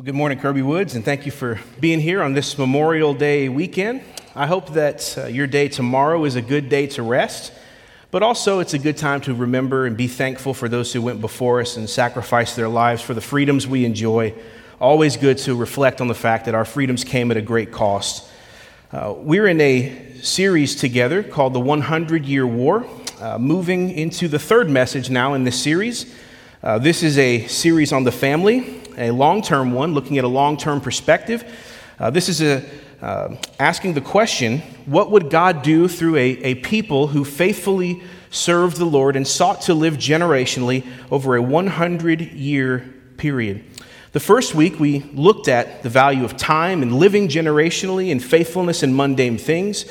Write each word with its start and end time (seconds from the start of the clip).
Well, 0.00 0.06
good 0.06 0.14
morning, 0.14 0.38
Kirby 0.38 0.62
Woods, 0.62 0.94
and 0.94 1.04
thank 1.04 1.26
you 1.26 1.30
for 1.30 1.60
being 1.78 2.00
here 2.00 2.22
on 2.22 2.32
this 2.32 2.56
Memorial 2.56 3.12
Day 3.12 3.50
weekend. 3.50 4.00
I 4.34 4.46
hope 4.46 4.72
that 4.72 5.18
uh, 5.18 5.26
your 5.26 5.46
day 5.46 5.68
tomorrow 5.68 6.24
is 6.24 6.36
a 6.36 6.40
good 6.40 6.70
day 6.70 6.86
to 6.86 7.02
rest, 7.02 7.52
but 8.10 8.22
also 8.22 8.60
it's 8.60 8.72
a 8.72 8.78
good 8.78 8.96
time 8.96 9.20
to 9.20 9.34
remember 9.34 9.84
and 9.84 9.98
be 9.98 10.08
thankful 10.08 10.54
for 10.54 10.70
those 10.70 10.90
who 10.90 11.02
went 11.02 11.20
before 11.20 11.60
us 11.60 11.76
and 11.76 11.86
sacrificed 11.86 12.56
their 12.56 12.66
lives 12.66 13.02
for 13.02 13.12
the 13.12 13.20
freedoms 13.20 13.66
we 13.66 13.84
enjoy. 13.84 14.32
Always 14.80 15.18
good 15.18 15.36
to 15.40 15.54
reflect 15.54 16.00
on 16.00 16.08
the 16.08 16.14
fact 16.14 16.46
that 16.46 16.54
our 16.54 16.64
freedoms 16.64 17.04
came 17.04 17.30
at 17.30 17.36
a 17.36 17.42
great 17.42 17.70
cost. 17.70 18.26
Uh, 18.92 19.12
we're 19.18 19.48
in 19.48 19.60
a 19.60 20.14
series 20.22 20.76
together 20.76 21.22
called 21.22 21.52
The 21.52 21.60
100 21.60 22.24
Year 22.24 22.46
War, 22.46 22.86
uh, 23.20 23.36
moving 23.36 23.90
into 23.90 24.28
the 24.28 24.38
third 24.38 24.70
message 24.70 25.10
now 25.10 25.34
in 25.34 25.44
this 25.44 25.62
series. 25.62 26.10
Uh, 26.62 26.78
this 26.78 27.02
is 27.02 27.16
a 27.16 27.46
series 27.46 27.90
on 27.90 28.04
the 28.04 28.12
family, 28.12 28.82
a 28.98 29.10
long 29.12 29.40
term 29.40 29.72
one, 29.72 29.94
looking 29.94 30.18
at 30.18 30.24
a 30.24 30.28
long 30.28 30.58
term 30.58 30.78
perspective. 30.78 31.42
Uh, 31.98 32.10
this 32.10 32.28
is 32.28 32.42
a, 32.42 32.62
uh, 33.00 33.34
asking 33.58 33.94
the 33.94 34.00
question 34.02 34.58
what 34.84 35.10
would 35.10 35.30
God 35.30 35.62
do 35.62 35.88
through 35.88 36.16
a, 36.16 36.28
a 36.42 36.54
people 36.56 37.06
who 37.06 37.24
faithfully 37.24 38.02
served 38.28 38.76
the 38.76 38.84
Lord 38.84 39.16
and 39.16 39.26
sought 39.26 39.62
to 39.62 39.74
live 39.74 39.94
generationally 39.94 40.86
over 41.10 41.34
a 41.34 41.40
100 41.40 42.32
year 42.32 42.92
period? 43.16 43.64
The 44.12 44.20
first 44.20 44.54
week, 44.54 44.78
we 44.78 45.00
looked 45.14 45.48
at 45.48 45.82
the 45.82 45.88
value 45.88 46.26
of 46.26 46.36
time 46.36 46.82
and 46.82 46.92
living 46.92 47.28
generationally 47.28 48.12
and 48.12 48.22
faithfulness 48.22 48.82
in 48.82 48.94
mundane 48.94 49.38
things. 49.38 49.86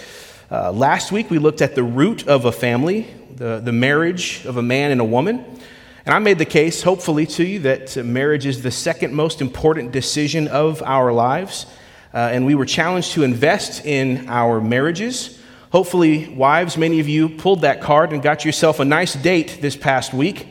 Uh, 0.51 0.71
last 0.71 1.11
week, 1.11 1.31
we 1.31 1.39
looked 1.39 1.63
at 1.63 1.73
the 1.73 1.83
root 1.83 2.27
of 2.27 2.45
a 2.45 2.51
family, 2.51 3.07
the, 3.33 3.59
the 3.59 3.71
marriage 3.71 4.45
of 4.45 4.57
a 4.57 4.61
man 4.61 4.91
and 4.91 5.01
a 5.01 5.05
woman. 5.05 5.58
And 6.09 6.15
I 6.15 6.17
made 6.17 6.39
the 6.39 6.45
case, 6.45 6.81
hopefully, 6.81 7.27
to 7.27 7.45
you 7.45 7.59
that 7.59 7.95
marriage 7.97 8.47
is 8.47 8.63
the 8.63 8.71
second 8.71 9.13
most 9.13 9.41
important 9.41 9.91
decision 9.91 10.47
of 10.47 10.81
our 10.81 11.13
lives. 11.13 11.67
Uh, 12.11 12.31
and 12.33 12.47
we 12.47 12.55
were 12.55 12.65
challenged 12.65 13.11
to 13.11 13.21
invest 13.21 13.85
in 13.85 14.27
our 14.27 14.59
marriages. 14.59 15.39
Hopefully, 15.71 16.27
wives, 16.29 16.77
many 16.77 16.99
of 16.99 17.07
you 17.07 17.29
pulled 17.29 17.61
that 17.61 17.79
card 17.79 18.11
and 18.11 18.23
got 18.23 18.43
yourself 18.43 18.79
a 18.79 18.85
nice 18.85 19.13
date 19.13 19.59
this 19.61 19.77
past 19.77 20.11
week 20.11 20.47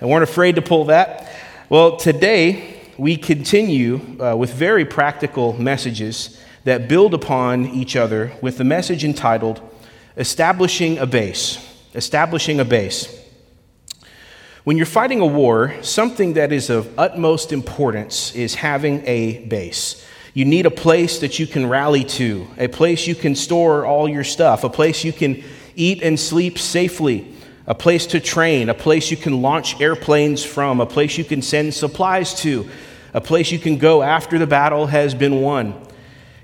and 0.00 0.08
weren't 0.08 0.22
afraid 0.22 0.54
to 0.54 0.62
pull 0.62 0.84
that. 0.84 1.28
Well, 1.68 1.96
today 1.96 2.80
we 2.96 3.16
continue 3.16 4.22
uh, 4.22 4.36
with 4.36 4.52
very 4.54 4.84
practical 4.84 5.52
messages 5.54 6.40
that 6.62 6.86
build 6.86 7.12
upon 7.12 7.66
each 7.66 7.96
other 7.96 8.34
with 8.40 8.56
the 8.56 8.62
message 8.62 9.04
entitled 9.04 9.60
Establishing 10.16 10.98
a 10.98 11.06
Base. 11.06 11.58
Establishing 11.92 12.60
a 12.60 12.64
Base. 12.64 13.21
When 14.64 14.76
you're 14.76 14.86
fighting 14.86 15.18
a 15.18 15.26
war, 15.26 15.74
something 15.82 16.34
that 16.34 16.52
is 16.52 16.70
of 16.70 16.96
utmost 16.96 17.52
importance 17.52 18.32
is 18.36 18.54
having 18.54 19.04
a 19.08 19.44
base. 19.46 20.06
You 20.34 20.44
need 20.44 20.66
a 20.66 20.70
place 20.70 21.18
that 21.18 21.40
you 21.40 21.48
can 21.48 21.68
rally 21.68 22.04
to, 22.04 22.46
a 22.56 22.68
place 22.68 23.08
you 23.08 23.16
can 23.16 23.34
store 23.34 23.84
all 23.84 24.08
your 24.08 24.22
stuff, 24.22 24.62
a 24.62 24.70
place 24.70 25.02
you 25.02 25.12
can 25.12 25.42
eat 25.74 26.00
and 26.04 26.18
sleep 26.18 26.60
safely, 26.60 27.34
a 27.66 27.74
place 27.74 28.06
to 28.06 28.20
train, 28.20 28.68
a 28.68 28.74
place 28.74 29.10
you 29.10 29.16
can 29.16 29.42
launch 29.42 29.80
airplanes 29.80 30.44
from, 30.44 30.80
a 30.80 30.86
place 30.86 31.18
you 31.18 31.24
can 31.24 31.42
send 31.42 31.74
supplies 31.74 32.32
to, 32.42 32.68
a 33.14 33.20
place 33.20 33.50
you 33.50 33.58
can 33.58 33.78
go 33.78 34.00
after 34.00 34.38
the 34.38 34.46
battle 34.46 34.86
has 34.86 35.12
been 35.12 35.40
won. 35.40 35.74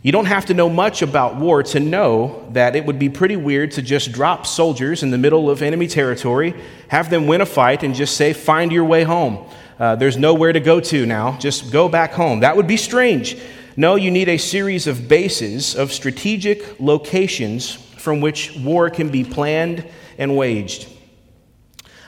You 0.09 0.13
don't 0.13 0.25
have 0.25 0.47
to 0.47 0.55
know 0.55 0.71
much 0.71 1.03
about 1.03 1.37
war 1.37 1.63
to 1.65 1.81
know 1.81 2.49
that 2.53 2.75
it 2.75 2.87
would 2.87 2.99
be 2.99 3.11
pretty 3.11 3.37
weird 3.37 3.73
to 3.73 3.83
just 3.83 4.11
drop 4.11 4.47
soldiers 4.47 5.03
in 5.03 5.11
the 5.11 5.19
middle 5.19 5.51
of 5.51 5.61
enemy 5.61 5.87
territory, 5.87 6.55
have 6.89 7.11
them 7.11 7.27
win 7.27 7.43
a 7.43 7.45
fight, 7.45 7.83
and 7.83 7.95
just 7.95 8.17
say, 8.17 8.33
find 8.33 8.73
your 8.73 8.87
way 8.87 9.05
home. 9.05 9.47
Uh, 9.79 9.97
there's 9.97 10.17
nowhere 10.17 10.51
to 10.51 10.61
go 10.61 10.81
to 10.81 11.05
now. 11.05 11.37
Just 11.39 11.71
go 11.71 11.91
back 11.91 12.13
home. 12.13 12.41
That 12.41 12.57
would 12.57 12.67
be 12.67 12.79
strange. 12.79 13.39
No, 13.77 13.97
you 13.97 14.11
need 14.11 14.31
a 14.31 14.39
series 14.39 14.87
of 14.87 15.09
bases, 15.09 15.75
of 15.75 15.93
strategic 15.93 16.81
locations 16.81 17.75
from 17.75 18.23
which 18.23 18.57
war 18.57 18.89
can 18.89 19.11
be 19.11 19.25
planned 19.25 19.87
and 20.17 20.39
waged. 20.39 20.89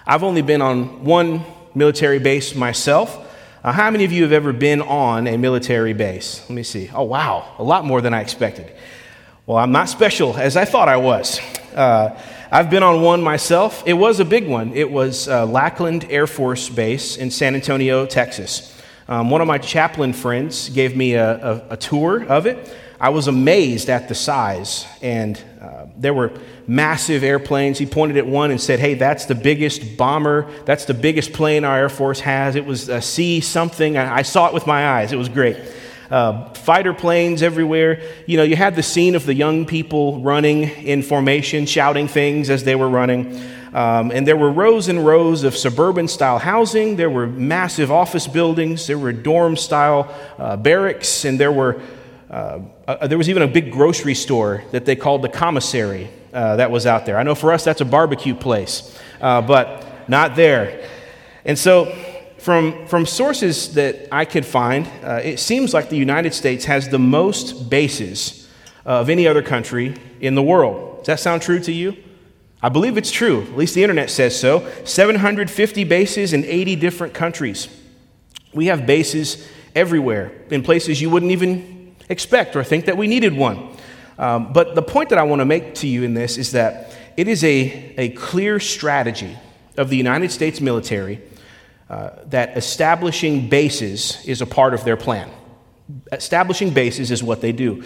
I've 0.06 0.24
only 0.24 0.40
been 0.40 0.62
on 0.62 1.04
one 1.04 1.44
military 1.74 2.18
base 2.18 2.54
myself. 2.54 3.26
Uh, 3.62 3.72
how 3.72 3.90
many 3.90 4.04
of 4.04 4.12
you 4.12 4.22
have 4.22 4.32
ever 4.32 4.54
been 4.54 4.80
on 4.80 5.26
a 5.26 5.36
military 5.36 5.92
base? 5.92 6.40
Let 6.48 6.54
me 6.54 6.62
see. 6.62 6.90
Oh, 6.94 7.02
wow, 7.02 7.56
a 7.58 7.62
lot 7.62 7.84
more 7.84 8.00
than 8.00 8.14
I 8.14 8.22
expected. 8.22 8.72
Well, 9.44 9.58
I'm 9.58 9.70
not 9.70 9.90
special 9.90 10.34
as 10.34 10.56
I 10.56 10.64
thought 10.64 10.88
I 10.88 10.96
was. 10.96 11.38
Uh, 11.74 12.18
I've 12.50 12.70
been 12.70 12.82
on 12.82 13.02
one 13.02 13.22
myself. 13.22 13.82
It 13.84 13.92
was 13.92 14.18
a 14.18 14.24
big 14.24 14.48
one. 14.48 14.72
It 14.72 14.90
was 14.90 15.28
uh, 15.28 15.44
Lackland 15.44 16.06
Air 16.08 16.26
Force 16.26 16.70
Base 16.70 17.18
in 17.18 17.30
San 17.30 17.54
Antonio, 17.54 18.06
Texas. 18.06 18.80
Um, 19.08 19.28
one 19.28 19.42
of 19.42 19.46
my 19.46 19.58
chaplain 19.58 20.14
friends 20.14 20.70
gave 20.70 20.96
me 20.96 21.12
a, 21.12 21.34
a, 21.34 21.66
a 21.70 21.76
tour 21.76 22.24
of 22.24 22.46
it. 22.46 22.74
I 23.00 23.08
was 23.08 23.28
amazed 23.28 23.88
at 23.88 24.08
the 24.08 24.14
size, 24.14 24.86
and 25.00 25.42
uh, 25.58 25.86
there 25.96 26.12
were 26.12 26.32
massive 26.66 27.24
airplanes. 27.24 27.78
He 27.78 27.86
pointed 27.86 28.18
at 28.18 28.26
one 28.26 28.50
and 28.50 28.60
said, 28.60 28.78
Hey, 28.78 28.92
that's 28.92 29.24
the 29.24 29.34
biggest 29.34 29.96
bomber. 29.96 30.50
That's 30.66 30.84
the 30.84 30.92
biggest 30.92 31.32
plane 31.32 31.64
our 31.64 31.78
Air 31.78 31.88
Force 31.88 32.20
has. 32.20 32.56
It 32.56 32.66
was 32.66 32.90
a 32.90 33.00
C 33.00 33.40
something. 33.40 33.96
I, 33.96 34.16
I 34.16 34.22
saw 34.22 34.48
it 34.48 34.54
with 34.54 34.66
my 34.66 34.86
eyes. 34.86 35.12
It 35.12 35.16
was 35.16 35.30
great. 35.30 35.56
Uh, 36.10 36.52
fighter 36.52 36.92
planes 36.92 37.42
everywhere. 37.42 38.02
You 38.26 38.36
know, 38.36 38.42
you 38.42 38.56
had 38.56 38.76
the 38.76 38.82
scene 38.82 39.14
of 39.14 39.24
the 39.24 39.34
young 39.34 39.64
people 39.64 40.20
running 40.20 40.64
in 40.64 41.02
formation, 41.02 41.64
shouting 41.64 42.06
things 42.06 42.50
as 42.50 42.64
they 42.64 42.74
were 42.74 42.88
running. 42.88 43.40
Um, 43.72 44.10
and 44.10 44.26
there 44.26 44.36
were 44.36 44.50
rows 44.50 44.88
and 44.88 45.06
rows 45.06 45.44
of 45.44 45.56
suburban 45.56 46.06
style 46.06 46.38
housing. 46.38 46.96
There 46.96 47.08
were 47.08 47.26
massive 47.26 47.90
office 47.90 48.26
buildings. 48.26 48.88
There 48.88 48.98
were 48.98 49.12
dorm 49.12 49.56
style 49.56 50.14
uh, 50.36 50.56
barracks. 50.58 51.24
And 51.24 51.40
there 51.40 51.52
were 51.52 51.80
uh, 53.00 53.06
there 53.06 53.18
was 53.18 53.28
even 53.28 53.42
a 53.42 53.48
big 53.48 53.72
grocery 53.72 54.14
store 54.14 54.64
that 54.72 54.84
they 54.84 54.96
called 54.96 55.22
the 55.22 55.28
commissary 55.28 56.08
uh, 56.32 56.56
that 56.56 56.70
was 56.70 56.86
out 56.86 57.06
there. 57.06 57.18
I 57.18 57.22
know 57.22 57.34
for 57.34 57.52
us 57.52 57.64
that's 57.64 57.80
a 57.80 57.84
barbecue 57.84 58.34
place, 58.34 58.98
uh, 59.20 59.42
but 59.42 60.08
not 60.08 60.36
there. 60.36 60.88
And 61.44 61.58
so, 61.58 61.94
from, 62.38 62.86
from 62.86 63.04
sources 63.04 63.74
that 63.74 64.08
I 64.10 64.24
could 64.24 64.46
find, 64.46 64.88
uh, 65.04 65.20
it 65.22 65.38
seems 65.38 65.74
like 65.74 65.90
the 65.90 65.96
United 65.96 66.32
States 66.32 66.64
has 66.64 66.88
the 66.88 66.98
most 66.98 67.68
bases 67.68 68.48
of 68.84 69.10
any 69.10 69.28
other 69.28 69.42
country 69.42 69.94
in 70.20 70.34
the 70.34 70.42
world. 70.42 70.98
Does 70.98 71.06
that 71.06 71.20
sound 71.20 71.42
true 71.42 71.60
to 71.60 71.72
you? 71.72 71.96
I 72.62 72.68
believe 72.68 72.96
it's 72.96 73.10
true. 73.10 73.42
At 73.42 73.56
least 73.56 73.74
the 73.74 73.82
internet 73.82 74.10
says 74.10 74.38
so. 74.38 74.66
750 74.84 75.84
bases 75.84 76.32
in 76.32 76.44
80 76.44 76.76
different 76.76 77.14
countries. 77.14 77.68
We 78.52 78.66
have 78.66 78.86
bases 78.86 79.46
everywhere 79.74 80.32
in 80.50 80.62
places 80.62 81.00
you 81.00 81.10
wouldn't 81.10 81.32
even 81.32 81.79
expect 82.10 82.56
or 82.56 82.62
think 82.62 82.84
that 82.84 82.96
we 82.96 83.06
needed 83.06 83.34
one. 83.34 83.74
Um, 84.18 84.52
but 84.52 84.74
the 84.74 84.82
point 84.82 85.08
that 85.08 85.18
I 85.18 85.22
want 85.22 85.40
to 85.40 85.46
make 85.46 85.76
to 85.76 85.86
you 85.86 86.02
in 86.02 86.12
this 86.12 86.36
is 86.36 86.52
that 86.52 86.94
it 87.16 87.26
is 87.26 87.42
a, 87.42 87.94
a 87.96 88.10
clear 88.10 88.60
strategy 88.60 89.38
of 89.78 89.88
the 89.88 89.96
United 89.96 90.30
States 90.30 90.60
military 90.60 91.22
uh, 91.88 92.10
that 92.26 92.56
establishing 92.56 93.48
bases 93.48 94.22
is 94.26 94.42
a 94.42 94.46
part 94.46 94.74
of 94.74 94.84
their 94.84 94.96
plan. 94.96 95.30
Establishing 96.12 96.70
bases 96.70 97.10
is 97.10 97.22
what 97.22 97.40
they 97.40 97.52
do. 97.52 97.82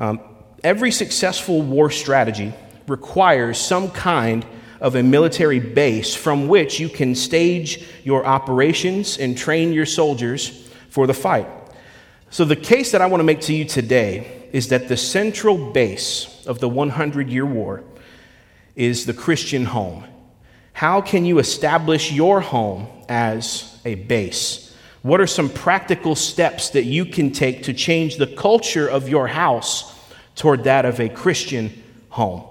Um, 0.00 0.20
every 0.64 0.90
successful 0.90 1.62
war 1.62 1.90
strategy 1.90 2.52
requires 2.88 3.58
some 3.58 3.90
kind 3.90 4.44
of 4.80 4.94
a 4.94 5.02
military 5.02 5.60
base 5.60 6.14
from 6.14 6.48
which 6.48 6.80
you 6.80 6.88
can 6.88 7.14
stage 7.14 7.86
your 8.04 8.26
operations 8.26 9.18
and 9.18 9.38
train 9.38 9.72
your 9.72 9.86
soldiers 9.86 10.68
for 10.90 11.06
the 11.06 11.14
fight. 11.14 11.46
So, 12.36 12.44
the 12.44 12.54
case 12.54 12.92
that 12.92 13.00
I 13.00 13.06
want 13.06 13.20
to 13.20 13.24
make 13.24 13.40
to 13.40 13.54
you 13.54 13.64
today 13.64 14.46
is 14.52 14.68
that 14.68 14.88
the 14.88 14.96
central 14.98 15.72
base 15.72 16.44
of 16.46 16.58
the 16.58 16.68
100 16.68 17.30
year 17.30 17.46
war 17.46 17.82
is 18.74 19.06
the 19.06 19.14
Christian 19.14 19.64
home. 19.64 20.04
How 20.74 21.00
can 21.00 21.24
you 21.24 21.38
establish 21.38 22.12
your 22.12 22.42
home 22.42 22.88
as 23.08 23.80
a 23.86 23.94
base? 23.94 24.76
What 25.00 25.18
are 25.22 25.26
some 25.26 25.48
practical 25.48 26.14
steps 26.14 26.68
that 26.68 26.84
you 26.84 27.06
can 27.06 27.32
take 27.32 27.62
to 27.62 27.72
change 27.72 28.16
the 28.16 28.26
culture 28.26 28.86
of 28.86 29.08
your 29.08 29.28
house 29.28 29.98
toward 30.34 30.64
that 30.64 30.84
of 30.84 31.00
a 31.00 31.08
Christian 31.08 31.82
home? 32.10 32.44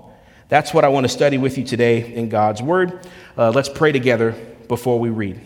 That's 0.50 0.74
what 0.74 0.84
I 0.84 0.88
want 0.88 1.04
to 1.04 1.10
study 1.10 1.38
with 1.38 1.60
you 1.60 1.64
today 1.64 2.12
in 2.12 2.30
God's 2.30 2.64
Word. 2.64 3.08
Uh, 3.38 3.52
let's 3.52 3.70
pray 3.70 3.92
together 3.92 4.32
before 4.68 5.00
we 5.00 5.12
read. 5.12 5.40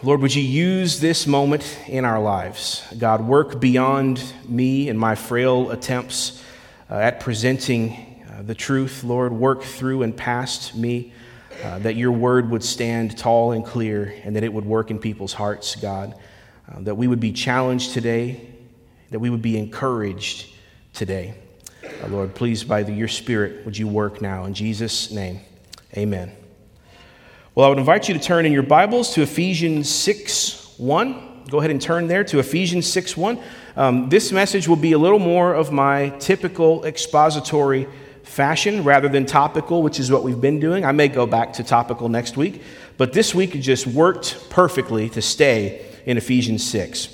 Lord, 0.00 0.20
would 0.20 0.32
you 0.32 0.44
use 0.44 1.00
this 1.00 1.26
moment 1.26 1.76
in 1.88 2.04
our 2.04 2.20
lives? 2.20 2.84
God, 2.96 3.20
work 3.20 3.58
beyond 3.58 4.22
me 4.46 4.88
and 4.88 4.96
my 4.96 5.16
frail 5.16 5.72
attempts 5.72 6.44
uh, 6.88 6.94
at 6.94 7.18
presenting 7.18 8.22
uh, 8.30 8.42
the 8.42 8.54
truth. 8.54 9.02
Lord, 9.02 9.32
work 9.32 9.64
through 9.64 10.04
and 10.04 10.16
past 10.16 10.76
me, 10.76 11.12
uh, 11.64 11.80
that 11.80 11.96
your 11.96 12.12
word 12.12 12.48
would 12.50 12.62
stand 12.62 13.18
tall 13.18 13.50
and 13.50 13.66
clear 13.66 14.14
and 14.22 14.36
that 14.36 14.44
it 14.44 14.52
would 14.52 14.64
work 14.64 14.92
in 14.92 15.00
people's 15.00 15.32
hearts, 15.32 15.74
God. 15.74 16.14
Uh, 16.70 16.80
that 16.82 16.94
we 16.94 17.08
would 17.08 17.20
be 17.20 17.32
challenged 17.32 17.92
today, 17.92 18.48
that 19.10 19.18
we 19.18 19.30
would 19.30 19.42
be 19.42 19.58
encouraged 19.58 20.54
today. 20.92 21.34
Uh, 22.04 22.06
Lord, 22.06 22.36
please, 22.36 22.62
by 22.62 22.84
the, 22.84 22.92
your 22.92 23.08
Spirit, 23.08 23.64
would 23.64 23.76
you 23.76 23.88
work 23.88 24.22
now? 24.22 24.44
In 24.44 24.54
Jesus' 24.54 25.10
name, 25.10 25.40
amen. 25.96 26.30
Well, 27.58 27.66
I 27.66 27.70
would 27.70 27.78
invite 27.78 28.06
you 28.06 28.14
to 28.14 28.20
turn 28.20 28.46
in 28.46 28.52
your 28.52 28.62
Bibles 28.62 29.14
to 29.14 29.22
Ephesians 29.22 29.90
6 29.90 30.74
1. 30.78 31.46
Go 31.50 31.58
ahead 31.58 31.72
and 31.72 31.82
turn 31.82 32.06
there 32.06 32.22
to 32.22 32.38
Ephesians 32.38 32.86
6 32.86 33.16
1. 33.16 33.40
Um, 33.74 34.08
this 34.08 34.30
message 34.30 34.68
will 34.68 34.76
be 34.76 34.92
a 34.92 34.98
little 34.98 35.18
more 35.18 35.54
of 35.54 35.72
my 35.72 36.10
typical 36.20 36.84
expository 36.84 37.88
fashion 38.22 38.84
rather 38.84 39.08
than 39.08 39.26
topical, 39.26 39.82
which 39.82 39.98
is 39.98 40.08
what 40.08 40.22
we've 40.22 40.40
been 40.40 40.60
doing. 40.60 40.84
I 40.84 40.92
may 40.92 41.08
go 41.08 41.26
back 41.26 41.52
to 41.54 41.64
topical 41.64 42.08
next 42.08 42.36
week, 42.36 42.62
but 42.96 43.12
this 43.12 43.34
week 43.34 43.56
it 43.56 43.62
just 43.62 43.88
worked 43.88 44.50
perfectly 44.50 45.08
to 45.10 45.20
stay 45.20 45.84
in 46.06 46.16
Ephesians 46.16 46.64
6. 46.64 47.08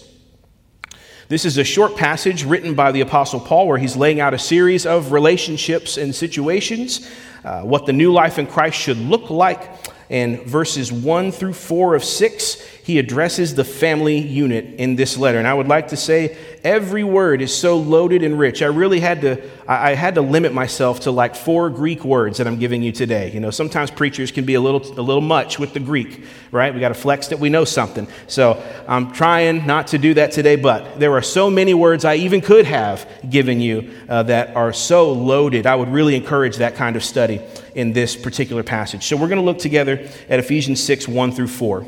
This 1.28 1.46
is 1.46 1.56
a 1.56 1.64
short 1.64 1.96
passage 1.96 2.44
written 2.44 2.74
by 2.74 2.92
the 2.92 3.00
Apostle 3.00 3.40
Paul 3.40 3.66
where 3.66 3.78
he's 3.78 3.96
laying 3.96 4.20
out 4.20 4.34
a 4.34 4.38
series 4.38 4.84
of 4.84 5.10
relationships 5.10 5.96
and 5.96 6.14
situations, 6.14 7.10
uh, 7.44 7.62
what 7.62 7.86
the 7.86 7.94
new 7.94 8.12
life 8.12 8.38
in 8.38 8.46
Christ 8.46 8.78
should 8.78 8.98
look 8.98 9.30
like. 9.30 9.93
And 10.10 10.42
verses 10.42 10.92
1 10.92 11.32
through 11.32 11.54
4 11.54 11.94
of 11.94 12.04
6, 12.04 12.60
he 12.84 12.98
addresses 12.98 13.54
the 13.54 13.64
family 13.64 14.18
unit 14.18 14.66
in 14.76 14.96
this 14.96 15.16
letter. 15.16 15.38
And 15.38 15.48
I 15.48 15.54
would 15.54 15.68
like 15.68 15.88
to 15.88 15.96
say 15.96 16.36
every 16.62 17.02
word 17.02 17.40
is 17.40 17.56
so 17.56 17.78
loaded 17.78 18.22
and 18.22 18.38
rich. 18.38 18.60
I 18.60 18.66
really 18.66 19.00
had 19.00 19.22
to, 19.22 19.42
I 19.66 19.94
had 19.94 20.16
to 20.16 20.20
limit 20.20 20.52
myself 20.52 21.00
to 21.00 21.10
like 21.10 21.34
four 21.34 21.70
Greek 21.70 22.04
words 22.04 22.36
that 22.36 22.46
I'm 22.46 22.58
giving 22.58 22.82
you 22.82 22.92
today. 22.92 23.30
You 23.32 23.40
know, 23.40 23.50
sometimes 23.50 23.90
preachers 23.90 24.30
can 24.30 24.44
be 24.44 24.54
a 24.54 24.60
little, 24.60 24.82
a 24.82 25.00
little 25.00 25.22
much 25.22 25.58
with 25.58 25.72
the 25.72 25.80
Greek, 25.80 26.24
right? 26.52 26.74
We 26.74 26.80
got 26.80 26.88
to 26.88 26.94
flex 26.94 27.28
that 27.28 27.38
we 27.38 27.48
know 27.48 27.64
something. 27.64 28.06
So 28.26 28.62
I'm 28.86 29.12
trying 29.12 29.66
not 29.66 29.86
to 29.88 29.98
do 29.98 30.12
that 30.14 30.32
today, 30.32 30.56
but 30.56 31.00
there 31.00 31.12
are 31.14 31.22
so 31.22 31.48
many 31.48 31.72
words 31.72 32.04
I 32.04 32.16
even 32.16 32.42
could 32.42 32.66
have 32.66 33.08
given 33.30 33.62
you 33.62 33.94
uh, 34.10 34.24
that 34.24 34.54
are 34.54 34.74
so 34.74 35.10
loaded. 35.12 35.66
I 35.66 35.74
would 35.74 35.88
really 35.88 36.16
encourage 36.16 36.58
that 36.58 36.74
kind 36.74 36.96
of 36.96 37.02
study 37.02 37.40
in 37.74 37.92
this 37.92 38.16
particular 38.16 38.62
passage. 38.62 39.04
So 39.04 39.16
we're 39.16 39.28
going 39.28 39.40
to 39.40 39.44
look 39.44 39.58
together 39.58 40.08
at 40.28 40.38
Ephesians 40.38 40.82
6, 40.82 41.08
1 41.08 41.32
through 41.32 41.48
4. 41.48 41.86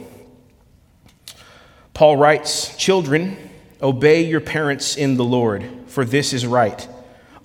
Paul 1.94 2.16
writes, 2.16 2.76
Children, 2.76 3.36
Obey 3.80 4.24
your 4.24 4.40
parents 4.40 4.96
in 4.96 5.16
the 5.16 5.24
Lord, 5.24 5.68
for 5.86 6.04
this 6.04 6.32
is 6.32 6.46
right. 6.46 6.88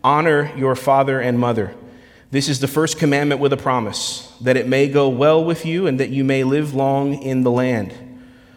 Honor 0.04 0.52
your 0.56 0.76
father 0.76 1.20
and 1.20 1.38
mother. 1.38 1.76
This 2.32 2.48
is 2.48 2.62
the 2.62 2.68
first 2.68 2.98
commandment 2.98 3.42
with 3.42 3.52
a 3.52 3.58
promise, 3.58 4.34
that 4.40 4.56
it 4.56 4.66
may 4.66 4.88
go 4.88 5.10
well 5.10 5.44
with 5.44 5.66
you 5.66 5.88
and 5.88 6.00
that 6.00 6.10
you 6.10 6.24
may 6.24 6.46
live 6.46 6.74
long 6.74 7.22
in 7.22 7.44
the 7.44 7.52
land. 7.52 7.94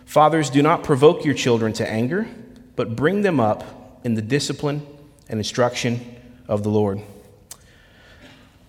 Fathers, 0.06 0.50
do 0.50 0.62
not 0.62 0.84
provoke 0.84 1.24
your 1.24 1.34
children 1.34 1.72
to 1.74 1.90
anger, 1.90 2.28
but 2.76 2.94
bring 2.94 3.22
them 3.22 3.40
up 3.40 4.00
in 4.04 4.14
the 4.14 4.22
discipline 4.22 4.86
and 5.28 5.40
instruction 5.40 6.16
of 6.46 6.62
the 6.62 6.68
Lord. 6.68 7.02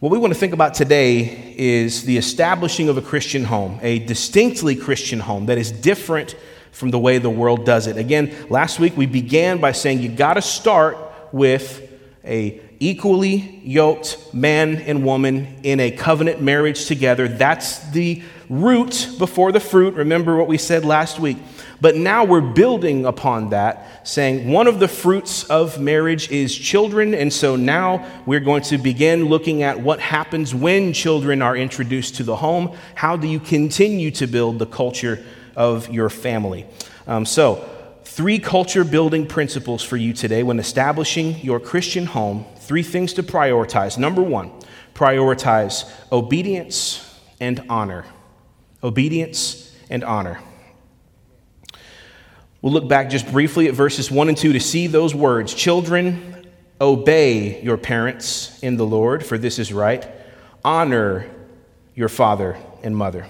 What 0.05 0.11
we 0.11 0.19
want 0.19 0.33
to 0.33 0.39
think 0.39 0.53
about 0.53 0.75
today 0.75 1.55
is 1.57 2.03
the 2.03 2.15
establishing 2.17 2.89
of 2.89 2.97
a 2.99 3.01
Christian 3.01 3.43
home, 3.43 3.79
a 3.81 3.97
distinctly 3.97 4.75
Christian 4.75 5.19
home 5.19 5.47
that 5.47 5.57
is 5.57 5.71
different 5.71 6.35
from 6.71 6.91
the 6.91 6.99
way 6.99 7.17
the 7.17 7.31
world 7.31 7.65
does 7.65 7.87
it. 7.87 7.97
Again, 7.97 8.31
last 8.47 8.79
week 8.79 8.95
we 8.95 9.07
began 9.07 9.59
by 9.59 9.71
saying 9.71 10.01
you 10.03 10.09
got 10.09 10.35
to 10.35 10.43
start 10.43 10.95
with 11.31 11.91
a 12.23 12.61
equally 12.79 13.61
yoked 13.63 14.31
man 14.31 14.75
and 14.75 15.03
woman 15.03 15.47
in 15.63 15.79
a 15.79 15.89
covenant 15.89 16.39
marriage 16.39 16.85
together. 16.85 17.27
That's 17.27 17.79
the 17.89 18.21
root 18.47 19.09
before 19.17 19.51
the 19.51 19.59
fruit. 19.59 19.95
Remember 19.95 20.35
what 20.35 20.47
we 20.47 20.59
said 20.59 20.85
last 20.85 21.19
week. 21.19 21.37
But 21.81 21.95
now 21.95 22.23
we're 22.23 22.41
building 22.41 23.05
upon 23.05 23.49
that, 23.49 24.07
saying 24.07 24.49
one 24.49 24.67
of 24.67 24.79
the 24.79 24.87
fruits 24.87 25.43
of 25.45 25.79
marriage 25.79 26.31
is 26.31 26.55
children. 26.55 27.13
And 27.13 27.31
so 27.31 27.55
now 27.55 28.23
we're 28.25 28.39
going 28.39 28.63
to 28.63 28.77
begin 28.77 29.25
looking 29.25 29.63
at 29.63 29.79
what 29.79 29.99
happens 29.99 30.55
when 30.55 30.93
children 30.93 31.41
are 31.41 31.55
introduced 31.55 32.15
to 32.15 32.23
the 32.23 32.35
home. 32.35 32.75
How 32.95 33.17
do 33.17 33.27
you 33.27 33.39
continue 33.39 34.11
to 34.11 34.27
build 34.27 34.59
the 34.59 34.65
culture 34.65 35.23
of 35.55 35.89
your 35.89 36.09
family. 36.09 36.65
Um, 37.07 37.25
so, 37.25 37.67
three 38.03 38.39
culture 38.39 38.83
building 38.83 39.25
principles 39.25 39.83
for 39.83 39.97
you 39.97 40.13
today 40.13 40.43
when 40.43 40.59
establishing 40.59 41.39
your 41.39 41.59
Christian 41.59 42.05
home. 42.05 42.45
Three 42.57 42.83
things 42.83 43.13
to 43.13 43.23
prioritize. 43.23 43.97
Number 43.97 44.21
one, 44.21 44.51
prioritize 44.93 45.89
obedience 46.11 47.19
and 47.39 47.63
honor. 47.69 48.05
Obedience 48.83 49.75
and 49.89 50.03
honor. 50.03 50.39
We'll 52.65 52.73
look 52.73 52.87
back 52.87 53.11
just 53.11 53.31
briefly 53.31 53.67
at 53.67 53.75
verses 53.75 54.09
1 54.09 54.27
and 54.27 54.35
2 54.35 54.53
to 54.53 54.59
see 54.59 54.87
those 54.87 55.13
words. 55.13 55.53
Children, 55.53 56.47
obey 56.81 57.61
your 57.61 57.77
parents 57.77 58.57
in 58.63 58.75
the 58.75 58.85
Lord, 58.87 59.23
for 59.23 59.37
this 59.37 59.59
is 59.59 59.71
right. 59.71 60.03
Honor 60.63 61.29
your 61.93 62.09
father 62.09 62.57
and 62.81 62.97
mother. 62.97 63.27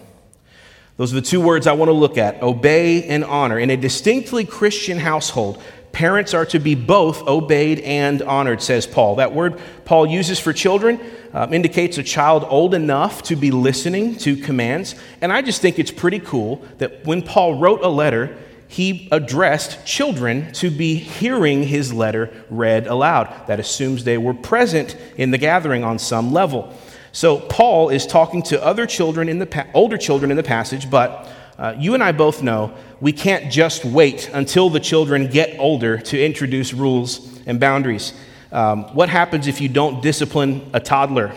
Those 0.95 1.11
are 1.11 1.15
the 1.15 1.21
two 1.21 1.41
words 1.41 1.67
I 1.67 1.73
want 1.73 1.89
to 1.89 1.93
look 1.93 2.17
at 2.17 2.41
obey 2.41 3.03
and 3.03 3.25
honor. 3.25 3.59
In 3.59 3.69
a 3.71 3.75
distinctly 3.75 4.45
Christian 4.45 4.99
household, 4.99 5.61
parents 5.91 6.33
are 6.33 6.45
to 6.45 6.59
be 6.59 6.73
both 6.73 7.27
obeyed 7.27 7.81
and 7.81 8.21
honored, 8.21 8.61
says 8.61 8.87
Paul. 8.87 9.15
That 9.15 9.33
word 9.33 9.59
Paul 9.83 10.05
uses 10.07 10.39
for 10.39 10.53
children 10.53 10.97
um, 11.33 11.53
indicates 11.53 11.97
a 11.97 12.03
child 12.03 12.45
old 12.47 12.73
enough 12.73 13.23
to 13.23 13.35
be 13.35 13.51
listening 13.51 14.15
to 14.19 14.37
commands. 14.37 14.95
And 15.19 15.33
I 15.33 15.41
just 15.41 15.61
think 15.61 15.77
it's 15.77 15.91
pretty 15.91 16.19
cool 16.19 16.65
that 16.77 17.05
when 17.05 17.21
Paul 17.21 17.59
wrote 17.59 17.81
a 17.83 17.89
letter, 17.89 18.37
he 18.67 19.07
addressed 19.11 19.85
children 19.85 20.51
to 20.53 20.69
be 20.69 20.95
hearing 20.95 21.63
his 21.63 21.93
letter 21.93 22.31
read 22.49 22.87
aloud. 22.87 23.47
That 23.47 23.59
assumes 23.59 24.03
they 24.03 24.17
were 24.17 24.33
present 24.33 24.97
in 25.17 25.31
the 25.31 25.37
gathering 25.37 25.83
on 25.83 25.99
some 25.99 26.33
level. 26.33 26.73
So 27.11 27.39
Paul 27.39 27.89
is 27.89 28.05
talking 28.05 28.43
to 28.43 28.63
other 28.63 28.85
children 28.85 29.29
in 29.29 29.39
the 29.39 29.45
pa- 29.45 29.67
older 29.73 29.97
children 29.97 30.31
in 30.31 30.37
the 30.37 30.43
passage, 30.43 30.89
but 30.89 31.29
uh, 31.57 31.73
you 31.77 31.93
and 31.93 32.03
I 32.03 32.11
both 32.11 32.43
know 32.43 32.75
we 32.99 33.13
can't 33.13 33.49
just 33.49 33.85
wait 33.85 34.29
until 34.33 34.69
the 34.69 34.79
children 34.81 35.29
get 35.29 35.57
older 35.57 35.97
to 35.97 36.21
introduce 36.21 36.73
rules 36.73 37.39
and 37.45 37.59
boundaries. 37.59 38.13
Um, 38.51 38.83
what 38.93 39.09
happens 39.09 39.47
if 39.47 39.61
you 39.61 39.69
don't 39.69 40.01
discipline 40.01 40.69
a 40.73 40.79
toddler? 40.79 41.33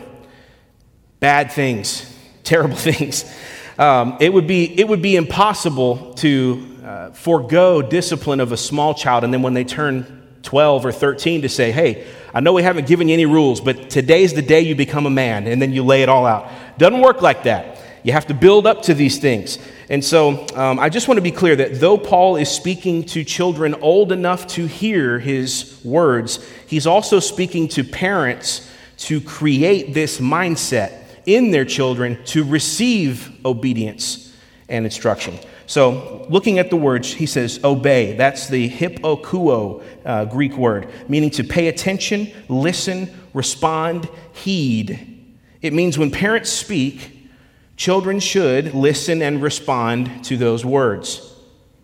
Bad 1.20 1.52
things, 1.52 2.12
terrible 2.42 2.76
things. 2.90 3.32
Um, 3.78 4.16
it, 4.18 4.32
would 4.32 4.48
be, 4.48 4.64
it 4.78 4.88
would 4.88 5.02
be 5.02 5.14
impossible 5.14 6.14
to 6.14 6.77
uh, 6.88 7.10
forego 7.10 7.82
discipline 7.82 8.40
of 8.40 8.50
a 8.50 8.56
small 8.56 8.94
child 8.94 9.22
and 9.22 9.30
then 9.30 9.42
when 9.42 9.52
they 9.52 9.62
turn 9.64 10.22
12 10.42 10.86
or 10.86 10.92
13 10.92 11.42
to 11.42 11.48
say, 11.48 11.70
hey, 11.70 12.06
I 12.32 12.40
know 12.40 12.54
we 12.54 12.62
haven't 12.62 12.86
given 12.86 13.08
you 13.08 13.12
any 13.12 13.26
rules, 13.26 13.60
but 13.60 13.90
today's 13.90 14.32
the 14.32 14.40
day 14.40 14.62
you 14.62 14.74
become 14.74 15.04
a 15.04 15.10
man, 15.10 15.46
and 15.46 15.60
then 15.60 15.72
you 15.72 15.84
lay 15.84 16.02
it 16.02 16.08
all 16.08 16.24
out. 16.24 16.50
Doesn't 16.78 17.00
work 17.00 17.20
like 17.20 17.42
that. 17.42 17.78
You 18.04 18.12
have 18.12 18.26
to 18.28 18.34
build 18.34 18.66
up 18.66 18.82
to 18.84 18.94
these 18.94 19.18
things. 19.18 19.58
And 19.90 20.02
so 20.02 20.46
um, 20.54 20.78
I 20.78 20.88
just 20.88 21.08
want 21.08 21.18
to 21.18 21.22
be 21.22 21.30
clear 21.30 21.56
that 21.56 21.78
though 21.78 21.98
Paul 21.98 22.36
is 22.36 22.48
speaking 22.48 23.04
to 23.06 23.22
children 23.22 23.74
old 23.82 24.10
enough 24.10 24.46
to 24.48 24.64
hear 24.64 25.18
his 25.18 25.78
words, 25.84 26.42
he's 26.66 26.86
also 26.86 27.20
speaking 27.20 27.68
to 27.68 27.84
parents 27.84 28.66
to 28.98 29.20
create 29.20 29.92
this 29.92 30.20
mindset 30.20 31.02
in 31.26 31.50
their 31.50 31.66
children 31.66 32.24
to 32.26 32.44
receive 32.44 33.44
obedience 33.44 34.34
and 34.70 34.86
instruction. 34.86 35.38
So, 35.68 36.26
looking 36.30 36.58
at 36.58 36.70
the 36.70 36.76
words, 36.76 37.12
he 37.12 37.26
says, 37.26 37.60
obey. 37.62 38.16
That's 38.16 38.48
the 38.48 38.70
hupakouo 38.70 39.84
uh, 40.02 40.24
Greek 40.24 40.56
word, 40.56 40.88
meaning 41.08 41.28
to 41.32 41.44
pay 41.44 41.68
attention, 41.68 42.32
listen, 42.48 43.14
respond, 43.34 44.08
heed. 44.32 45.36
It 45.60 45.74
means 45.74 45.98
when 45.98 46.10
parents 46.10 46.50
speak, 46.50 47.28
children 47.76 48.18
should 48.18 48.72
listen 48.72 49.20
and 49.20 49.42
respond 49.42 50.24
to 50.24 50.38
those 50.38 50.64
words. 50.64 51.34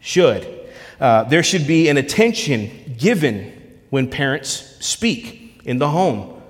Should. 0.01 0.67
Uh, 0.99 1.25
there 1.25 1.43
should 1.43 1.67
be 1.67 1.91
an 1.91 1.99
attention 1.99 2.97
given 2.97 3.53
when 3.91 4.09
parents 4.09 4.79
speak 4.81 5.61
in 5.67 5.77
the 5.77 5.91
home. 5.91 6.41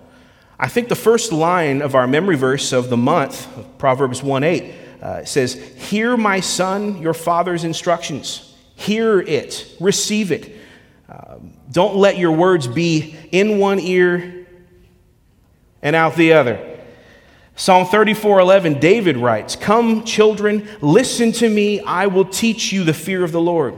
I 0.56 0.68
think 0.68 0.88
the 0.88 0.94
first 0.94 1.32
line 1.32 1.82
of 1.82 1.96
our 1.96 2.06
memory 2.06 2.36
verse 2.36 2.72
of 2.72 2.90
the 2.90 2.96
month, 2.96 3.48
Proverbs 3.76 4.22
1 4.22 4.44
8, 4.44 4.74
uh, 5.04 5.20
it 5.22 5.28
says, 5.28 5.52
Hear, 5.76 6.16
my 6.16 6.40
son, 6.40 7.02
your 7.02 7.12
father's 7.12 7.62
instructions. 7.62 8.54
Hear 8.74 9.20
it, 9.20 9.76
receive 9.78 10.32
it. 10.32 10.56
Um, 11.10 11.52
don't 11.70 11.96
let 11.96 12.16
your 12.16 12.32
words 12.32 12.66
be 12.66 13.14
in 13.30 13.58
one 13.58 13.78
ear 13.78 14.46
and 15.82 15.94
out 15.94 16.16
the 16.16 16.32
other. 16.32 16.70
Psalm 17.54 17.86
34 17.86 18.40
11, 18.40 18.80
David 18.80 19.18
writes, 19.18 19.56
Come, 19.56 20.04
children, 20.04 20.66
listen 20.80 21.32
to 21.32 21.48
me, 21.50 21.80
I 21.80 22.06
will 22.06 22.24
teach 22.24 22.72
you 22.72 22.82
the 22.82 22.94
fear 22.94 23.22
of 23.22 23.30
the 23.30 23.40
Lord. 23.40 23.74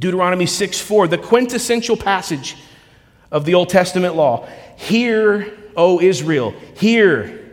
Deuteronomy 0.00 0.46
6 0.46 0.80
4, 0.80 1.06
the 1.06 1.18
quintessential 1.18 1.96
passage 1.96 2.56
of 3.30 3.44
the 3.44 3.54
Old 3.54 3.68
Testament 3.68 4.16
law. 4.16 4.48
Hear, 4.76 5.56
O 5.76 6.00
Israel, 6.00 6.50
hear 6.76 7.43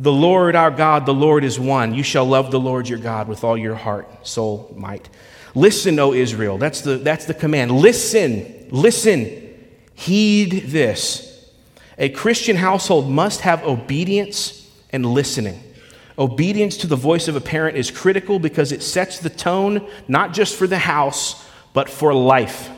the 0.00 0.10
Lord 0.10 0.56
our 0.56 0.70
God, 0.70 1.04
the 1.04 1.12
Lord 1.12 1.44
is 1.44 1.60
one. 1.60 1.94
You 1.94 2.02
shall 2.02 2.24
love 2.24 2.50
the 2.50 2.58
Lord 2.58 2.88
your 2.88 2.98
God 2.98 3.28
with 3.28 3.44
all 3.44 3.56
your 3.56 3.74
heart, 3.74 4.26
soul, 4.26 4.74
might. 4.74 5.10
Listen, 5.54 5.98
O 5.98 6.14
Israel. 6.14 6.56
That's 6.56 6.80
the, 6.80 6.96
that's 6.96 7.26
the 7.26 7.34
command. 7.34 7.70
Listen, 7.70 8.66
listen. 8.70 9.46
Heed 9.94 10.64
this. 10.68 11.50
A 11.98 12.08
Christian 12.08 12.56
household 12.56 13.10
must 13.10 13.42
have 13.42 13.62
obedience 13.62 14.66
and 14.90 15.04
listening. 15.04 15.62
Obedience 16.18 16.78
to 16.78 16.86
the 16.86 16.96
voice 16.96 17.28
of 17.28 17.36
a 17.36 17.40
parent 17.40 17.76
is 17.76 17.90
critical 17.90 18.38
because 18.38 18.72
it 18.72 18.82
sets 18.82 19.18
the 19.18 19.28
tone 19.28 19.86
not 20.08 20.32
just 20.32 20.56
for 20.56 20.66
the 20.66 20.78
house, 20.78 21.46
but 21.74 21.90
for 21.90 22.14
life. 22.14 22.70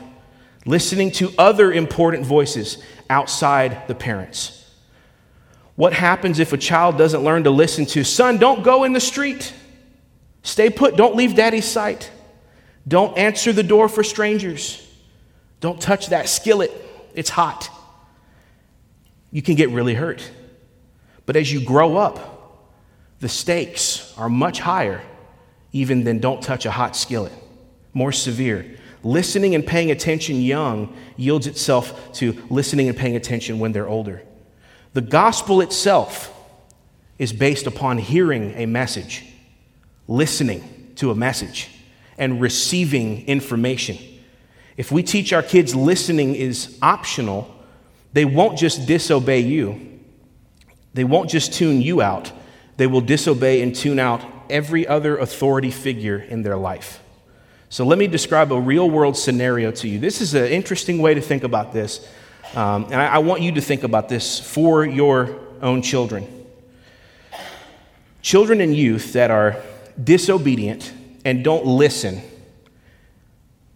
Listening 0.65 1.09
to 1.11 1.31
other 1.37 1.71
important 1.71 2.25
voices 2.25 2.83
outside 3.09 3.87
the 3.87 3.95
parents. 3.95 4.62
What 5.75 5.93
happens 5.93 6.39
if 6.39 6.53
a 6.53 6.57
child 6.57 6.97
doesn't 6.97 7.23
learn 7.23 7.45
to 7.45 7.49
listen 7.49 7.85
to, 7.87 8.03
son, 8.03 8.37
don't 8.37 8.63
go 8.63 8.83
in 8.83 8.93
the 8.93 8.99
street? 8.99 9.53
Stay 10.43 10.69
put, 10.69 10.95
don't 10.95 11.15
leave 11.15 11.35
daddy's 11.35 11.65
sight. 11.65 12.11
Don't 12.87 13.17
answer 13.17 13.53
the 13.53 13.63
door 13.63 13.89
for 13.89 14.03
strangers. 14.03 14.85
Don't 15.61 15.81
touch 15.81 16.07
that 16.07 16.29
skillet, 16.29 16.71
it's 17.15 17.29
hot. 17.29 17.69
You 19.31 19.41
can 19.41 19.55
get 19.55 19.69
really 19.69 19.93
hurt. 19.93 20.29
But 21.25 21.37
as 21.37 21.51
you 21.51 21.63
grow 21.63 21.97
up, 21.97 22.29
the 23.19 23.29
stakes 23.29 24.13
are 24.17 24.29
much 24.29 24.59
higher 24.59 25.01
even 25.71 26.03
than 26.03 26.19
don't 26.19 26.43
touch 26.43 26.65
a 26.65 26.71
hot 26.71 26.95
skillet, 26.95 27.31
more 27.93 28.11
severe. 28.11 28.77
Listening 29.01 29.55
and 29.55 29.65
paying 29.65 29.91
attention 29.91 30.41
young 30.41 30.95
yields 31.17 31.47
itself 31.47 32.13
to 32.13 32.37
listening 32.49 32.89
and 32.89 32.97
paying 32.97 33.15
attention 33.15 33.59
when 33.59 33.71
they're 33.71 33.87
older. 33.87 34.21
The 34.93 35.01
gospel 35.01 35.61
itself 35.61 36.31
is 37.17 37.33
based 37.33 37.67
upon 37.67 37.97
hearing 37.97 38.53
a 38.55 38.65
message, 38.65 39.25
listening 40.07 40.93
to 40.95 41.11
a 41.11 41.15
message, 41.15 41.69
and 42.17 42.39
receiving 42.39 43.25
information. 43.27 43.97
If 44.77 44.91
we 44.91 45.03
teach 45.03 45.33
our 45.33 45.43
kids 45.43 45.75
listening 45.75 46.35
is 46.35 46.77
optional, 46.81 47.53
they 48.13 48.25
won't 48.25 48.57
just 48.57 48.87
disobey 48.87 49.39
you, 49.39 49.99
they 50.93 51.03
won't 51.03 51.29
just 51.29 51.53
tune 51.53 51.81
you 51.81 52.01
out 52.01 52.31
they 52.77 52.87
will 52.87 53.01
disobey 53.01 53.61
and 53.61 53.75
tune 53.75 53.99
out 53.99 54.23
every 54.49 54.87
other 54.87 55.17
authority 55.17 55.71
figure 55.71 56.17
in 56.17 56.41
their 56.41 56.57
life. 56.57 57.01
So 57.69 57.85
let 57.85 57.97
me 57.97 58.07
describe 58.07 58.51
a 58.51 58.59
real 58.59 58.89
world 58.89 59.17
scenario 59.17 59.71
to 59.71 59.87
you. 59.87 59.99
This 59.99 60.21
is 60.21 60.33
an 60.33 60.45
interesting 60.45 60.99
way 60.99 61.13
to 61.13 61.21
think 61.21 61.43
about 61.43 61.73
this. 61.73 62.07
Um, 62.55 62.85
and 62.85 62.95
I, 62.95 63.07
I 63.07 63.17
want 63.19 63.41
you 63.41 63.53
to 63.53 63.61
think 63.61 63.83
about 63.83 64.09
this 64.09 64.39
for 64.39 64.85
your 64.85 65.39
own 65.61 65.81
children. 65.81 66.27
Children 68.21 68.61
and 68.61 68.75
youth 68.75 69.13
that 69.13 69.31
are 69.31 69.57
disobedient 70.01 70.93
and 71.25 71.43
don't 71.43 71.65
listen 71.65 72.21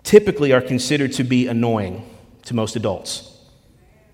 typically 0.03 0.53
are 0.53 0.61
considered 0.61 1.11
to 1.13 1.23
be 1.23 1.47
annoying 1.47 2.07
to 2.45 2.53
most 2.53 2.75
adults. 2.75 3.35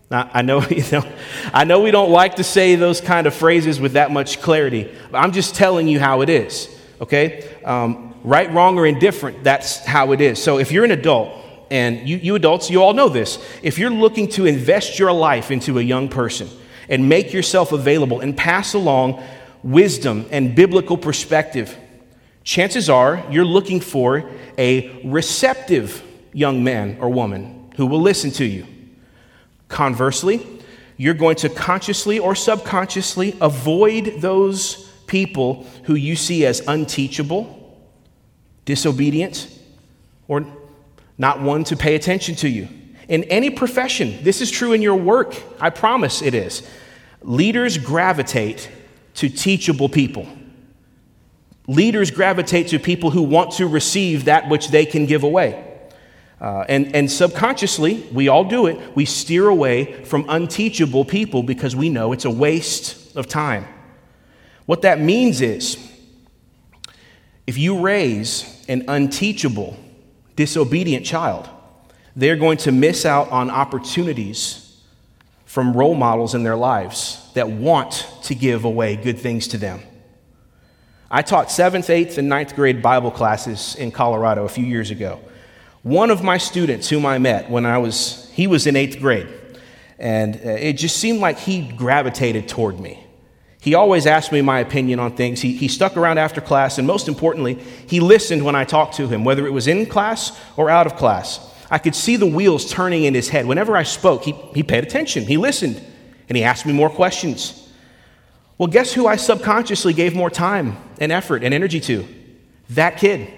Now, 0.10 0.29
I 0.34 0.41
know, 0.41 0.62
you 0.70 0.84
know, 0.91 1.05
I 1.53 1.65
know 1.65 1.82
we 1.82 1.91
don't 1.91 2.12
like 2.12 2.36
to 2.36 2.43
say 2.43 2.75
those 2.75 3.01
kind 3.01 3.27
of 3.27 3.34
phrases 3.34 3.79
with 3.79 3.93
that 3.93 4.12
much 4.12 4.41
clarity, 4.41 4.91
but 5.12 5.17
I'm 5.17 5.34
just 5.34 5.55
telling 5.55 5.88
you 5.88 6.00
how 6.00 6.22
it 6.22 6.29
is, 6.29 6.70
okay? 7.01 7.48
Um, 7.63 8.15
right, 8.24 8.51
wrong, 8.51 8.77
or 8.77 8.86
indifferent, 8.86 9.43
that's 9.43 9.86
how 9.86 10.13
it 10.13 10.22
is. 10.22 10.41
So 10.41 10.58
if 10.58 10.72
you're 10.72 10.86
an 10.86 10.91
adult, 10.91 11.43
and 11.74 12.08
you, 12.08 12.18
you 12.18 12.36
adults, 12.36 12.70
you 12.70 12.84
all 12.84 12.94
know 12.94 13.10
this, 13.10 13.44
if 13.63 13.80
you're 13.80 13.89
looking 13.89 14.27
to 14.27 14.46
invest 14.46 15.00
your 15.00 15.12
life 15.12 15.50
into 15.50 15.80
a 15.80 15.82
young 15.82 16.08
person 16.08 16.48
and 16.88 17.10
make 17.10 17.34
yourself 17.34 17.72
available 17.72 18.20
and 18.20 18.38
pass 18.38 18.75
along 18.75 19.24
wisdom 19.63 20.27
and 20.30 20.53
biblical 20.53 20.96
perspective, 20.96 21.75
chances 22.44 22.92
are 22.92 23.25
you're 23.32 23.44
looking 23.44 23.80
for 23.80 24.30
a 24.56 25.01
receptive 25.03 26.03
young 26.32 26.63
man 26.63 26.96
or 27.00 27.10
woman 27.10 27.72
who 27.75 27.88
will 27.88 28.01
listen 28.01 28.30
to 28.30 28.46
you. 28.46 28.68
Conversely, 29.68 30.46
you're 30.96 31.15
going 31.15 31.38
to 31.38 31.50
consciously 31.50 32.20
or 32.20 32.36
subconsciously 32.36 33.36
avoid 33.42 34.22
those 34.22 34.92
people 35.08 35.65
who 35.86 35.96
you 35.96 36.15
see 36.15 36.46
as 36.46 36.62
unteachable, 36.68 37.84
disobedient, 38.63 39.50
or 40.27 40.46
not 41.17 41.41
one 41.41 41.63
to 41.65 41.75
pay 41.75 41.96
attention 41.96 42.36
to 42.36 42.50
you. 42.50 42.67
In 43.08 43.24
any 43.25 43.50
profession, 43.50 44.24
this 44.24 44.41
is 44.41 44.50
true 44.50 44.74
in 44.74 44.82
your 44.82 44.96
work, 44.96 45.36
I 45.60 45.70
promise 45.70 46.22
it 46.22 46.34
is. 46.34 46.67
Leaders 47.22 47.77
gravitate 47.77 48.70
to 49.15 49.29
teachable 49.29 49.89
people. 49.89 50.27
Leaders 51.67 52.12
gravitate 52.12 52.67
to 52.70 52.79
people 52.79 53.12
who 53.12 53.24
want 53.24 53.51
to 53.53 53.67
receive 53.67 54.25
that 54.25 54.50
which 54.50 54.70
they 54.70 54.86
can 54.86 55.05
give 55.05 55.24
away. 55.24 55.63
Uh, 56.41 56.65
and, 56.67 56.93
and 56.93 57.10
subconsciously, 57.10 58.05
we 58.12 58.27
all 58.27 58.43
do 58.43 58.65
it, 58.65 58.96
we 58.96 59.05
steer 59.05 59.48
away 59.48 60.03
from 60.03 60.25
unteachable 60.27 61.05
people 61.05 61.41
because 61.41 61.74
we 61.74 61.89
know 61.89 62.12
it's 62.12 62.25
a 62.25 62.29
waste 62.29 63.15
of 63.15 63.27
time. 63.27 63.65
What 64.65 64.82
that 64.82 65.00
means 65.00 65.39
is, 65.39 65.77
if 67.48 67.58
you 67.58 67.79
raise 67.79 68.65
an 68.67 68.84
unteachable, 68.89 69.77
disobedient 70.36 71.06
child, 71.06 71.50
they're 72.16 72.36
going 72.36 72.58
to 72.58 72.72
miss 72.72 73.06
out 73.06 73.30
on 73.32 73.50
opportunities 73.50 74.82
from 75.46 75.75
role 75.75 75.96
models 75.96 76.36
in 76.36 76.44
their 76.44 76.56
lives 76.56 77.30
that 77.34 77.50
want 77.50 78.08
to 78.24 78.36
give 78.36 78.66
away 78.66 78.96
good 78.96 79.20
things 79.20 79.48
to 79.50 79.58
them. 79.58 79.82
I 81.12 81.22
taught 81.22 81.52
seventh, 81.52 81.92
eighth, 81.92 82.18
and 82.18 82.28
ninth 82.28 82.56
grade 82.56 82.82
Bible 82.82 83.12
classes 83.12 83.75
in 83.75 83.92
Colorado 83.92 84.46
a 84.46 84.50
few 84.50 84.66
years 84.66 84.90
ago. 84.90 85.20
One 85.84 86.10
of 86.10 86.24
my 86.24 86.38
students 86.38 86.90
whom 86.90 87.06
I 87.06 87.20
met 87.20 87.52
when 87.52 87.66
I 87.68 87.78
was, 87.78 88.32
he 88.34 88.48
was 88.48 88.66
in 88.66 88.75
eighth 88.75 89.00
grade, 89.00 89.28
and 90.00 90.36
uh, 90.36 90.50
it 90.50 90.74
just 90.74 90.98
seemed 90.98 91.20
like 91.20 91.38
he 91.38 91.68
gravitated 91.68 92.48
toward 92.48 92.80
me. 92.80 93.06
He 93.63 93.75
always 93.75 94.05
asked 94.05 94.34
me 94.34 94.41
my 94.41 94.60
opinion 94.60 95.00
on 95.00 95.15
things. 95.15 95.39
He, 95.39 95.53
he 95.53 95.70
stuck 95.70 95.96
around 95.96 96.17
after 96.17 96.41
class, 96.41 96.77
and 96.77 96.86
most 96.86 97.08
importantly, 97.08 97.53
he 97.88 98.01
listened 98.01 98.43
when 98.43 98.55
I 98.55 98.65
talked 98.65 98.96
to 98.96 99.08
him, 99.08 99.24
whether 99.24 99.48
it 99.48 99.53
was 99.53 99.70
in 99.70 99.86
class 99.86 100.38
or 100.58 100.70
out 100.70 100.86
of 100.86 100.98
class. 100.98 101.39
I 101.72 101.77
could 101.77 101.96
see 101.96 102.17
the 102.17 102.25
wheels 102.25 102.70
turning 102.70 103.05
in 103.05 103.13
his 103.13 103.29
head. 103.29 103.46
Whenever 103.46 103.77
I 103.77 103.84
spoke, 103.84 104.25
he, 104.25 104.34
he 104.53 104.63
paid 104.63 104.84
attention, 104.84 105.25
he 105.25 105.38
listened, 105.38 105.82
and 106.27 106.38
he 106.38 106.43
asked 106.43 106.65
me 106.65 106.74
more 106.74 106.89
questions. 106.89 107.72
Well, 108.58 108.67
guess 108.67 108.91
who 108.91 109.08
I 109.08 109.15
subconsciously 109.15 109.93
gave 109.93 110.13
more 110.13 110.29
time 110.29 110.75
and 111.00 111.13
effort 111.13 111.41
and 111.41 111.53
energy 111.53 111.79
to? 111.79 112.05
That 112.72 112.98
kid. 112.98 113.32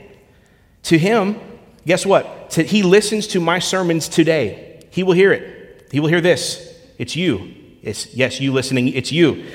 To 0.83 0.97
him, 0.97 1.39
guess 1.85 2.03
what? 2.03 2.51
He 2.51 2.81
listens 2.81 3.27
to 3.27 3.39
my 3.39 3.59
sermons 3.59 4.09
today. 4.09 4.87
He 4.89 5.03
will 5.03 5.13
hear 5.13 5.31
it. 5.31 5.87
He 5.91 5.99
will 5.99 6.09
hear 6.09 6.19
this. 6.19 6.75
It's 6.97 7.15
you. 7.15 7.53
It's, 7.83 8.11
yes, 8.15 8.41
you 8.41 8.53
listening, 8.53 8.87
it's 8.87 9.11
you. 9.11 9.45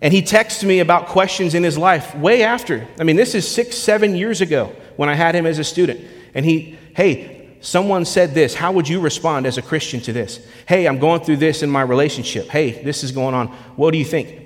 And 0.00 0.14
he 0.14 0.22
texts 0.22 0.62
me 0.62 0.78
about 0.78 1.06
questions 1.06 1.54
in 1.54 1.62
his 1.62 1.76
life 1.76 2.14
way 2.14 2.42
after. 2.42 2.86
I 3.00 3.04
mean, 3.04 3.16
this 3.16 3.34
is 3.34 3.48
six, 3.48 3.76
seven 3.76 4.14
years 4.14 4.40
ago 4.40 4.72
when 4.96 5.08
I 5.08 5.14
had 5.14 5.34
him 5.34 5.44
as 5.44 5.58
a 5.58 5.64
student. 5.64 6.00
And 6.34 6.44
he, 6.44 6.78
hey, 6.94 7.56
someone 7.60 8.04
said 8.04 8.32
this. 8.32 8.54
How 8.54 8.70
would 8.72 8.88
you 8.88 9.00
respond 9.00 9.46
as 9.46 9.58
a 9.58 9.62
Christian 9.62 10.00
to 10.02 10.12
this? 10.12 10.46
Hey, 10.66 10.86
I'm 10.86 10.98
going 10.98 11.22
through 11.22 11.38
this 11.38 11.62
in 11.62 11.70
my 11.70 11.82
relationship. 11.82 12.48
Hey, 12.48 12.82
this 12.82 13.02
is 13.02 13.10
going 13.10 13.34
on. 13.34 13.48
What 13.76 13.90
do 13.90 13.98
you 13.98 14.04
think? 14.04 14.42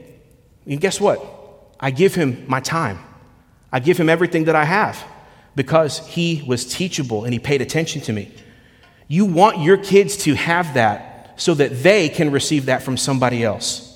And 0.66 0.80
guess 0.80 1.00
what? 1.00 1.22
I 1.78 1.90
give 1.90 2.14
him 2.14 2.44
my 2.46 2.60
time, 2.60 2.98
I 3.72 3.80
give 3.80 3.98
him 3.98 4.08
everything 4.08 4.44
that 4.44 4.54
I 4.54 4.64
have 4.64 5.02
because 5.54 6.06
he 6.06 6.44
was 6.46 6.64
teachable 6.64 7.24
and 7.24 7.32
he 7.32 7.38
paid 7.38 7.60
attention 7.60 8.00
to 8.02 8.12
me. 8.12 8.32
You 9.08 9.26
want 9.26 9.58
your 9.58 9.76
kids 9.76 10.16
to 10.18 10.34
have 10.34 10.74
that 10.74 11.34
so 11.36 11.54
that 11.54 11.82
they 11.82 12.08
can 12.08 12.30
receive 12.30 12.66
that 12.66 12.82
from 12.82 12.96
somebody 12.96 13.44
else. 13.44 13.91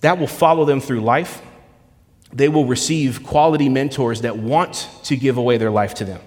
That 0.00 0.18
will 0.18 0.26
follow 0.26 0.64
them 0.64 0.80
through 0.80 1.00
life. 1.00 1.42
They 2.32 2.48
will 2.48 2.66
receive 2.66 3.22
quality 3.22 3.68
mentors 3.68 4.22
that 4.22 4.36
want 4.36 4.88
to 5.04 5.16
give 5.16 5.36
away 5.36 5.58
their 5.58 5.70
life 5.70 5.94
to 5.94 6.04
them. 6.04 6.20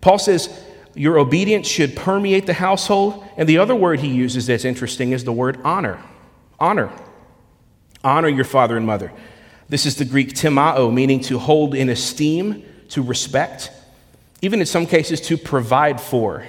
Paul 0.00 0.18
says, 0.18 0.48
Your 0.94 1.18
obedience 1.18 1.66
should 1.66 1.96
permeate 1.96 2.46
the 2.46 2.54
household. 2.54 3.24
And 3.36 3.48
the 3.48 3.58
other 3.58 3.74
word 3.74 4.00
he 4.00 4.08
uses 4.08 4.46
that's 4.46 4.64
interesting 4.64 5.12
is 5.12 5.24
the 5.24 5.32
word 5.32 5.58
honor. 5.62 6.02
Honor. 6.58 6.90
Honor 8.02 8.28
your 8.28 8.44
father 8.44 8.76
and 8.76 8.86
mother. 8.86 9.12
This 9.68 9.86
is 9.86 9.96
the 9.96 10.04
Greek 10.04 10.30
timao, 10.30 10.92
meaning 10.92 11.20
to 11.20 11.38
hold 11.38 11.74
in 11.74 11.90
esteem 11.90 12.64
to 12.88 13.02
respect, 13.02 13.70
even 14.42 14.60
in 14.60 14.66
some 14.66 14.86
cases 14.86 15.20
to 15.22 15.36
provide 15.36 16.00
for. 16.00 16.44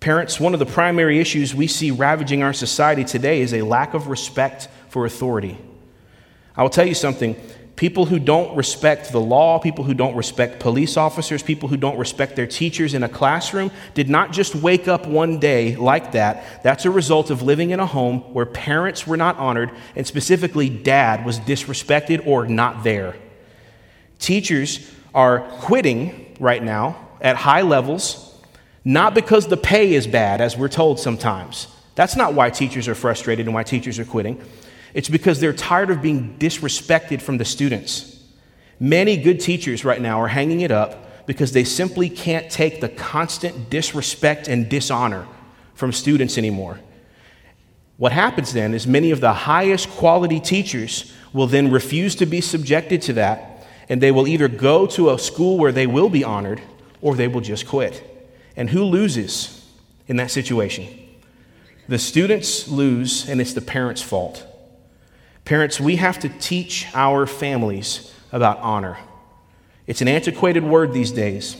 Parents, 0.00 0.38
one 0.38 0.54
of 0.54 0.60
the 0.60 0.66
primary 0.66 1.18
issues 1.18 1.54
we 1.54 1.66
see 1.66 1.90
ravaging 1.90 2.42
our 2.42 2.52
society 2.52 3.04
today 3.04 3.40
is 3.40 3.52
a 3.52 3.62
lack 3.62 3.92
of 3.92 4.08
respect 4.08 4.68
for 4.96 5.04
authority. 5.04 5.58
I 6.56 6.62
will 6.62 6.70
tell 6.70 6.86
you 6.86 6.94
something 6.94 7.36
people 7.76 8.06
who 8.06 8.18
don't 8.18 8.56
respect 8.56 9.12
the 9.12 9.20
law, 9.20 9.58
people 9.58 9.84
who 9.84 9.92
don't 9.92 10.16
respect 10.16 10.58
police 10.58 10.96
officers, 10.96 11.42
people 11.42 11.68
who 11.68 11.76
don't 11.76 11.98
respect 11.98 12.34
their 12.34 12.46
teachers 12.46 12.94
in 12.94 13.02
a 13.02 13.08
classroom 13.10 13.70
did 13.92 14.08
not 14.08 14.32
just 14.32 14.54
wake 14.54 14.88
up 14.88 15.06
one 15.06 15.38
day 15.38 15.76
like 15.76 16.12
that. 16.12 16.62
That's 16.62 16.86
a 16.86 16.90
result 16.90 17.28
of 17.28 17.42
living 17.42 17.72
in 17.72 17.78
a 17.78 17.84
home 17.84 18.20
where 18.32 18.46
parents 18.46 19.06
were 19.06 19.18
not 19.18 19.36
honored, 19.36 19.70
and 19.94 20.06
specifically 20.06 20.70
dad 20.70 21.26
was 21.26 21.40
disrespected 21.40 22.26
or 22.26 22.46
not 22.46 22.82
there. 22.82 23.16
Teachers 24.18 24.90
are 25.14 25.40
quitting 25.60 26.34
right 26.40 26.62
now 26.62 26.96
at 27.20 27.36
high 27.36 27.60
levels, 27.60 28.34
not 28.82 29.12
because 29.12 29.46
the 29.48 29.58
pay 29.58 29.92
is 29.92 30.06
bad, 30.06 30.40
as 30.40 30.56
we're 30.56 30.68
told 30.68 30.98
sometimes. 30.98 31.66
That's 31.96 32.16
not 32.16 32.32
why 32.32 32.48
teachers 32.48 32.88
are 32.88 32.94
frustrated 32.94 33.44
and 33.44 33.54
why 33.54 33.62
teachers 33.62 33.98
are 33.98 34.06
quitting. 34.06 34.42
It's 34.96 35.10
because 35.10 35.40
they're 35.40 35.52
tired 35.52 35.90
of 35.90 36.00
being 36.00 36.38
disrespected 36.38 37.20
from 37.20 37.36
the 37.36 37.44
students. 37.44 38.18
Many 38.80 39.18
good 39.18 39.40
teachers 39.40 39.84
right 39.84 40.00
now 40.00 40.22
are 40.22 40.28
hanging 40.28 40.62
it 40.62 40.70
up 40.70 41.26
because 41.26 41.52
they 41.52 41.64
simply 41.64 42.08
can't 42.08 42.50
take 42.50 42.80
the 42.80 42.88
constant 42.88 43.68
disrespect 43.68 44.48
and 44.48 44.70
dishonor 44.70 45.28
from 45.74 45.92
students 45.92 46.38
anymore. 46.38 46.80
What 47.98 48.12
happens 48.12 48.54
then 48.54 48.72
is 48.72 48.86
many 48.86 49.10
of 49.10 49.20
the 49.20 49.34
highest 49.34 49.90
quality 49.90 50.40
teachers 50.40 51.12
will 51.34 51.46
then 51.46 51.70
refuse 51.70 52.14
to 52.14 52.24
be 52.24 52.40
subjected 52.40 53.02
to 53.02 53.12
that, 53.14 53.66
and 53.90 54.00
they 54.00 54.10
will 54.10 54.26
either 54.26 54.48
go 54.48 54.86
to 54.86 55.10
a 55.10 55.18
school 55.18 55.58
where 55.58 55.72
they 55.72 55.86
will 55.86 56.08
be 56.08 56.24
honored 56.24 56.62
or 57.02 57.14
they 57.14 57.28
will 57.28 57.42
just 57.42 57.68
quit. 57.68 58.02
And 58.56 58.70
who 58.70 58.82
loses 58.82 59.62
in 60.08 60.16
that 60.16 60.30
situation? 60.30 60.86
The 61.86 61.98
students 61.98 62.66
lose, 62.66 63.28
and 63.28 63.42
it's 63.42 63.52
the 63.52 63.60
parents' 63.60 64.00
fault. 64.00 64.54
Parents, 65.46 65.78
we 65.78 65.96
have 65.96 66.18
to 66.18 66.28
teach 66.28 66.88
our 66.92 67.24
families 67.24 68.12
about 68.32 68.58
honor. 68.58 68.98
It's 69.86 70.02
an 70.02 70.08
antiquated 70.08 70.64
word 70.64 70.92
these 70.92 71.12
days, 71.12 71.56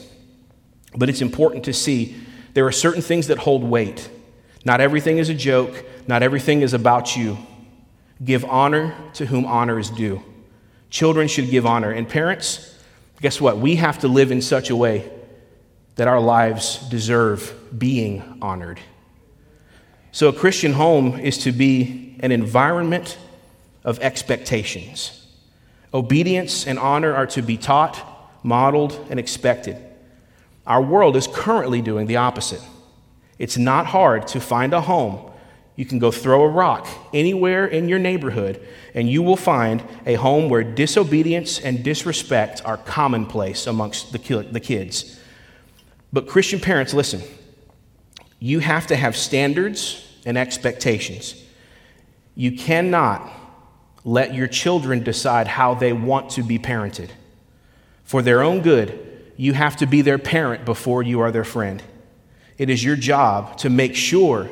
but 0.93 1.07
it's 1.09 1.21
important 1.21 1.63
to 1.63 1.73
see 1.73 2.17
there 2.53 2.67
are 2.67 2.71
certain 2.71 3.01
things 3.01 3.27
that 3.27 3.37
hold 3.37 3.63
weight. 3.63 4.09
Not 4.65 4.81
everything 4.81 5.19
is 5.19 5.29
a 5.29 5.33
joke, 5.33 5.85
not 6.05 6.21
everything 6.21 6.63
is 6.63 6.73
about 6.73 7.15
you. 7.15 7.37
Give 8.21 8.43
honor 8.43 8.93
to 9.13 9.25
whom 9.25 9.45
honor 9.45 9.79
is 9.79 9.89
due. 9.89 10.21
Children 10.89 11.29
should 11.29 11.49
give 11.49 11.65
honor. 11.65 11.91
And 11.91 12.09
parents, 12.09 12.77
guess 13.21 13.39
what? 13.39 13.57
We 13.57 13.77
have 13.77 13.99
to 13.99 14.09
live 14.09 14.31
in 14.31 14.41
such 14.41 14.69
a 14.69 14.75
way 14.75 15.09
that 15.95 16.09
our 16.09 16.19
lives 16.19 16.79
deserve 16.89 17.53
being 17.77 18.39
honored. 18.41 18.81
So, 20.11 20.27
a 20.27 20.33
Christian 20.33 20.73
home 20.73 21.17
is 21.17 21.37
to 21.39 21.53
be 21.53 22.17
an 22.19 22.33
environment 22.33 23.17
of 23.87 23.99
expectations. 24.01 25.25
Obedience 25.93 26.67
and 26.67 26.77
honor 26.77 27.15
are 27.15 27.25
to 27.27 27.41
be 27.41 27.55
taught, 27.55 27.97
modeled, 28.43 29.07
and 29.09 29.17
expected. 29.17 29.77
Our 30.67 30.81
world 30.81 31.15
is 31.15 31.25
currently 31.25 31.81
doing 31.81 32.05
the 32.05 32.17
opposite. 32.17 32.61
It's 33.39 33.57
not 33.57 33.85
hard 33.85 34.27
to 34.27 34.41
find 34.41 34.73
a 34.73 34.81
home. 34.81 35.31
You 35.77 35.85
can 35.85 35.99
go 35.99 36.11
throw 36.11 36.43
a 36.43 36.49
rock 36.49 36.85
anywhere 37.13 37.65
in 37.65 37.87
your 37.87 37.99
neighborhood, 37.99 38.59
and 38.93 39.09
you 39.09 39.23
will 39.23 39.37
find 39.37 39.81
a 40.05 40.15
home 40.15 40.49
where 40.49 40.63
disobedience 40.63 41.57
and 41.57 41.81
disrespect 41.81 42.61
are 42.65 42.75
commonplace 42.75 43.67
amongst 43.67 44.11
the 44.11 44.19
kids. 44.59 45.17
But, 46.11 46.27
Christian 46.27 46.59
parents, 46.59 46.93
listen, 46.93 47.21
you 48.39 48.59
have 48.59 48.87
to 48.87 48.97
have 48.97 49.15
standards 49.15 50.03
and 50.25 50.37
expectations. 50.37 51.41
You 52.35 52.57
cannot 52.57 53.31
let 54.07 54.33
your 54.33 54.47
children 54.47 55.03
decide 55.03 55.49
how 55.49 55.73
they 55.73 55.91
want 55.91 56.29
to 56.29 56.41
be 56.41 56.57
parented. 56.57 57.09
For 58.05 58.21
their 58.21 58.41
own 58.41 58.61
good, 58.61 58.97
you 59.35 59.51
have 59.51 59.75
to 59.77 59.85
be 59.85 60.01
their 60.01 60.17
parent 60.17 60.63
before 60.63 61.03
you 61.03 61.19
are 61.19 61.29
their 61.29 61.43
friend. 61.43 61.83
It 62.57 62.69
is 62.69 62.81
your 62.81 62.95
job 62.95 63.57
to 63.57 63.69
make 63.69 63.95
sure 63.95 64.49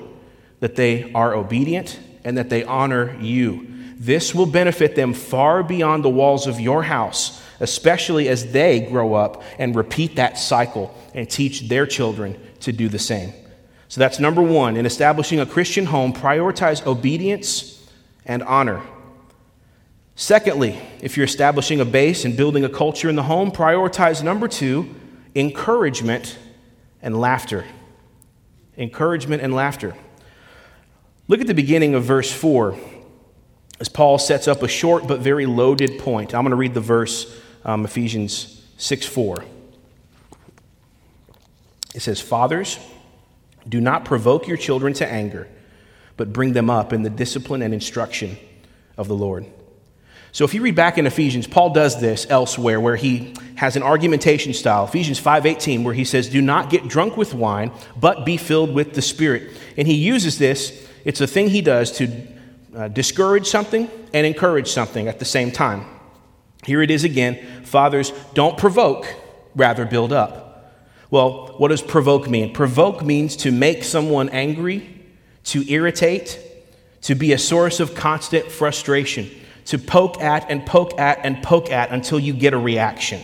that 0.60 0.76
they 0.76 1.10
are 1.14 1.34
obedient 1.34 1.98
and 2.26 2.38
that 2.38 2.50
they 2.50 2.66
honor 2.66 3.18
you. 3.22 3.66
This 3.96 4.36
will 4.36 4.46
benefit 4.46 4.94
them 4.94 5.14
far 5.14 5.64
beyond 5.64 6.04
the 6.04 6.10
walls 6.10 6.48
of 6.48 6.60
your 6.60 6.84
house, 6.84 7.42
especially 7.62 8.28
as 8.28 8.52
they 8.52 8.82
grow 8.82 9.14
up 9.14 9.42
and 9.58 9.74
repeat 9.74 10.18
that 10.18 10.38
cycle 10.38 10.94
and 11.14 11.30
teach 11.30 11.70
their 11.70 11.88
children 11.88 12.38
to 12.60 12.74
do 12.74 12.90
the 12.90 13.00
same. 13.00 13.32
So 13.88 14.02
that's 14.02 14.20
number 14.20 14.42
one. 14.42 14.76
In 14.76 14.86
establishing 14.86 15.40
a 15.40 15.46
Christian 15.46 15.86
home, 15.86 16.12
prioritize 16.12 16.86
obedience 16.86 17.82
and 18.26 18.44
honor. 18.44 18.82
Secondly, 20.16 20.80
if 21.02 21.18
you're 21.18 21.26
establishing 21.26 21.82
a 21.82 21.86
base 21.86 22.26
and 22.26 22.38
building 22.38 22.64
a 22.64 22.70
culture 22.70 23.10
in 23.10 23.16
the 23.16 23.24
home, 23.24 23.52
prioritize 23.52 24.24
number 24.24 24.48
two, 24.48 24.96
encouragement 25.36 26.38
and 27.02 27.20
laughter 27.20 27.66
encouragement, 28.78 29.42
and 29.42 29.54
laughter. 29.54 29.96
Look 31.28 31.42
at 31.42 31.48
the 31.48 31.54
beginning 31.54 31.96
of 31.96 32.04
verse 32.04 32.32
4 32.32 32.78
as 33.80 33.90
Paul 33.90 34.18
sets 34.18 34.48
up 34.48 34.64
a 34.64 34.68
short 34.68 35.08
but 35.08 35.20
very 35.20 35.46
loaded 35.46 36.00
point. 36.00 36.34
I'm 36.34 36.44
going 36.44 36.52
to 36.52 36.56
read 36.56 36.74
the 36.74 36.82
verse, 36.82 37.36
um, 37.64 37.86
Ephesians 37.86 38.64
6 38.78 39.06
4. 39.06 39.44
It 41.94 42.02
says, 42.02 42.22
Fathers, 42.22 42.78
do 43.68 43.82
not 43.82 44.06
provoke 44.06 44.48
your 44.48 44.58
children 44.58 44.94
to 44.94 45.08
anger, 45.08 45.48
but 46.18 46.34
bring 46.34 46.54
them 46.54 46.70
up 46.70 46.94
in 46.94 47.04
the 47.04 47.10
discipline 47.10 47.62
and 47.62 47.74
instruction 47.74 48.38
of 48.98 49.08
the 49.08 49.16
Lord. 49.16 49.46
So 50.36 50.44
if 50.44 50.54
you 50.54 50.62
read 50.62 50.76
back 50.76 50.98
in 50.98 51.08
Ephesians, 51.08 51.48
Paul 51.48 51.70
does 51.70 52.02
this 52.02 52.28
elsewhere 52.30 52.78
where 52.78 52.98
he 52.98 53.34
has 53.56 53.78
an 53.78 53.84
argumentation 53.84 54.54
style. 54.54 54.84
Ephesians 54.84 55.18
5:18 55.18 55.86
where 55.86 55.94
he 55.94 56.04
says, 56.04 56.28
"Do 56.28 56.42
not 56.42 56.70
get 56.70 56.90
drunk 56.90 57.16
with 57.16 57.34
wine, 57.34 57.72
but 57.98 58.26
be 58.26 58.36
filled 58.36 58.74
with 58.74 58.96
the 58.96 59.02
Spirit." 59.02 59.44
And 59.78 59.88
he 59.88 59.94
uses 59.94 60.38
this, 60.38 60.74
it's 61.06 61.22
a 61.22 61.26
thing 61.26 61.52
he 61.52 61.62
does 61.62 61.90
to 61.94 62.10
uh, 62.76 62.90
discourage 62.90 63.48
something 63.48 63.90
and 64.14 64.28
encourage 64.28 64.68
something 64.68 65.08
at 65.08 65.20
the 65.20 65.26
same 65.26 65.52
time. 65.52 65.86
Here 66.66 66.82
it 66.82 66.92
is 66.92 67.06
again, 67.06 67.40
fathers, 67.64 68.12
don't 68.34 68.58
provoke, 68.58 69.08
rather 69.56 69.86
build 69.86 70.12
up. 70.12 70.74
Well, 71.10 71.56
what 71.60 71.70
does 71.70 71.82
provoke 71.82 72.30
mean? 72.30 72.52
Provoke 72.54 73.06
means 73.06 73.38
to 73.38 73.54
make 73.54 73.86
someone 73.86 74.28
angry, 74.28 75.02
to 75.46 75.64
irritate, 75.72 76.42
to 77.04 77.16
be 77.16 77.32
a 77.32 77.38
source 77.38 77.80
of 77.80 77.96
constant 77.96 78.52
frustration 78.52 79.32
to 79.66 79.78
poke 79.78 80.22
at 80.22 80.50
and 80.50 80.66
poke 80.66 81.00
at 81.00 81.20
and 81.24 81.42
poke 81.44 81.72
at 81.72 81.92
until 81.92 82.20
you 82.20 82.34
get 82.34 82.54
a 82.54 82.58
reaction. 82.58 83.22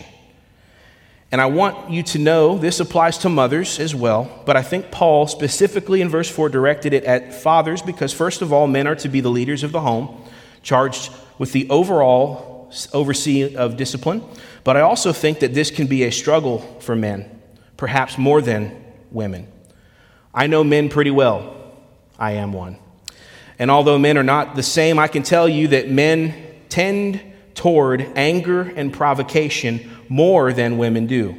And 1.30 1.40
I 1.40 1.46
want 1.46 1.90
you 1.90 2.02
to 2.02 2.18
know 2.18 2.58
this 2.58 2.78
applies 2.78 3.16
to 3.18 3.30
mothers 3.30 3.80
as 3.80 3.94
well, 3.94 4.42
but 4.44 4.54
I 4.54 4.62
think 4.62 4.90
Paul 4.90 5.26
specifically 5.26 6.02
in 6.02 6.10
verse 6.10 6.28
4 6.28 6.50
directed 6.50 6.92
it 6.92 7.04
at 7.04 7.32
fathers 7.32 7.80
because, 7.80 8.12
first 8.12 8.42
of 8.42 8.52
all, 8.52 8.66
men 8.66 8.86
are 8.86 8.96
to 8.96 9.08
be 9.08 9.20
the 9.20 9.30
leaders 9.30 9.62
of 9.62 9.72
the 9.72 9.80
home, 9.80 10.22
charged 10.62 11.10
with 11.38 11.52
the 11.52 11.70
overall 11.70 12.70
overseeing 12.92 13.56
of 13.56 13.78
discipline. 13.78 14.22
But 14.62 14.76
I 14.76 14.80
also 14.80 15.12
think 15.12 15.40
that 15.40 15.54
this 15.54 15.70
can 15.70 15.86
be 15.86 16.04
a 16.04 16.12
struggle 16.12 16.58
for 16.80 16.94
men, 16.94 17.40
perhaps 17.78 18.18
more 18.18 18.42
than 18.42 18.84
women. 19.10 19.50
I 20.34 20.46
know 20.46 20.62
men 20.62 20.90
pretty 20.90 21.10
well. 21.10 21.56
I 22.18 22.32
am 22.32 22.52
one. 22.52 22.78
And 23.62 23.70
although 23.70 23.96
men 23.96 24.18
are 24.18 24.24
not 24.24 24.56
the 24.56 24.62
same, 24.64 24.98
I 24.98 25.06
can 25.06 25.22
tell 25.22 25.48
you 25.48 25.68
that 25.68 25.88
men 25.88 26.34
tend 26.68 27.20
toward 27.54 28.00
anger 28.16 28.62
and 28.62 28.92
provocation 28.92 29.88
more 30.08 30.52
than 30.52 30.78
women 30.78 31.06
do. 31.06 31.36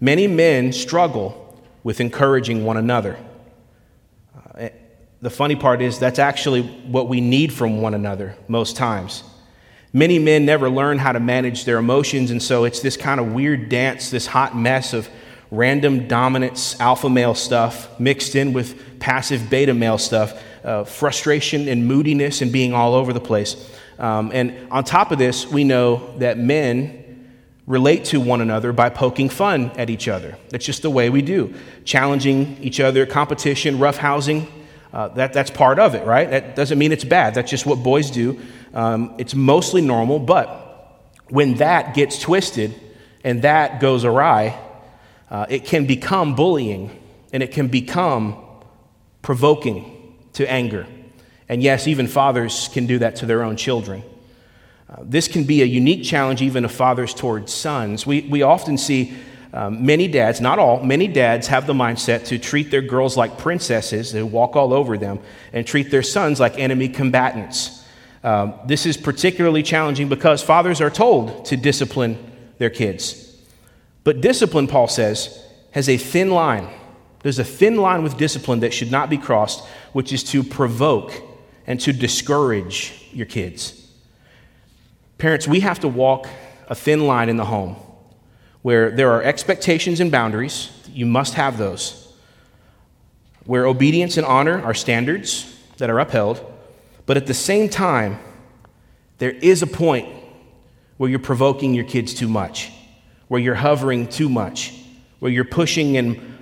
Many 0.00 0.26
men 0.26 0.72
struggle 0.72 1.60
with 1.84 2.00
encouraging 2.00 2.64
one 2.64 2.78
another. 2.78 3.18
Uh, 4.58 4.70
the 5.20 5.28
funny 5.28 5.54
part 5.54 5.82
is 5.82 5.98
that's 5.98 6.18
actually 6.18 6.62
what 6.62 7.10
we 7.10 7.20
need 7.20 7.52
from 7.52 7.82
one 7.82 7.92
another 7.92 8.36
most 8.48 8.74
times. 8.74 9.22
Many 9.92 10.18
men 10.18 10.46
never 10.46 10.70
learn 10.70 10.96
how 10.96 11.12
to 11.12 11.20
manage 11.20 11.66
their 11.66 11.76
emotions, 11.76 12.30
and 12.30 12.42
so 12.42 12.64
it's 12.64 12.80
this 12.80 12.96
kind 12.96 13.20
of 13.20 13.34
weird 13.34 13.68
dance, 13.68 14.08
this 14.08 14.26
hot 14.26 14.56
mess 14.56 14.94
of 14.94 15.10
random 15.50 16.08
dominance, 16.08 16.80
alpha 16.80 17.10
male 17.10 17.34
stuff 17.34 18.00
mixed 18.00 18.34
in 18.34 18.54
with 18.54 18.98
passive 18.98 19.50
beta 19.50 19.74
male 19.74 19.98
stuff 19.98 20.42
uh, 20.64 20.84
frustration 20.84 21.68
and 21.68 21.86
moodiness 21.86 22.42
and 22.42 22.52
being 22.52 22.72
all 22.72 22.94
over 22.94 23.12
the 23.12 23.20
place. 23.20 23.70
Um, 23.98 24.30
and 24.32 24.70
on 24.70 24.84
top 24.84 25.12
of 25.12 25.18
this, 25.18 25.46
we 25.46 25.64
know 25.64 26.16
that 26.18 26.38
men 26.38 27.00
relate 27.66 28.04
to 28.06 28.20
one 28.20 28.40
another 28.40 28.72
by 28.72 28.88
poking 28.88 29.28
fun 29.28 29.70
at 29.76 29.90
each 29.90 30.08
other. 30.08 30.36
That's 30.48 30.64
just 30.64 30.82
the 30.82 30.90
way 30.90 31.10
we 31.10 31.22
do. 31.22 31.54
Challenging 31.84 32.56
each 32.60 32.80
other, 32.80 33.06
competition, 33.06 33.78
roughhousing, 33.78 34.48
uh, 34.92 35.08
that, 35.08 35.32
that's 35.32 35.50
part 35.50 35.78
of 35.78 35.94
it, 35.94 36.04
right? 36.04 36.28
That 36.28 36.56
doesn't 36.56 36.78
mean 36.78 36.90
it's 36.90 37.04
bad. 37.04 37.34
That's 37.34 37.50
just 37.50 37.66
what 37.66 37.82
boys 37.82 38.10
do. 38.10 38.40
Um, 38.74 39.14
it's 39.18 39.34
mostly 39.34 39.82
normal, 39.82 40.18
but 40.18 41.10
when 41.28 41.54
that 41.54 41.94
gets 41.94 42.18
twisted 42.18 42.74
and 43.22 43.42
that 43.42 43.80
goes 43.80 44.04
awry, 44.04 44.58
uh, 45.30 45.46
it 45.48 45.64
can 45.64 45.86
become 45.86 46.34
bullying 46.34 46.98
and 47.32 47.42
it 47.42 47.52
can 47.52 47.68
become 47.68 48.36
provoking 49.22 49.89
to 50.40 50.50
anger. 50.50 50.86
And 51.50 51.62
yes, 51.62 51.86
even 51.86 52.06
fathers 52.06 52.70
can 52.72 52.86
do 52.86 52.98
that 53.00 53.16
to 53.16 53.26
their 53.26 53.42
own 53.42 53.56
children. 53.56 54.02
Uh, 54.88 54.96
this 55.02 55.28
can 55.28 55.44
be 55.44 55.60
a 55.60 55.66
unique 55.66 56.02
challenge, 56.02 56.40
even 56.40 56.64
of 56.64 56.72
fathers 56.72 57.12
towards 57.12 57.52
sons. 57.52 58.06
We, 58.06 58.22
we 58.22 58.40
often 58.40 58.78
see 58.78 59.14
um, 59.52 59.84
many 59.84 60.08
dads, 60.08 60.40
not 60.40 60.58
all, 60.58 60.82
many 60.82 61.08
dads 61.08 61.48
have 61.48 61.66
the 61.66 61.74
mindset 61.74 62.24
to 62.26 62.38
treat 62.38 62.70
their 62.70 62.80
girls 62.80 63.18
like 63.18 63.36
princesses, 63.36 64.12
they 64.12 64.22
walk 64.22 64.56
all 64.56 64.72
over 64.72 64.96
them, 64.96 65.18
and 65.52 65.66
treat 65.66 65.90
their 65.90 66.02
sons 66.02 66.40
like 66.40 66.58
enemy 66.58 66.88
combatants. 66.88 67.84
Um, 68.24 68.54
this 68.66 68.86
is 68.86 68.96
particularly 68.96 69.62
challenging 69.62 70.08
because 70.08 70.42
fathers 70.42 70.80
are 70.80 70.90
told 70.90 71.44
to 71.46 71.56
discipline 71.56 72.16
their 72.56 72.70
kids. 72.70 73.36
But 74.04 74.22
discipline, 74.22 74.68
Paul 74.68 74.88
says, 74.88 75.44
has 75.72 75.88
a 75.88 75.98
thin 75.98 76.30
line 76.30 76.68
there's 77.22 77.38
a 77.38 77.44
thin 77.44 77.76
line 77.76 78.02
with 78.02 78.16
discipline 78.16 78.60
that 78.60 78.72
should 78.72 78.90
not 78.90 79.10
be 79.10 79.18
crossed, 79.18 79.66
which 79.92 80.12
is 80.12 80.24
to 80.24 80.42
provoke 80.42 81.12
and 81.66 81.80
to 81.80 81.92
discourage 81.92 83.08
your 83.12 83.26
kids. 83.26 83.88
Parents, 85.18 85.46
we 85.46 85.60
have 85.60 85.80
to 85.80 85.88
walk 85.88 86.26
a 86.68 86.74
thin 86.74 87.06
line 87.06 87.28
in 87.28 87.36
the 87.36 87.44
home 87.44 87.76
where 88.62 88.90
there 88.90 89.10
are 89.10 89.22
expectations 89.22 90.00
and 90.00 90.10
boundaries. 90.10 90.70
You 90.92 91.06
must 91.06 91.34
have 91.34 91.58
those. 91.58 92.12
Where 93.44 93.66
obedience 93.66 94.16
and 94.16 94.26
honor 94.26 94.62
are 94.62 94.74
standards 94.74 95.56
that 95.78 95.90
are 95.90 95.98
upheld. 95.98 96.44
But 97.06 97.16
at 97.16 97.26
the 97.26 97.34
same 97.34 97.68
time, 97.68 98.18
there 99.18 99.30
is 99.30 99.62
a 99.62 99.66
point 99.66 100.08
where 100.96 101.10
you're 101.10 101.18
provoking 101.18 101.74
your 101.74 101.84
kids 101.84 102.14
too 102.14 102.28
much, 102.28 102.70
where 103.28 103.40
you're 103.40 103.54
hovering 103.54 104.06
too 104.06 104.28
much, 104.28 104.74
where 105.18 105.30
you're 105.30 105.44
pushing 105.44 105.96
and 105.96 106.39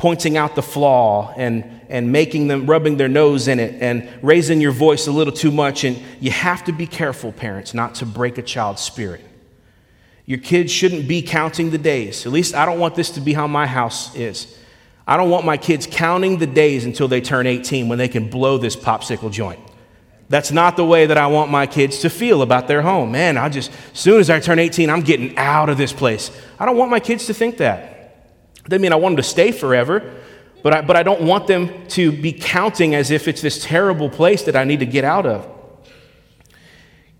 pointing 0.00 0.38
out 0.38 0.54
the 0.54 0.62
flaw 0.62 1.30
and, 1.36 1.62
and 1.90 2.10
making 2.10 2.48
them, 2.48 2.64
rubbing 2.64 2.96
their 2.96 3.06
nose 3.06 3.48
in 3.48 3.60
it 3.60 3.82
and 3.82 4.08
raising 4.22 4.58
your 4.58 4.72
voice 4.72 5.06
a 5.06 5.12
little 5.12 5.32
too 5.32 5.50
much. 5.50 5.84
And 5.84 6.02
you 6.20 6.30
have 6.30 6.64
to 6.64 6.72
be 6.72 6.86
careful, 6.86 7.32
parents, 7.32 7.74
not 7.74 7.96
to 7.96 8.06
break 8.06 8.38
a 8.38 8.42
child's 8.42 8.80
spirit. 8.80 9.20
Your 10.24 10.38
kids 10.38 10.72
shouldn't 10.72 11.06
be 11.06 11.20
counting 11.20 11.68
the 11.68 11.76
days. 11.76 12.24
At 12.24 12.32
least 12.32 12.54
I 12.54 12.64
don't 12.64 12.78
want 12.78 12.94
this 12.94 13.10
to 13.10 13.20
be 13.20 13.34
how 13.34 13.46
my 13.46 13.66
house 13.66 14.16
is. 14.16 14.56
I 15.06 15.18
don't 15.18 15.28
want 15.28 15.44
my 15.44 15.58
kids 15.58 15.86
counting 15.86 16.38
the 16.38 16.46
days 16.46 16.86
until 16.86 17.06
they 17.06 17.20
turn 17.20 17.46
18 17.46 17.86
when 17.86 17.98
they 17.98 18.08
can 18.08 18.30
blow 18.30 18.56
this 18.56 18.76
popsicle 18.76 19.30
joint. 19.30 19.60
That's 20.30 20.50
not 20.50 20.78
the 20.78 20.84
way 20.86 21.04
that 21.04 21.18
I 21.18 21.26
want 21.26 21.50
my 21.50 21.66
kids 21.66 21.98
to 21.98 22.08
feel 22.08 22.40
about 22.40 22.68
their 22.68 22.80
home. 22.80 23.12
Man, 23.12 23.36
I 23.36 23.50
just, 23.50 23.70
as 23.92 24.00
soon 24.00 24.18
as 24.18 24.30
I 24.30 24.40
turn 24.40 24.58
18, 24.58 24.88
I'm 24.88 25.02
getting 25.02 25.36
out 25.36 25.68
of 25.68 25.76
this 25.76 25.92
place. 25.92 26.30
I 26.58 26.64
don't 26.64 26.78
want 26.78 26.90
my 26.90 27.00
kids 27.00 27.26
to 27.26 27.34
think 27.34 27.58
that. 27.58 27.99
Doesn't 28.70 28.82
mean 28.82 28.92
I 28.92 28.96
want 28.96 29.16
them 29.16 29.22
to 29.24 29.28
stay 29.28 29.50
forever, 29.50 30.14
but 30.62 30.72
I, 30.72 30.80
but 30.82 30.94
I 30.94 31.02
don't 31.02 31.22
want 31.22 31.48
them 31.48 31.88
to 31.88 32.12
be 32.12 32.32
counting 32.32 32.94
as 32.94 33.10
if 33.10 33.26
it's 33.26 33.42
this 33.42 33.64
terrible 33.64 34.08
place 34.08 34.44
that 34.44 34.54
I 34.54 34.62
need 34.62 34.78
to 34.78 34.86
get 34.86 35.02
out 35.02 35.26
of. 35.26 35.48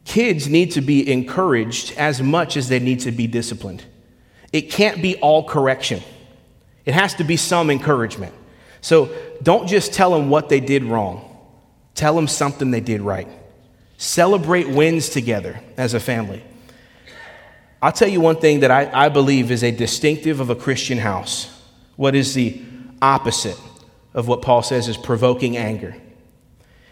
Kids 0.04 0.46
need 0.48 0.70
to 0.72 0.80
be 0.80 1.10
encouraged 1.10 1.92
as 1.96 2.22
much 2.22 2.56
as 2.56 2.68
they 2.68 2.78
need 2.78 3.00
to 3.00 3.10
be 3.10 3.26
disciplined. 3.26 3.84
It 4.52 4.70
can't 4.70 5.02
be 5.02 5.16
all 5.16 5.42
correction, 5.42 6.02
it 6.84 6.94
has 6.94 7.14
to 7.14 7.24
be 7.24 7.36
some 7.36 7.68
encouragement. 7.68 8.32
So 8.80 9.12
don't 9.42 9.66
just 9.66 9.92
tell 9.92 10.12
them 10.12 10.30
what 10.30 10.48
they 10.48 10.60
did 10.60 10.84
wrong, 10.84 11.36
tell 11.96 12.14
them 12.14 12.28
something 12.28 12.70
they 12.70 12.80
did 12.80 13.00
right. 13.00 13.28
Celebrate 13.96 14.68
wins 14.68 15.08
together 15.08 15.60
as 15.76 15.94
a 15.94 16.00
family. 16.00 16.44
I'll 17.82 17.92
tell 17.92 18.08
you 18.08 18.20
one 18.20 18.36
thing 18.36 18.60
that 18.60 18.70
I, 18.70 19.06
I 19.06 19.08
believe 19.08 19.50
is 19.50 19.64
a 19.64 19.70
distinctive 19.70 20.40
of 20.40 20.50
a 20.50 20.54
Christian 20.54 20.98
house. 20.98 21.48
What 21.96 22.14
is 22.14 22.34
the 22.34 22.60
opposite 23.00 23.58
of 24.12 24.28
what 24.28 24.42
Paul 24.42 24.62
says 24.62 24.88
is 24.88 24.96
provoking 24.96 25.56
anger? 25.56 25.96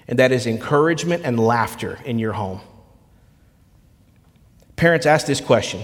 And 0.06 0.18
that 0.18 0.32
is 0.32 0.46
encouragement 0.46 1.24
and 1.24 1.38
laughter 1.38 1.98
in 2.04 2.18
your 2.18 2.32
home. 2.32 2.60
Parents, 4.76 5.04
ask 5.04 5.26
this 5.26 5.40
question 5.40 5.82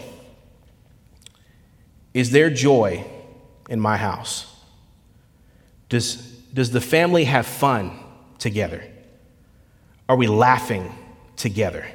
Is 2.15 2.31
there 2.31 2.49
joy 2.49 3.05
in 3.69 3.81
my 3.81 3.99
house? 3.99 4.51
Does, 5.91 6.17
does 6.55 6.71
the 6.71 6.81
family 6.81 7.25
have 7.25 7.47
fun 7.47 7.93
together? 8.39 8.83
Are 10.09 10.17
we 10.17 10.27
laughing 10.27 10.95
together? 11.37 11.87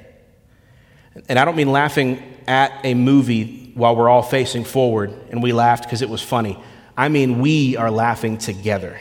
And 1.28 1.40
I 1.40 1.46
don't 1.46 1.56
mean 1.56 1.72
laughing 1.72 2.22
at 2.50 2.84
a 2.84 2.96
movie 2.96 3.72
while 3.76 3.96
we're 3.96 4.10
all 4.10 4.24
facing 4.24 4.64
forward 4.66 5.14
and 5.30 5.42
we 5.42 5.54
laughed 5.54 5.84
because 5.84 6.02
it 6.02 6.10
was 6.10 6.22
funny. 6.22 6.62
I 6.98 7.08
mean, 7.08 7.40
we 7.40 7.78
are 7.78 7.92
laughing 7.92 8.40
together. 8.40 9.00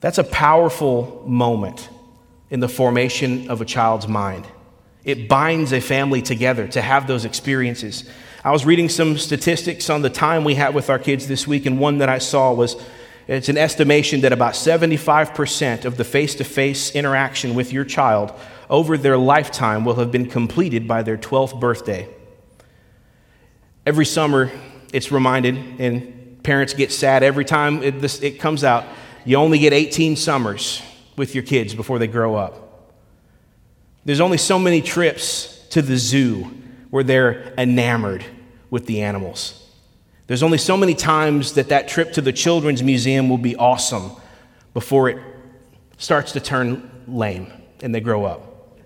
That's 0.00 0.18
a 0.18 0.24
powerful 0.24 1.22
moment 1.26 1.88
in 2.50 2.58
the 2.58 2.68
formation 2.68 3.48
of 3.48 3.60
a 3.60 3.64
child's 3.64 4.08
mind. 4.08 4.46
It 5.04 5.28
binds 5.28 5.72
a 5.72 5.80
family 5.80 6.22
together 6.22 6.66
to 6.68 6.82
have 6.82 7.06
those 7.06 7.24
experiences. 7.24 8.10
I 8.44 8.50
was 8.50 8.66
reading 8.66 8.88
some 8.88 9.16
statistics 9.16 9.88
on 9.88 10.02
the 10.02 10.10
time 10.10 10.42
we 10.42 10.56
had 10.56 10.74
with 10.74 10.90
our 10.90 10.98
kids 10.98 11.28
this 11.28 11.46
week, 11.46 11.66
and 11.66 11.78
one 11.78 11.98
that 11.98 12.08
I 12.08 12.18
saw 12.18 12.52
was 12.52 12.76
it's 13.28 13.48
an 13.48 13.56
estimation 13.56 14.22
that 14.22 14.32
about 14.32 14.54
75% 14.54 15.84
of 15.84 15.96
the 15.96 16.04
face 16.04 16.34
to 16.36 16.44
face 16.44 16.94
interaction 16.94 17.54
with 17.54 17.72
your 17.72 17.84
child 17.84 18.32
over 18.68 18.96
their 18.96 19.16
lifetime 19.16 19.84
will 19.84 19.94
have 19.94 20.10
been 20.10 20.28
completed 20.28 20.88
by 20.88 21.02
their 21.02 21.16
12th 21.16 21.58
birthday. 21.60 22.08
Every 23.86 24.06
summer, 24.06 24.50
it's 24.92 25.12
reminded, 25.12 25.56
and 25.80 26.42
parents 26.42 26.74
get 26.74 26.90
sad 26.92 27.22
every 27.22 27.44
time 27.44 27.82
it, 27.82 28.00
this, 28.00 28.20
it 28.22 28.40
comes 28.40 28.64
out. 28.64 28.84
You 29.24 29.36
only 29.36 29.58
get 29.58 29.72
18 29.72 30.16
summers 30.16 30.82
with 31.16 31.34
your 31.34 31.44
kids 31.44 31.74
before 31.74 31.98
they 31.98 32.06
grow 32.06 32.34
up. 32.34 32.90
There's 34.04 34.20
only 34.20 34.38
so 34.38 34.58
many 34.58 34.82
trips 34.82 35.64
to 35.70 35.82
the 35.82 35.96
zoo 35.96 36.50
where 36.90 37.04
they're 37.04 37.54
enamored 37.56 38.24
with 38.70 38.86
the 38.86 39.02
animals. 39.02 39.61
There's 40.32 40.42
only 40.42 40.56
so 40.56 40.78
many 40.78 40.94
times 40.94 41.52
that 41.56 41.68
that 41.68 41.88
trip 41.88 42.14
to 42.14 42.22
the 42.22 42.32
children's 42.32 42.82
museum 42.82 43.28
will 43.28 43.36
be 43.36 43.54
awesome 43.54 44.12
before 44.72 45.10
it 45.10 45.18
starts 45.98 46.32
to 46.32 46.40
turn 46.40 46.90
lame 47.06 47.52
and 47.82 47.94
they 47.94 48.00
grow 48.00 48.24
up. 48.24 48.80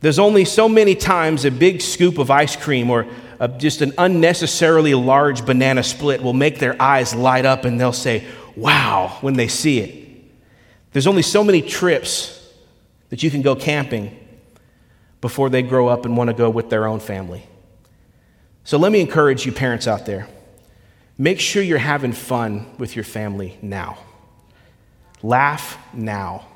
There's 0.00 0.18
only 0.18 0.46
so 0.46 0.70
many 0.70 0.94
times 0.94 1.44
a 1.44 1.50
big 1.50 1.82
scoop 1.82 2.16
of 2.16 2.30
ice 2.30 2.56
cream 2.56 2.88
or 2.88 3.06
a, 3.38 3.46
just 3.46 3.82
an 3.82 3.92
unnecessarily 3.98 4.94
large 4.94 5.44
banana 5.44 5.82
split 5.82 6.22
will 6.22 6.32
make 6.32 6.58
their 6.58 6.80
eyes 6.80 7.14
light 7.14 7.44
up 7.44 7.66
and 7.66 7.78
they'll 7.78 7.92
say, 7.92 8.26
wow, 8.56 9.18
when 9.20 9.34
they 9.34 9.48
see 9.48 9.80
it. 9.80 10.24
There's 10.92 11.06
only 11.06 11.20
so 11.20 11.44
many 11.44 11.60
trips 11.60 12.50
that 13.10 13.22
you 13.22 13.30
can 13.30 13.42
go 13.42 13.54
camping 13.54 14.18
before 15.20 15.50
they 15.50 15.60
grow 15.60 15.88
up 15.88 16.06
and 16.06 16.16
want 16.16 16.28
to 16.28 16.34
go 16.34 16.48
with 16.48 16.70
their 16.70 16.86
own 16.86 17.00
family. 17.00 17.46
So 18.64 18.78
let 18.78 18.90
me 18.90 19.02
encourage 19.02 19.44
you, 19.44 19.52
parents 19.52 19.86
out 19.86 20.06
there 20.06 20.26
make 21.20 21.38
sure 21.38 21.62
you're 21.62 21.76
having 21.76 22.12
fun 22.12 22.64
with 22.78 22.96
your 22.96 23.04
family 23.04 23.58
now. 23.60 23.98
Laugh 25.22 25.76
now. 25.92 26.46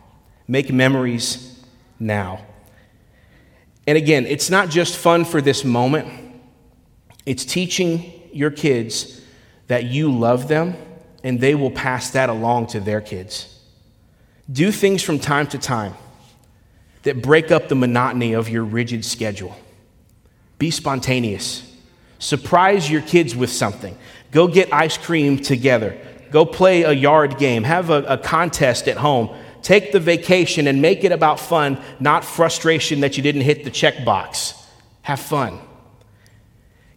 Make 0.48 0.72
memories 0.72 1.62
now. 2.00 2.46
And 3.87 3.98
again, 3.98 4.24
it's 4.24 4.48
not 4.48 4.70
just 4.70 4.96
fun 4.96 5.27
for 5.27 5.42
this 5.42 5.66
moment, 5.66 6.09
it's 7.27 7.44
teaching 7.44 8.11
your 8.33 8.50
kids 8.50 9.20
that 9.66 9.85
you 9.85 10.11
love 10.11 10.48
them 10.48 10.74
and 11.22 11.38
they 11.38 11.55
will 11.55 11.70
pass 11.70 12.11
that 12.12 12.31
along 12.31 12.68
to 12.68 12.81
their 12.81 13.03
kids. 13.03 13.61
Do 14.50 14.72
things 14.72 15.03
from 15.03 15.18
time 15.18 15.46
to 15.48 15.59
time 15.59 15.92
that 17.03 17.20
break 17.20 17.50
up 17.50 17.68
the 17.68 17.74
monotony 17.74 18.33
of 18.33 18.48
your 18.48 18.64
rigid 18.64 19.05
schedule. 19.05 19.55
Be 20.57 20.70
spontaneous. 20.70 21.70
Surprise 22.18 22.90
your 22.90 23.03
kids 23.03 23.35
with 23.35 23.50
something. 23.50 23.96
Go 24.31 24.48
get 24.48 24.72
ice 24.72 24.96
cream 24.96 25.38
together. 25.38 25.98
Go 26.31 26.44
play 26.44 26.83
a 26.83 26.92
yard 26.92 27.38
game. 27.38 27.64
Have 27.64 27.90
a, 27.90 28.03
a, 28.05 28.18
contest 28.18 28.88
at 28.88 28.96
home. 28.96 29.35
Take 29.62 29.92
the 29.92 30.00
vacation 30.00 30.66
and 30.66 30.83
make 30.83 31.05
it 31.05 31.12
about 31.12 31.38
fun, 31.38 31.81
not 32.00 32.24
frustration 32.24 33.00
that 33.00 33.16
you 33.16 33.22
didn't 33.22 33.42
hit 33.42 33.64
the 33.64 33.70
checkbox. 33.70 34.61
Have 35.03 35.20
fun. 35.20 35.61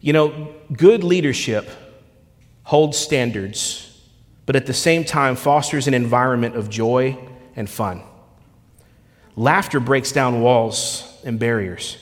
You 0.01 0.13
know, 0.13 0.53
good 0.71 1.03
leadership 1.03 1.69
holds 2.63 2.97
standards, 2.97 4.01
but 4.45 4.55
at 4.55 4.65
the 4.65 4.73
same 4.73 5.03
time 5.03 5.35
fosters 5.35 5.87
an 5.87 5.93
environment 5.93 6.55
of 6.55 6.69
joy 6.69 7.17
and 7.55 7.69
fun. 7.69 8.01
Laughter 9.35 9.79
breaks 9.79 10.11
down 10.11 10.41
walls 10.41 11.21
and 11.23 11.37
barriers. 11.37 11.97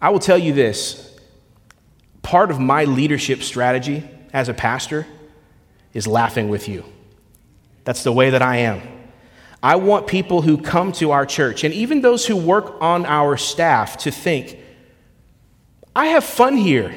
I 0.00 0.10
will 0.10 0.18
tell 0.18 0.38
you 0.38 0.52
this 0.52 1.15
part 2.26 2.50
of 2.50 2.58
my 2.58 2.82
leadership 2.82 3.40
strategy 3.40 4.02
as 4.32 4.48
a 4.48 4.54
pastor 4.54 5.06
is 5.94 6.08
laughing 6.08 6.48
with 6.48 6.68
you. 6.68 6.84
That's 7.84 8.02
the 8.02 8.10
way 8.10 8.30
that 8.30 8.42
I 8.42 8.56
am. 8.56 8.82
I 9.62 9.76
want 9.76 10.08
people 10.08 10.42
who 10.42 10.58
come 10.58 10.90
to 10.94 11.12
our 11.12 11.24
church, 11.24 11.62
and 11.62 11.72
even 11.72 12.00
those 12.00 12.26
who 12.26 12.36
work 12.36 12.82
on 12.82 13.06
our 13.06 13.36
staff, 13.36 13.98
to 13.98 14.10
think, 14.10 14.58
I 15.94 16.06
have 16.06 16.24
fun 16.24 16.56
here. 16.56 16.92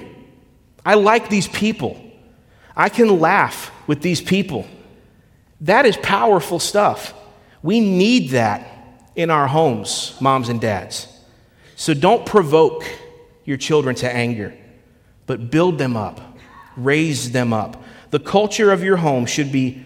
I 0.84 0.96
like 0.96 1.30
these 1.30 1.48
people. 1.48 2.04
I 2.76 2.89
can 2.89 3.20
laugh 3.20 3.72
with 3.86 4.02
these 4.02 4.22
people. 4.22 4.65
That 5.62 5.86
is 5.86 5.96
powerful 5.98 6.58
stuff. 6.58 7.13
We 7.62 7.80
need 7.80 8.32
that 8.32 8.68
in 9.15 9.30
our 9.30 9.46
homes, 9.48 10.18
moms 10.20 10.50
and 10.50 10.60
dads. 10.60 11.08
So 11.76 11.94
don't 11.94 12.26
provoke 12.26 12.84
your 13.46 13.58
children 13.58 13.96
to 13.98 14.12
anger, 14.12 14.56
but 15.30 15.52
build 15.52 15.78
them 15.78 15.96
up, 15.96 16.20
raise 16.76 17.34
them 17.34 17.54
up. 17.54 17.84
The 18.10 18.18
culture 18.18 18.72
of 18.72 18.84
your 18.84 18.98
home 18.98 19.28
should 19.28 19.52
be 19.52 19.86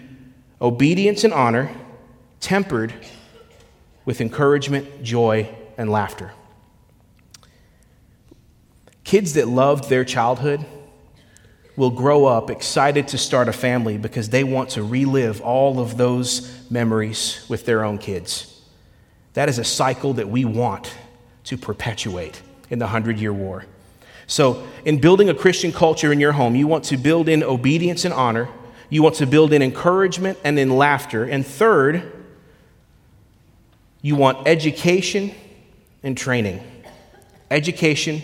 obedience 0.62 1.26
and 1.26 1.34
honor, 1.34 1.70
tempered 2.40 2.94
with 4.06 4.22
encouragement, 4.22 5.04
joy, 5.04 5.54
and 5.78 5.92
laughter. 5.92 6.32
Kids 9.04 9.34
that 9.34 9.50
loved 9.50 9.90
their 9.90 10.06
childhood 10.06 10.66
will 11.76 11.92
grow 11.92 12.24
up 12.24 12.50
excited 12.50 13.10
to 13.10 13.18
start 13.18 13.50
a 13.50 13.54
family 13.54 13.98
because 13.98 14.30
they 14.30 14.46
want 14.46 14.70
to 14.70 14.82
relive 14.82 15.42
all 15.42 15.82
of 15.82 15.98
those 15.98 16.58
memories 16.72 17.46
with 17.50 17.66
their 17.66 17.84
own 17.84 17.98
kids. 17.98 18.62
That 19.34 19.50
is 19.50 19.60
a 19.60 19.66
cycle 19.66 20.14
that 20.14 20.30
we 20.30 20.46
want 20.46 20.96
to 21.44 21.58
perpetuate 21.58 22.42
in 22.70 22.80
the 22.80 22.88
Hundred 22.88 23.20
Year 23.20 23.34
War. 23.34 23.66
So, 24.28 24.66
in 24.86 25.00
building 25.00 25.30
a 25.30 25.34
Christian 25.34 25.72
culture 25.72 26.12
in 26.12 26.20
your 26.20 26.32
home, 26.32 26.56
you 26.56 26.68
want 26.68 26.86
to 26.86 26.98
build 26.98 27.28
in 27.28 27.44
obedience 27.44 28.06
and 28.06 28.14
honor. 28.14 28.50
You 28.90 29.04
want 29.04 29.16
to 29.16 29.26
build 29.26 29.54
in 29.54 29.62
encouragement 29.62 30.38
and 30.44 30.58
in 30.58 30.78
laughter. 30.78 31.24
And 31.24 31.46
third, 31.46 32.12
you 34.02 34.16
want 34.16 34.48
education 34.48 35.34
and 36.04 36.18
training. 36.18 36.62
Education 37.50 38.22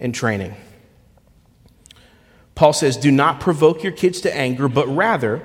and 0.00 0.14
training. 0.14 0.54
Paul 2.54 2.72
says, 2.72 2.96
Do 2.96 3.10
not 3.10 3.40
provoke 3.40 3.82
your 3.82 3.92
kids 3.92 4.20
to 4.22 4.36
anger, 4.36 4.68
but 4.68 4.86
rather, 4.88 5.42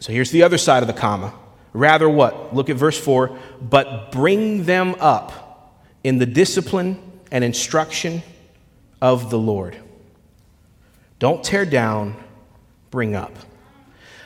so 0.00 0.12
here's 0.12 0.30
the 0.30 0.42
other 0.42 0.58
side 0.58 0.82
of 0.82 0.86
the 0.86 0.92
comma. 0.92 1.32
Rather, 1.72 2.08
what? 2.08 2.54
Look 2.54 2.70
at 2.70 2.76
verse 2.76 2.98
4 2.98 3.38
but 3.60 4.10
bring 4.12 4.64
them 4.64 4.96
up 4.98 5.74
in 6.02 6.18
the 6.18 6.26
discipline 6.26 7.00
and 7.30 7.44
instruction 7.44 8.22
of 9.00 9.30
the 9.30 9.38
Lord. 9.38 9.76
Don't 11.18 11.42
tear 11.42 11.64
down, 11.64 12.16
bring 12.90 13.14
up. 13.14 13.32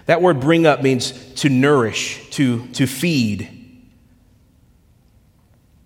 That 0.07 0.23
word 0.23 0.41
bring 0.41 0.67
up 0.67 0.83
means 0.83 1.13
to 1.35 1.49
nourish, 1.49 2.31
to, 2.31 2.67
to 2.69 2.87
feed, 2.87 3.57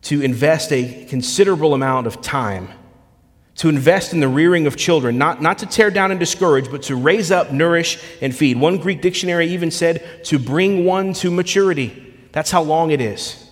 to 0.03 0.23
invest 0.23 0.73
a 0.73 1.05
considerable 1.07 1.75
amount 1.75 2.07
of 2.07 2.23
time, 2.23 2.69
to 3.57 3.69
invest 3.69 4.13
in 4.13 4.21
the 4.21 4.29
rearing 4.29 4.67
of 4.67 4.77
children, 4.77 5.19
not, 5.19 5.43
not 5.43 5.59
to 5.59 5.67
tear 5.67 5.91
down 5.91 6.11
and 6.11 6.19
discourage, 6.19 6.71
but 6.71 6.83
to 6.85 6.97
raise 6.97 7.31
up, 7.31 7.53
nourish, 7.53 8.03
and 8.21 8.35
feed. 8.35 8.59
One 8.59 8.79
Greek 8.79 9.03
dictionary 9.03 9.49
even 9.49 9.71
said 9.71 10.25
to 10.25 10.39
bring 10.39 10.85
one 10.85 11.13
to 11.15 11.31
maturity. 11.31 12.15
That's 12.33 12.51
how 12.51 12.63
long 12.63 12.91
it 12.91 13.01
is. 13.01 13.51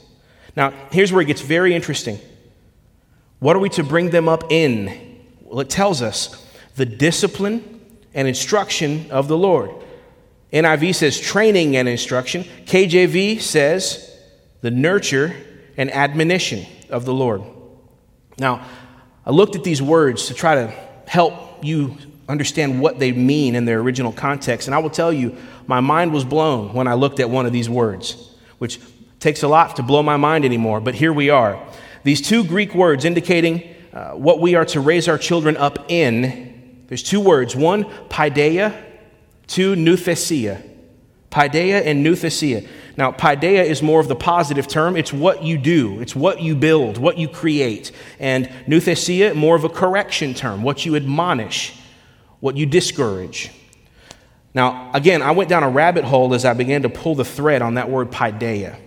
Now, 0.56 0.72
here's 0.90 1.12
where 1.12 1.22
it 1.22 1.26
gets 1.26 1.40
very 1.40 1.74
interesting. 1.74 2.18
What 3.38 3.56
are 3.56 3.60
we 3.60 3.68
to 3.70 3.84
bring 3.84 4.10
them 4.10 4.28
up 4.28 4.50
in? 4.50 5.11
Well, 5.52 5.60
it 5.60 5.68
tells 5.68 6.00
us 6.00 6.42
the 6.76 6.86
discipline 6.86 7.82
and 8.14 8.26
instruction 8.26 9.10
of 9.10 9.28
the 9.28 9.36
Lord. 9.36 9.70
NIV 10.50 10.94
says 10.94 11.20
training 11.20 11.76
and 11.76 11.86
instruction. 11.86 12.44
KJV 12.64 13.38
says 13.38 14.18
the 14.62 14.70
nurture 14.70 15.36
and 15.76 15.90
admonition 15.92 16.64
of 16.88 17.04
the 17.04 17.12
Lord. 17.12 17.42
Now, 18.38 18.66
I 19.26 19.30
looked 19.30 19.54
at 19.54 19.62
these 19.62 19.82
words 19.82 20.28
to 20.28 20.34
try 20.34 20.54
to 20.54 20.68
help 21.06 21.62
you 21.62 21.98
understand 22.30 22.80
what 22.80 22.98
they 22.98 23.12
mean 23.12 23.54
in 23.54 23.66
their 23.66 23.80
original 23.80 24.10
context, 24.10 24.68
and 24.68 24.74
I 24.74 24.78
will 24.78 24.88
tell 24.88 25.12
you, 25.12 25.36
my 25.66 25.80
mind 25.80 26.14
was 26.14 26.24
blown 26.24 26.72
when 26.72 26.88
I 26.88 26.94
looked 26.94 27.20
at 27.20 27.28
one 27.28 27.44
of 27.44 27.52
these 27.52 27.68
words, 27.68 28.34
which 28.56 28.80
takes 29.20 29.42
a 29.42 29.48
lot 29.48 29.76
to 29.76 29.82
blow 29.82 30.02
my 30.02 30.16
mind 30.16 30.46
anymore, 30.46 30.80
but 30.80 30.94
here 30.94 31.12
we 31.12 31.28
are. 31.28 31.62
These 32.04 32.22
two 32.22 32.42
Greek 32.42 32.74
words 32.74 33.04
indicating 33.04 33.71
uh, 33.92 34.12
what 34.12 34.40
we 34.40 34.54
are 34.54 34.64
to 34.66 34.80
raise 34.80 35.08
our 35.08 35.18
children 35.18 35.56
up 35.56 35.90
in, 35.90 36.84
there's 36.88 37.02
two 37.02 37.20
words 37.20 37.54
one, 37.54 37.84
paideia, 38.08 38.74
two, 39.46 39.74
nouthesia. 39.74 40.68
Paideia 41.30 41.86
and 41.86 42.04
nouthesia. 42.04 42.68
Now, 42.98 43.10
paideia 43.10 43.64
is 43.64 43.82
more 43.82 44.00
of 44.00 44.08
the 44.08 44.14
positive 44.14 44.68
term. 44.68 44.96
It's 44.96 45.12
what 45.12 45.42
you 45.42 45.56
do, 45.56 46.00
it's 46.00 46.14
what 46.14 46.42
you 46.42 46.54
build, 46.54 46.98
what 46.98 47.16
you 47.16 47.28
create. 47.28 47.92
And 48.18 48.46
nouthesia, 48.66 49.34
more 49.34 49.56
of 49.56 49.64
a 49.64 49.70
correction 49.70 50.34
term, 50.34 50.62
what 50.62 50.84
you 50.84 50.94
admonish, 50.94 51.74
what 52.40 52.56
you 52.56 52.66
discourage. 52.66 53.50
Now, 54.54 54.90
again, 54.92 55.22
I 55.22 55.30
went 55.30 55.48
down 55.48 55.62
a 55.62 55.70
rabbit 55.70 56.04
hole 56.04 56.34
as 56.34 56.44
I 56.44 56.52
began 56.52 56.82
to 56.82 56.90
pull 56.90 57.14
the 57.14 57.24
thread 57.24 57.62
on 57.62 57.74
that 57.74 57.88
word 57.88 58.10
paideia. 58.10 58.78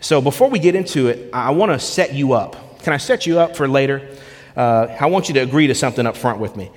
So, 0.00 0.20
before 0.20 0.50
we 0.50 0.58
get 0.58 0.74
into 0.74 1.08
it, 1.08 1.30
I 1.32 1.50
want 1.50 1.70
to 1.70 1.78
set 1.78 2.14
you 2.14 2.32
up. 2.32 2.69
Can 2.82 2.92
I 2.92 2.96
set 2.96 3.26
you 3.26 3.38
up 3.38 3.56
for 3.56 3.68
later? 3.68 4.08
Uh, 4.56 4.96
I 4.98 5.06
want 5.06 5.28
you 5.28 5.34
to 5.34 5.40
agree 5.40 5.66
to 5.66 5.74
something 5.74 6.06
up 6.06 6.16
front 6.16 6.40
with 6.40 6.56
me. 6.56 6.70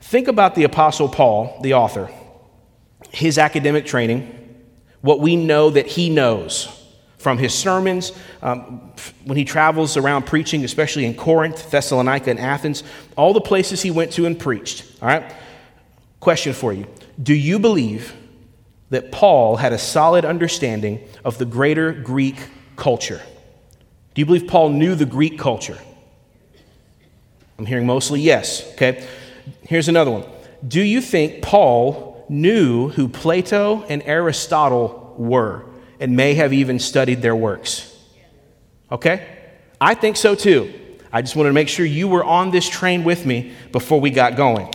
Think 0.00 0.28
about 0.28 0.54
the 0.54 0.64
Apostle 0.64 1.08
Paul, 1.08 1.58
the 1.62 1.74
author, 1.74 2.10
his 3.10 3.38
academic 3.38 3.86
training, 3.86 4.36
what 5.02 5.20
we 5.20 5.36
know 5.36 5.70
that 5.70 5.86
he 5.86 6.10
knows 6.10 6.76
from 7.18 7.36
his 7.36 7.52
sermons, 7.52 8.12
um, 8.40 8.92
when 9.24 9.36
he 9.36 9.44
travels 9.44 9.98
around 9.98 10.24
preaching, 10.24 10.64
especially 10.64 11.04
in 11.04 11.14
Corinth, 11.14 11.70
Thessalonica, 11.70 12.30
and 12.30 12.40
Athens, 12.40 12.82
all 13.14 13.34
the 13.34 13.42
places 13.42 13.82
he 13.82 13.90
went 13.90 14.12
to 14.12 14.24
and 14.24 14.38
preached. 14.38 14.86
All 15.02 15.08
right? 15.08 15.34
Question 16.18 16.54
for 16.54 16.72
you 16.72 16.86
Do 17.22 17.34
you 17.34 17.58
believe 17.58 18.14
that 18.88 19.12
Paul 19.12 19.56
had 19.56 19.72
a 19.72 19.78
solid 19.78 20.24
understanding 20.24 21.06
of 21.24 21.36
the 21.36 21.44
greater 21.44 21.92
Greek 21.92 22.36
culture? 22.76 23.20
Do 24.14 24.20
you 24.20 24.26
believe 24.26 24.46
Paul 24.46 24.70
knew 24.70 24.94
the 24.94 25.06
Greek 25.06 25.38
culture? 25.38 25.78
I'm 27.58 27.66
hearing 27.66 27.86
mostly 27.86 28.20
yes. 28.20 28.70
Okay. 28.72 29.06
Here's 29.62 29.88
another 29.88 30.10
one. 30.10 30.24
Do 30.66 30.82
you 30.82 31.00
think 31.00 31.42
Paul 31.42 32.24
knew 32.28 32.88
who 32.88 33.08
Plato 33.08 33.84
and 33.88 34.02
Aristotle 34.04 35.14
were 35.18 35.64
and 35.98 36.16
may 36.16 36.34
have 36.34 36.52
even 36.52 36.78
studied 36.78 37.22
their 37.22 37.36
works? 37.36 37.96
Okay? 38.90 39.26
I 39.80 39.94
think 39.94 40.16
so 40.16 40.34
too. 40.34 40.72
I 41.12 41.22
just 41.22 41.36
wanted 41.36 41.50
to 41.50 41.54
make 41.54 41.68
sure 41.68 41.84
you 41.84 42.08
were 42.08 42.24
on 42.24 42.50
this 42.50 42.68
train 42.68 43.04
with 43.04 43.26
me 43.26 43.52
before 43.72 44.00
we 44.00 44.10
got 44.10 44.36
going. 44.36 44.72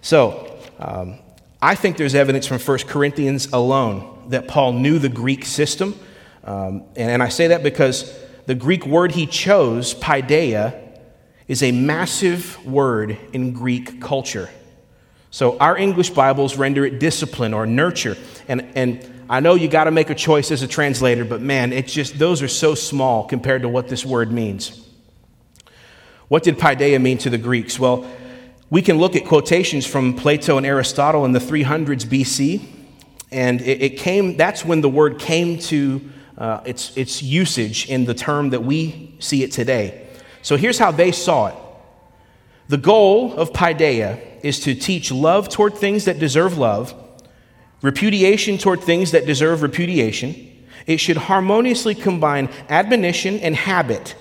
So, 0.00 0.58
um, 0.78 1.18
I 1.60 1.74
think 1.74 1.96
there's 1.96 2.14
evidence 2.14 2.46
from 2.46 2.58
1 2.58 2.78
Corinthians 2.80 3.48
alone 3.52 4.28
that 4.28 4.46
Paul 4.46 4.72
knew 4.74 4.98
the 4.98 5.08
Greek 5.08 5.44
system. 5.44 5.98
Um, 6.44 6.84
and, 6.96 7.10
and 7.10 7.22
I 7.22 7.28
say 7.28 7.48
that 7.48 7.62
because 7.62 8.12
the 8.46 8.54
Greek 8.54 8.86
word 8.86 9.12
he 9.12 9.26
chose, 9.26 9.94
paideia, 9.94 10.82
is 11.48 11.62
a 11.62 11.72
massive 11.72 12.64
word 12.64 13.18
in 13.32 13.52
Greek 13.52 14.00
culture. 14.00 14.50
So 15.30 15.58
our 15.58 15.76
English 15.76 16.10
Bibles 16.10 16.56
render 16.56 16.84
it 16.86 16.98
discipline 16.98 17.52
or 17.52 17.66
nurture. 17.66 18.16
And, 18.48 18.66
and 18.74 19.24
I 19.28 19.40
know 19.40 19.54
you 19.54 19.68
got 19.68 19.84
to 19.84 19.90
make 19.90 20.10
a 20.10 20.14
choice 20.14 20.50
as 20.50 20.62
a 20.62 20.68
translator, 20.68 21.24
but 21.24 21.40
man, 21.40 21.72
it's 21.72 21.92
just, 21.92 22.18
those 22.18 22.40
are 22.42 22.48
so 22.48 22.74
small 22.74 23.24
compared 23.24 23.62
to 23.62 23.68
what 23.68 23.88
this 23.88 24.04
word 24.04 24.32
means. 24.32 24.82
What 26.28 26.42
did 26.42 26.58
paideia 26.58 27.00
mean 27.00 27.18
to 27.18 27.30
the 27.30 27.38
Greeks? 27.38 27.78
Well, 27.78 28.08
we 28.70 28.82
can 28.82 28.98
look 28.98 29.14
at 29.14 29.24
quotations 29.24 29.86
from 29.86 30.14
Plato 30.14 30.56
and 30.56 30.66
Aristotle 30.66 31.24
in 31.24 31.32
the 31.32 31.38
300s 31.38 32.04
BC, 32.04 32.64
and 33.30 33.60
it, 33.60 33.82
it 33.82 33.98
came, 33.98 34.36
that's 34.36 34.64
when 34.64 34.80
the 34.80 34.88
word 34.88 35.18
came 35.18 35.58
to 35.58 36.00
uh, 36.38 36.60
its, 36.64 36.96
its 36.96 37.22
usage 37.22 37.88
in 37.88 38.04
the 38.04 38.14
term 38.14 38.50
that 38.50 38.62
we 38.62 39.14
see 39.18 39.42
it 39.42 39.52
today. 39.52 40.06
So 40.42 40.56
here's 40.56 40.78
how 40.78 40.90
they 40.90 41.12
saw 41.12 41.46
it 41.46 41.54
the 42.68 42.76
goal 42.76 43.32
of 43.34 43.52
paideia 43.52 44.20
is 44.42 44.60
to 44.60 44.74
teach 44.74 45.12
love 45.12 45.48
toward 45.48 45.74
things 45.74 46.04
that 46.06 46.18
deserve 46.18 46.58
love, 46.58 46.94
repudiation 47.80 48.58
toward 48.58 48.80
things 48.80 49.12
that 49.12 49.24
deserve 49.24 49.62
repudiation. 49.62 50.34
It 50.86 50.98
should 50.98 51.16
harmoniously 51.16 51.94
combine 51.94 52.48
admonition 52.68 53.38
and 53.40 53.54
habit 53.56 54.14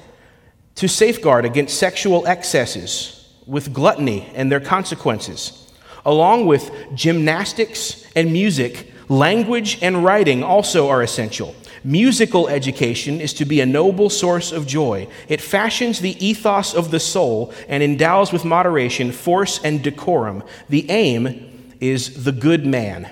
to 0.76 0.88
safeguard 0.88 1.46
against 1.46 1.78
sexual 1.78 2.26
excesses 2.28 3.34
with 3.46 3.74
gluttony 3.74 4.30
and 4.36 4.52
their 4.52 4.60
consequences. 4.60 5.72
Along 6.06 6.46
with 6.46 6.72
gymnastics 6.94 8.06
and 8.16 8.32
music, 8.32 8.92
language 9.10 9.80
and 9.82 10.04
writing 10.04 10.44
also 10.44 10.90
are 10.90 11.02
essential. 11.02 11.56
Musical 11.86 12.48
education 12.48 13.22
is 13.22 13.32
to 13.36 13.46
be 13.46 13.62
a 13.62 13.66
noble 13.66 14.10
source 14.10 14.52
of 14.52 14.66
joy. 14.66 15.08
It 15.30 15.40
fashions 15.40 16.00
the 16.00 16.26
ethos 16.26 16.74
of 16.74 16.90
the 16.90 17.00
soul 17.00 17.54
and 17.68 17.84
endows 17.84 18.34
with 18.34 18.44
moderation, 18.44 19.12
force, 19.12 19.64
and 19.64 19.84
decorum. 19.84 20.44
The 20.68 20.90
aim 20.90 21.76
is 21.80 22.24
the 22.24 22.32
good 22.32 22.66
man. 22.66 23.08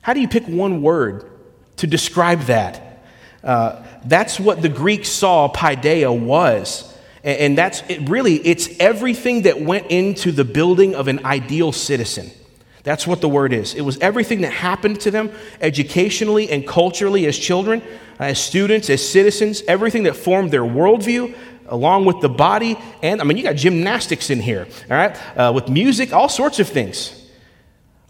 How 0.00 0.12
do 0.12 0.20
you 0.20 0.26
pick 0.26 0.44
one 0.48 0.82
word 0.82 1.30
to 1.76 1.86
describe 1.86 2.40
that? 2.42 3.04
Uh, 3.44 3.84
that's 4.04 4.40
what 4.40 4.60
the 4.60 4.68
Greeks 4.68 5.08
saw 5.08 5.48
paideia 5.48 6.12
was. 6.12 6.92
And 7.22 7.56
that's 7.56 7.82
it 7.88 8.08
really, 8.08 8.34
it's 8.34 8.68
everything 8.80 9.42
that 9.42 9.60
went 9.60 9.86
into 9.86 10.32
the 10.32 10.44
building 10.44 10.96
of 10.96 11.06
an 11.06 11.24
ideal 11.24 11.70
citizen. 11.70 12.32
That's 12.84 13.06
what 13.06 13.22
the 13.22 13.28
word 13.28 13.54
is. 13.54 13.74
It 13.74 13.80
was 13.80 13.98
everything 13.98 14.42
that 14.42 14.52
happened 14.52 15.00
to 15.00 15.10
them 15.10 15.32
educationally 15.60 16.50
and 16.50 16.68
culturally 16.68 17.26
as 17.26 17.36
children, 17.36 17.82
as 18.18 18.38
students, 18.38 18.90
as 18.90 19.06
citizens, 19.06 19.62
everything 19.66 20.04
that 20.04 20.14
formed 20.16 20.50
their 20.50 20.62
worldview, 20.62 21.34
along 21.66 22.04
with 22.04 22.20
the 22.20 22.28
body. 22.28 22.78
And 23.02 23.22
I 23.22 23.24
mean, 23.24 23.38
you 23.38 23.42
got 23.42 23.56
gymnastics 23.56 24.28
in 24.28 24.38
here, 24.38 24.68
all 24.90 24.96
right, 24.96 25.16
uh, 25.36 25.50
with 25.54 25.70
music, 25.70 26.12
all 26.12 26.28
sorts 26.28 26.60
of 26.60 26.68
things. 26.68 27.22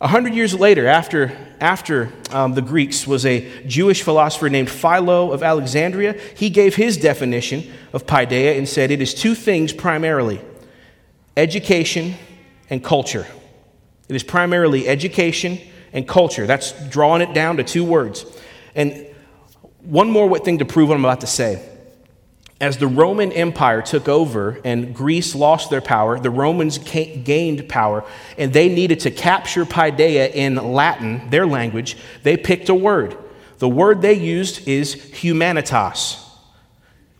A 0.00 0.08
hundred 0.08 0.34
years 0.34 0.52
later, 0.58 0.88
after, 0.88 1.32
after 1.60 2.12
um, 2.32 2.54
the 2.54 2.60
Greeks, 2.60 3.06
was 3.06 3.24
a 3.24 3.64
Jewish 3.66 4.02
philosopher 4.02 4.50
named 4.50 4.68
Philo 4.68 5.30
of 5.30 5.44
Alexandria. 5.44 6.20
He 6.36 6.50
gave 6.50 6.74
his 6.74 6.96
definition 6.96 7.72
of 7.92 8.06
paideia 8.06 8.58
and 8.58 8.68
said 8.68 8.90
it 8.90 9.00
is 9.00 9.14
two 9.14 9.36
things 9.36 9.72
primarily 9.72 10.40
education 11.36 12.16
and 12.68 12.82
culture. 12.82 13.26
It 14.08 14.16
is 14.16 14.22
primarily 14.22 14.88
education 14.88 15.58
and 15.92 16.06
culture. 16.06 16.46
That's 16.46 16.72
drawing 16.88 17.22
it 17.22 17.32
down 17.32 17.56
to 17.56 17.64
two 17.64 17.84
words. 17.84 18.26
And 18.74 19.06
One 19.84 20.10
more 20.10 20.38
thing 20.38 20.58
to 20.58 20.64
prove 20.64 20.88
what 20.88 20.94
I'm 20.94 21.04
about 21.04 21.20
to 21.20 21.26
say. 21.26 21.62
As 22.60 22.78
the 22.78 22.86
Roman 22.86 23.32
Empire 23.32 23.82
took 23.82 24.08
over 24.08 24.60
and 24.64 24.94
Greece 24.94 25.34
lost 25.34 25.68
their 25.68 25.82
power, 25.82 26.18
the 26.18 26.30
Romans 26.30 26.78
gained 26.78 27.68
power, 27.68 28.04
and 28.38 28.52
they 28.52 28.68
needed 28.68 29.00
to 29.00 29.10
capture 29.10 29.66
Paideia 29.66 30.32
in 30.32 30.54
Latin, 30.54 31.28
their 31.28 31.46
language. 31.46 31.96
They 32.22 32.36
picked 32.36 32.68
a 32.70 32.74
word. 32.74 33.18
The 33.58 33.68
word 33.68 34.00
they 34.00 34.14
used 34.14 34.66
is 34.66 34.94
humanitas, 34.94 36.24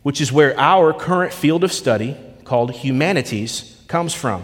which 0.01 0.19
is 0.19 0.31
where 0.31 0.57
our 0.59 0.93
current 0.93 1.33
field 1.33 1.63
of 1.63 1.71
study, 1.71 2.17
called 2.43 2.71
humanities, 2.71 3.79
comes 3.87 4.13
from. 4.13 4.43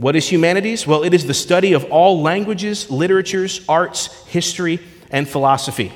What 0.00 0.16
is 0.16 0.26
humanities? 0.26 0.86
Well, 0.86 1.02
it 1.02 1.12
is 1.12 1.26
the 1.26 1.34
study 1.34 1.74
of 1.74 1.84
all 1.92 2.22
languages, 2.22 2.90
literatures, 2.90 3.62
arts, 3.68 4.06
history, 4.28 4.80
and 5.10 5.28
philosophy. 5.28 5.92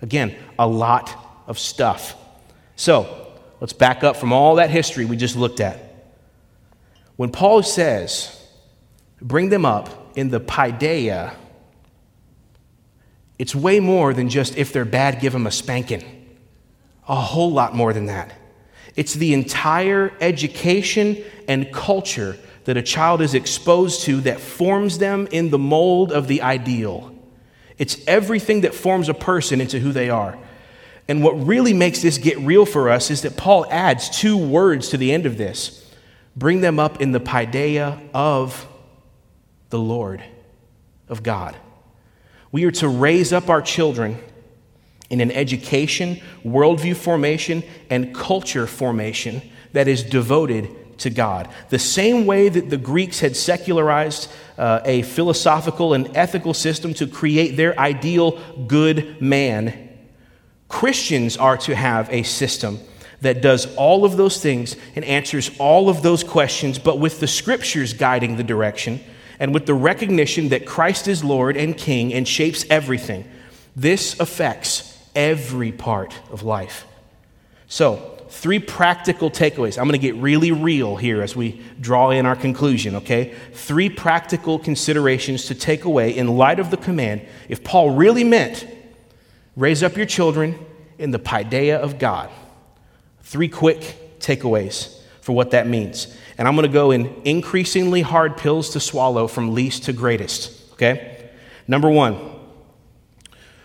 Again, 0.00 0.36
a 0.60 0.68
lot 0.68 1.42
of 1.48 1.58
stuff. 1.58 2.14
So, 2.76 3.32
let's 3.60 3.72
back 3.72 4.04
up 4.04 4.16
from 4.16 4.32
all 4.32 4.54
that 4.56 4.70
history 4.70 5.06
we 5.06 5.16
just 5.16 5.34
looked 5.34 5.58
at. 5.58 5.76
When 7.16 7.32
Paul 7.32 7.64
says, 7.64 8.46
bring 9.20 9.48
them 9.48 9.64
up 9.66 10.16
in 10.16 10.28
the 10.30 10.38
paideia, 10.38 11.34
it's 13.40 13.56
way 13.56 13.80
more 13.80 14.14
than 14.14 14.28
just 14.28 14.56
if 14.56 14.72
they're 14.72 14.84
bad, 14.84 15.20
give 15.20 15.32
them 15.32 15.48
a 15.48 15.50
spanking. 15.50 16.04
A 17.08 17.16
whole 17.16 17.50
lot 17.50 17.74
more 17.74 17.92
than 17.92 18.06
that. 18.06 18.32
It's 18.94 19.14
the 19.14 19.34
entire 19.34 20.12
education 20.20 21.24
and 21.48 21.72
culture 21.72 22.38
that 22.64 22.76
a 22.76 22.82
child 22.82 23.20
is 23.20 23.34
exposed 23.34 24.02
to 24.02 24.20
that 24.22 24.40
forms 24.40 24.98
them 24.98 25.26
in 25.30 25.50
the 25.50 25.58
mold 25.58 26.12
of 26.12 26.28
the 26.28 26.42
ideal. 26.42 27.14
It's 27.78 27.96
everything 28.06 28.60
that 28.62 28.74
forms 28.74 29.08
a 29.08 29.14
person 29.14 29.60
into 29.60 29.78
who 29.78 29.92
they 29.92 30.10
are. 30.10 30.38
And 31.08 31.22
what 31.22 31.32
really 31.32 31.72
makes 31.72 32.00
this 32.00 32.18
get 32.18 32.38
real 32.38 32.64
for 32.64 32.88
us 32.88 33.10
is 33.10 33.22
that 33.22 33.36
Paul 33.36 33.66
adds 33.70 34.08
two 34.08 34.36
words 34.36 34.90
to 34.90 34.96
the 34.96 35.12
end 35.12 35.26
of 35.26 35.36
this 35.36 35.78
bring 36.34 36.60
them 36.62 36.78
up 36.78 37.02
in 37.02 37.12
the 37.12 37.20
paideia 37.20 38.00
of 38.14 38.66
the 39.68 39.78
Lord, 39.78 40.22
of 41.08 41.22
God. 41.22 41.56
We 42.50 42.64
are 42.64 42.70
to 42.72 42.88
raise 42.88 43.32
up 43.32 43.50
our 43.50 43.60
children 43.60 44.18
in 45.10 45.20
an 45.20 45.30
education, 45.30 46.20
worldview 46.44 46.96
formation, 46.96 47.62
and 47.90 48.14
culture 48.14 48.66
formation 48.66 49.42
that 49.72 49.88
is 49.88 50.02
devoted 50.02 50.68
to 50.98 51.10
God. 51.10 51.48
The 51.70 51.78
same 51.78 52.26
way 52.26 52.48
that 52.48 52.70
the 52.70 52.76
Greeks 52.76 53.20
had 53.20 53.36
secularized 53.36 54.30
uh, 54.58 54.80
a 54.84 55.02
philosophical 55.02 55.94
and 55.94 56.16
ethical 56.16 56.54
system 56.54 56.94
to 56.94 57.06
create 57.06 57.56
their 57.56 57.78
ideal 57.78 58.38
good 58.66 59.20
man, 59.20 59.90
Christians 60.68 61.36
are 61.36 61.56
to 61.58 61.74
have 61.74 62.08
a 62.10 62.22
system 62.22 62.78
that 63.20 63.40
does 63.40 63.72
all 63.76 64.04
of 64.04 64.16
those 64.16 64.42
things 64.42 64.76
and 64.96 65.04
answers 65.04 65.50
all 65.58 65.88
of 65.88 66.02
those 66.02 66.24
questions, 66.24 66.78
but 66.78 66.98
with 66.98 67.20
the 67.20 67.28
scriptures 67.28 67.92
guiding 67.92 68.36
the 68.36 68.42
direction 68.42 69.00
and 69.38 69.54
with 69.54 69.66
the 69.66 69.74
recognition 69.74 70.48
that 70.50 70.66
Christ 70.66 71.08
is 71.08 71.24
Lord 71.24 71.56
and 71.56 71.76
King 71.76 72.12
and 72.12 72.26
shapes 72.26 72.64
everything. 72.68 73.24
This 73.74 74.18
affects 74.20 74.98
every 75.14 75.72
part 75.72 76.14
of 76.30 76.42
life. 76.42 76.86
So, 77.68 78.11
three 78.32 78.58
practical 78.58 79.30
takeaways. 79.30 79.76
I'm 79.78 79.84
going 79.84 79.92
to 79.92 79.98
get 79.98 80.16
really 80.16 80.52
real 80.52 80.96
here 80.96 81.20
as 81.20 81.36
we 81.36 81.60
draw 81.78 82.10
in 82.10 82.24
our 82.24 82.34
conclusion, 82.34 82.96
okay? 82.96 83.34
Three 83.52 83.90
practical 83.90 84.58
considerations 84.58 85.44
to 85.46 85.54
take 85.54 85.84
away 85.84 86.16
in 86.16 86.28
light 86.28 86.58
of 86.58 86.70
the 86.70 86.78
command. 86.78 87.20
If 87.50 87.62
Paul 87.62 87.90
really 87.90 88.24
meant 88.24 88.66
raise 89.54 89.82
up 89.82 89.98
your 89.98 90.06
children 90.06 90.58
in 90.98 91.10
the 91.10 91.18
paideia 91.18 91.76
of 91.78 91.98
God, 91.98 92.30
three 93.20 93.48
quick 93.48 94.18
takeaways 94.18 94.98
for 95.20 95.32
what 95.32 95.50
that 95.50 95.66
means. 95.66 96.16
And 96.38 96.48
I'm 96.48 96.56
going 96.56 96.66
to 96.66 96.72
go 96.72 96.90
in 96.90 97.14
increasingly 97.24 98.00
hard 98.00 98.38
pills 98.38 98.70
to 98.70 98.80
swallow 98.80 99.26
from 99.28 99.52
least 99.52 99.84
to 99.84 99.92
greatest, 99.92 100.72
okay? 100.72 101.30
Number 101.68 101.90
one, 101.90 102.18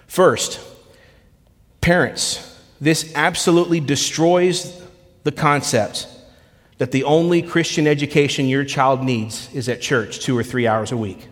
first, 0.07 0.59
parents 1.79 2.46
this 2.79 3.11
absolutely 3.15 3.79
destroys 3.79 4.81
the 5.23 5.31
concept 5.31 6.07
that 6.77 6.91
the 6.91 7.03
only 7.03 7.41
Christian 7.41 7.87
education 7.87 8.47
your 8.47 8.63
child 8.63 9.03
needs 9.03 9.53
is 9.53 9.67
at 9.67 9.81
church 9.81 10.19
two 10.19 10.37
or 10.37 10.43
three 10.43 10.67
hours 10.67 10.91
a 10.91 10.97
week. 10.97 11.27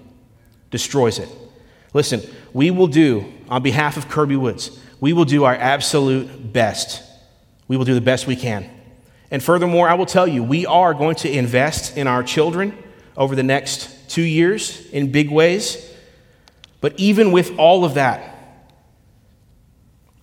Destroys 0.72 1.20
it. 1.20 1.30
Listen, 1.94 2.22
we 2.52 2.72
will 2.72 2.88
do, 2.88 3.32
on 3.48 3.62
behalf 3.62 3.96
of 3.96 4.10
Kirby 4.10 4.36
Woods, 4.36 4.78
we 5.00 5.14
will 5.14 5.26
do 5.26 5.44
our 5.44 5.56
absolute 5.56 6.52
best. 6.52 7.04
We 7.68 7.78
will 7.78 7.86
do 7.86 7.94
the 7.94 8.02
best 8.02 8.28
we 8.28 8.36
can. 8.36 8.70
And 9.32 9.44
furthermore, 9.44 9.88
I 9.88 9.94
will 9.94 10.06
tell 10.06 10.28
you, 10.28 10.44
we 10.44 10.66
are 10.66 10.94
going 10.94 11.16
to 11.18 11.32
invest 11.32 11.98
in 11.98 12.08
our 12.08 12.24
children 12.24 12.78
over 13.16 13.36
the 13.36 13.44
next 13.44 14.10
two 14.10 14.24
years 14.24 14.90
in 14.92 15.12
big 15.12 15.30
ways. 15.30 15.92
But 16.82 17.00
even 17.00 17.32
with 17.32 17.58
all 17.58 17.86
of 17.86 17.96
that, 17.96 18.35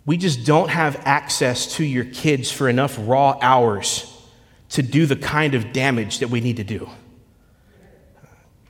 we 0.05 0.17
just 0.17 0.45
don't 0.45 0.69
have 0.69 1.01
access 1.05 1.77
to 1.77 1.85
your 1.85 2.05
kids 2.05 2.51
for 2.51 2.69
enough 2.69 2.97
raw 3.01 3.39
hours 3.41 4.09
to 4.71 4.83
do 4.83 5.07
the 5.07 5.17
kind 5.17 5.55
of 5.55 5.73
damage 5.73 6.19
that 6.19 6.29
we 6.29 6.41
need 6.41 6.57
to 6.57 6.65
do. 6.65 6.89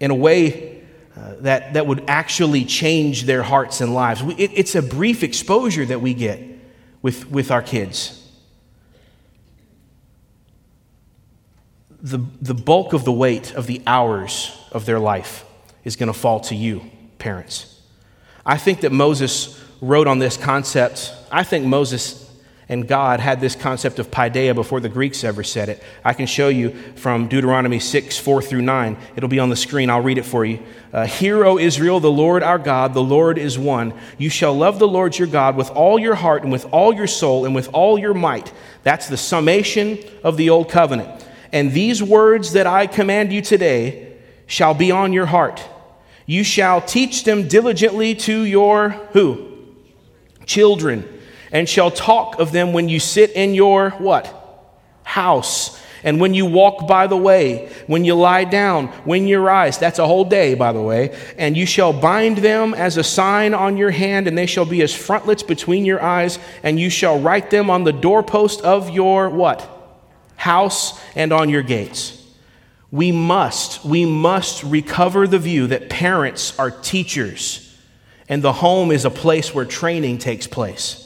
In 0.01 0.11
a 0.11 0.14
way 0.14 0.83
uh, 1.16 1.35
that, 1.40 1.75
that 1.75 1.87
would 1.87 2.05
actually 2.09 2.64
change 2.64 3.25
their 3.25 3.42
hearts 3.42 3.81
and 3.81 3.95
lives. 3.95 4.23
We, 4.23 4.35
it, 4.35 4.51
it's 4.55 4.75
a 4.75 4.83
brief 4.83 5.23
exposure 5.23 5.85
that 5.87 6.01
we 6.01 6.14
get 6.14 6.40
with, 7.03 7.31
with 7.31 7.51
our 7.51 7.62
kids. 7.62 8.18
The, 12.01 12.18
the 12.40 12.55
bulk 12.55 12.95
of 12.95 13.05
the 13.05 13.12
weight 13.12 13.55
of 13.55 13.66
the 13.66 13.81
hours 13.87 14.59
of 14.73 14.87
their 14.87 14.99
life 14.99 15.45
is 15.85 15.97
going 15.97 16.09
to 16.09 16.18
fall 16.18 16.40
to 16.40 16.55
you, 16.55 16.83
parents. 17.18 17.81
I 18.45 18.59
think 18.59 18.81
that 18.81 18.90
Moses 18.90 19.62
wrote 19.81 20.07
on 20.07 20.18
this 20.18 20.37
concept. 20.37 21.14
I 21.33 21.45
think 21.45 21.64
Moses 21.64 22.31
and 22.68 22.87
God 22.87 23.18
had 23.18 23.40
this 23.40 23.57
concept 23.57 23.99
of 23.99 24.11
paideia 24.11 24.55
before 24.55 24.81
the 24.81 24.90
Greeks 24.90 25.25
ever 25.25 25.42
said 25.42 25.71
it. 25.71 25.83
I 26.05 26.12
can 26.12 26.27
show 26.27 26.49
you 26.49 26.71
from 26.95 27.27
Deuteronomy 27.27 27.79
6, 27.79 28.18
4 28.18 28.42
through 28.42 28.61
9. 28.61 28.97
It'll 29.16 29.31
be 29.31 29.38
on 29.38 29.49
the 29.49 29.57
screen. 29.57 29.88
I'll 29.88 30.03
read 30.03 30.18
it 30.18 30.25
for 30.25 30.45
you. 30.45 30.61
Uh, 30.92 31.07
Hear, 31.07 31.45
O 31.45 31.59
Israel, 31.59 32.01
the 32.01 32.11
Lord 32.11 32.42
our 32.42 32.59
God, 32.59 32.92
the 32.92 33.03
Lord 33.03 33.38
is 33.38 33.59
one. 33.59 33.95
You 34.18 34.29
shall 34.29 34.55
love 34.55 34.79
the 34.79 34.87
Lord 34.87 35.18
your 35.18 35.27
God 35.27 35.57
with 35.57 35.71
all 35.71 35.99
your 35.99 36.14
heart 36.14 36.42
and 36.42 36.53
with 36.53 36.66
all 36.66 36.92
your 36.95 37.07
soul 37.07 37.47
and 37.47 37.55
with 37.55 37.71
all 37.73 37.99
your 37.99 38.14
might. 38.14 38.53
That's 38.83 39.09
the 39.09 39.16
summation 39.16 39.99
of 40.23 40.37
the 40.37 40.51
old 40.51 40.68
covenant. 40.68 41.27
And 41.51 41.73
these 41.73 42.03
words 42.03 42.53
that 42.53 42.66
I 42.66 42.87
command 42.87 43.33
you 43.33 43.40
today 43.40 44.18
shall 44.47 44.75
be 44.75 44.90
on 44.90 45.14
your 45.14 45.27
heart. 45.27 45.66
You 46.27 46.45
shall 46.45 46.83
teach 46.83 47.25
them 47.25 47.49
diligently 47.49 48.14
to 48.16 48.42
your 48.42 48.90
who? 49.12 49.53
children, 50.47 51.09
and 51.53 51.69
shall 51.69 51.91
talk 51.91 52.41
of 52.41 52.51
them 52.51 52.73
when 52.73 52.88
you 52.88 52.99
sit 52.99 53.31
in 53.33 53.55
your 53.55 53.91
what? 53.91 54.38
House. 55.05 55.81
And 56.05 56.21
when 56.21 56.35
you 56.35 56.47
walk 56.47 56.88
by 56.88 57.07
the 57.07 57.17
way, 57.17 57.71
when 57.87 58.05
you 58.05 58.17
lie 58.17 58.43
down, 58.43 58.88
when 59.05 59.29
you 59.29 59.38
rise, 59.38 59.79
that's 59.79 60.01
a 60.01 60.07
whole 60.07 60.25
day, 60.25 60.55
by 60.55 60.73
the 60.73 60.83
way. 60.83 61.17
And 61.38 61.57
you 61.57 61.65
shall 61.65 61.93
bind 61.93 62.38
them 62.38 62.75
as 62.75 62.97
a 62.97 63.05
sign 63.05 63.55
on 63.55 63.77
your 63.77 63.93
hand, 63.93 64.27
and 64.27 64.37
they 64.37 64.47
shall 64.47 64.65
be 64.65 64.83
as 64.83 64.93
frontlets 64.93 65.45
between 65.45 65.85
your 65.85 66.03
eyes, 66.03 66.41
and 66.65 66.81
you 66.81 66.91
shall 66.91 67.21
write 67.21 67.51
them 67.51 67.71
on 67.71 67.85
the 67.85 67.93
doorpost 67.93 68.62
of 68.62 68.91
your 68.91 69.31
what? 69.31 69.69
House 70.35 71.01
and 71.15 71.33
on 71.33 71.49
your 71.49 71.62
gates. 71.62 72.19
We 72.91 73.12
must, 73.12 73.85
we 73.85 74.05
must 74.05 74.65
recover 74.65 75.29
the 75.29 75.38
view 75.38 75.69
that 75.69 75.88
parents 75.88 76.59
are 76.59 76.71
teachers 76.71 77.73
and 78.29 78.43
the 78.43 78.53
home 78.53 78.91
is 78.91 79.05
a 79.05 79.11
place 79.11 79.55
where 79.55 79.65
training 79.65 80.17
takes 80.17 80.47
place. 80.47 81.02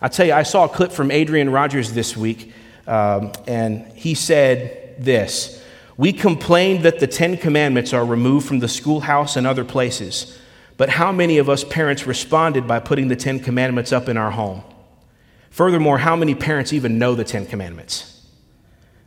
I 0.00 0.08
tell 0.08 0.26
you, 0.26 0.32
I 0.32 0.44
saw 0.44 0.64
a 0.64 0.68
clip 0.68 0.92
from 0.92 1.10
Adrian 1.10 1.50
Rogers 1.50 1.92
this 1.92 2.16
week, 2.16 2.52
um, 2.86 3.32
and 3.46 3.86
he 3.94 4.14
said 4.14 4.94
this 4.98 5.62
We 5.96 6.12
complain 6.12 6.82
that 6.82 7.00
the 7.00 7.06
Ten 7.06 7.36
Commandments 7.36 7.92
are 7.92 8.04
removed 8.04 8.46
from 8.46 8.60
the 8.60 8.68
schoolhouse 8.68 9.36
and 9.36 9.46
other 9.46 9.64
places, 9.64 10.38
but 10.76 10.88
how 10.88 11.10
many 11.10 11.38
of 11.38 11.48
us 11.48 11.64
parents 11.64 12.06
responded 12.06 12.68
by 12.68 12.78
putting 12.78 13.08
the 13.08 13.16
Ten 13.16 13.40
Commandments 13.40 13.92
up 13.92 14.08
in 14.08 14.16
our 14.16 14.30
home? 14.30 14.62
Furthermore, 15.50 15.98
how 15.98 16.14
many 16.14 16.36
parents 16.36 16.72
even 16.72 16.98
know 16.98 17.16
the 17.16 17.24
Ten 17.24 17.44
Commandments? 17.44 18.14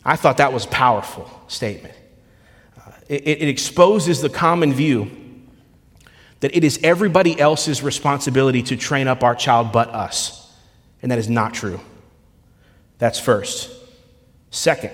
I 0.04 0.18
thought 0.18 0.38
that 0.38 0.52
was 0.52 0.66
a 0.66 0.70
powerful 0.70 1.30
statement. 1.48 1.94
Uh, 2.78 2.92
it, 3.08 3.28
it 3.28 3.48
exposes 3.48 4.20
the 4.20 4.30
common 4.30 4.74
view 4.74 5.10
that 6.42 6.56
it 6.58 6.64
is 6.64 6.80
everybody 6.84 7.40
else's 7.40 7.82
responsibility 7.82 8.64
to 8.64 8.76
train 8.76 9.08
up 9.08 9.24
our 9.24 9.36
child 9.36 9.72
but 9.72 9.90
us. 9.90 10.41
And 11.02 11.12
that 11.12 11.20
is 11.20 11.30
not 11.30 11.54
true. 11.54 11.80
That's 12.98 13.20
first. 13.20 13.72
Second, 14.52 14.92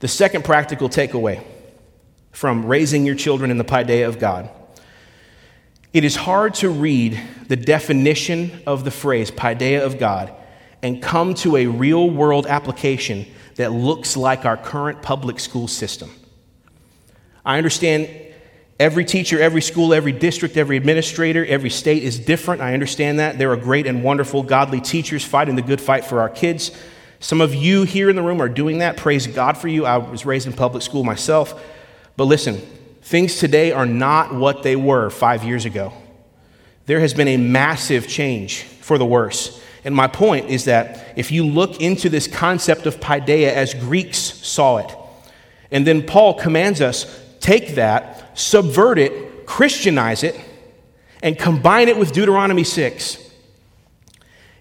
the 0.00 0.08
second 0.08 0.44
practical 0.44 0.88
takeaway 0.88 1.42
from 2.32 2.66
raising 2.66 3.06
your 3.06 3.14
children 3.14 3.50
in 3.50 3.58
the 3.58 3.64
paideia 3.64 4.06
of 4.06 4.18
God 4.18 4.48
It 5.92 6.04
is 6.04 6.14
hard 6.14 6.54
to 6.54 6.68
read 6.68 7.20
the 7.48 7.56
definition 7.56 8.62
of 8.64 8.84
the 8.84 8.92
phrase 8.92 9.30
paideia 9.30 9.84
of 9.84 9.98
God 9.98 10.32
and 10.82 11.02
come 11.02 11.34
to 11.34 11.56
a 11.56 11.66
real 11.66 12.08
world 12.08 12.46
application 12.46 13.26
that 13.56 13.72
looks 13.72 14.16
like 14.16 14.44
our 14.44 14.56
current 14.56 15.02
public 15.02 15.40
school 15.40 15.66
system. 15.66 16.10
I 17.44 17.58
understand 17.58 18.08
every 18.80 19.04
teacher, 19.04 19.38
every 19.38 19.60
school, 19.60 19.92
every 19.92 20.10
district, 20.10 20.56
every 20.56 20.78
administrator, 20.78 21.44
every 21.44 21.68
state 21.68 22.02
is 22.02 22.18
different. 22.18 22.62
I 22.62 22.72
understand 22.72 23.18
that. 23.18 23.38
There 23.38 23.52
are 23.52 23.56
great 23.56 23.86
and 23.86 24.02
wonderful, 24.02 24.42
godly 24.42 24.80
teachers 24.80 25.22
fighting 25.22 25.54
the 25.54 25.62
good 25.62 25.82
fight 25.82 26.02
for 26.02 26.20
our 26.20 26.30
kids. 26.30 26.72
Some 27.20 27.42
of 27.42 27.54
you 27.54 27.82
here 27.82 28.08
in 28.08 28.16
the 28.16 28.22
room 28.22 28.40
are 28.40 28.48
doing 28.48 28.78
that. 28.78 28.96
Praise 28.96 29.26
God 29.26 29.58
for 29.58 29.68
you. 29.68 29.84
I 29.84 29.98
was 29.98 30.24
raised 30.24 30.46
in 30.46 30.54
public 30.54 30.82
school 30.82 31.04
myself. 31.04 31.62
But 32.16 32.24
listen, 32.24 32.56
things 33.02 33.36
today 33.36 33.70
are 33.70 33.84
not 33.84 34.34
what 34.34 34.62
they 34.62 34.76
were 34.76 35.10
five 35.10 35.44
years 35.44 35.66
ago. 35.66 35.92
There 36.86 37.00
has 37.00 37.12
been 37.12 37.28
a 37.28 37.36
massive 37.36 38.08
change 38.08 38.62
for 38.62 38.96
the 38.96 39.04
worse. 39.04 39.62
And 39.84 39.94
my 39.94 40.06
point 40.06 40.48
is 40.48 40.64
that 40.64 41.12
if 41.18 41.30
you 41.30 41.46
look 41.46 41.82
into 41.82 42.08
this 42.08 42.26
concept 42.26 42.86
of 42.86 42.98
paideia 42.98 43.52
as 43.52 43.74
Greeks 43.74 44.18
saw 44.18 44.78
it, 44.78 44.90
and 45.70 45.86
then 45.86 46.02
Paul 46.02 46.34
commands 46.34 46.80
us 46.80 47.26
take 47.40 47.74
that, 47.74 48.29
subvert 48.40 48.98
it, 48.98 49.46
Christianize 49.46 50.22
it, 50.22 50.38
and 51.22 51.38
combine 51.38 51.88
it 51.88 51.96
with 51.96 52.12
Deuteronomy 52.12 52.64
6, 52.64 53.30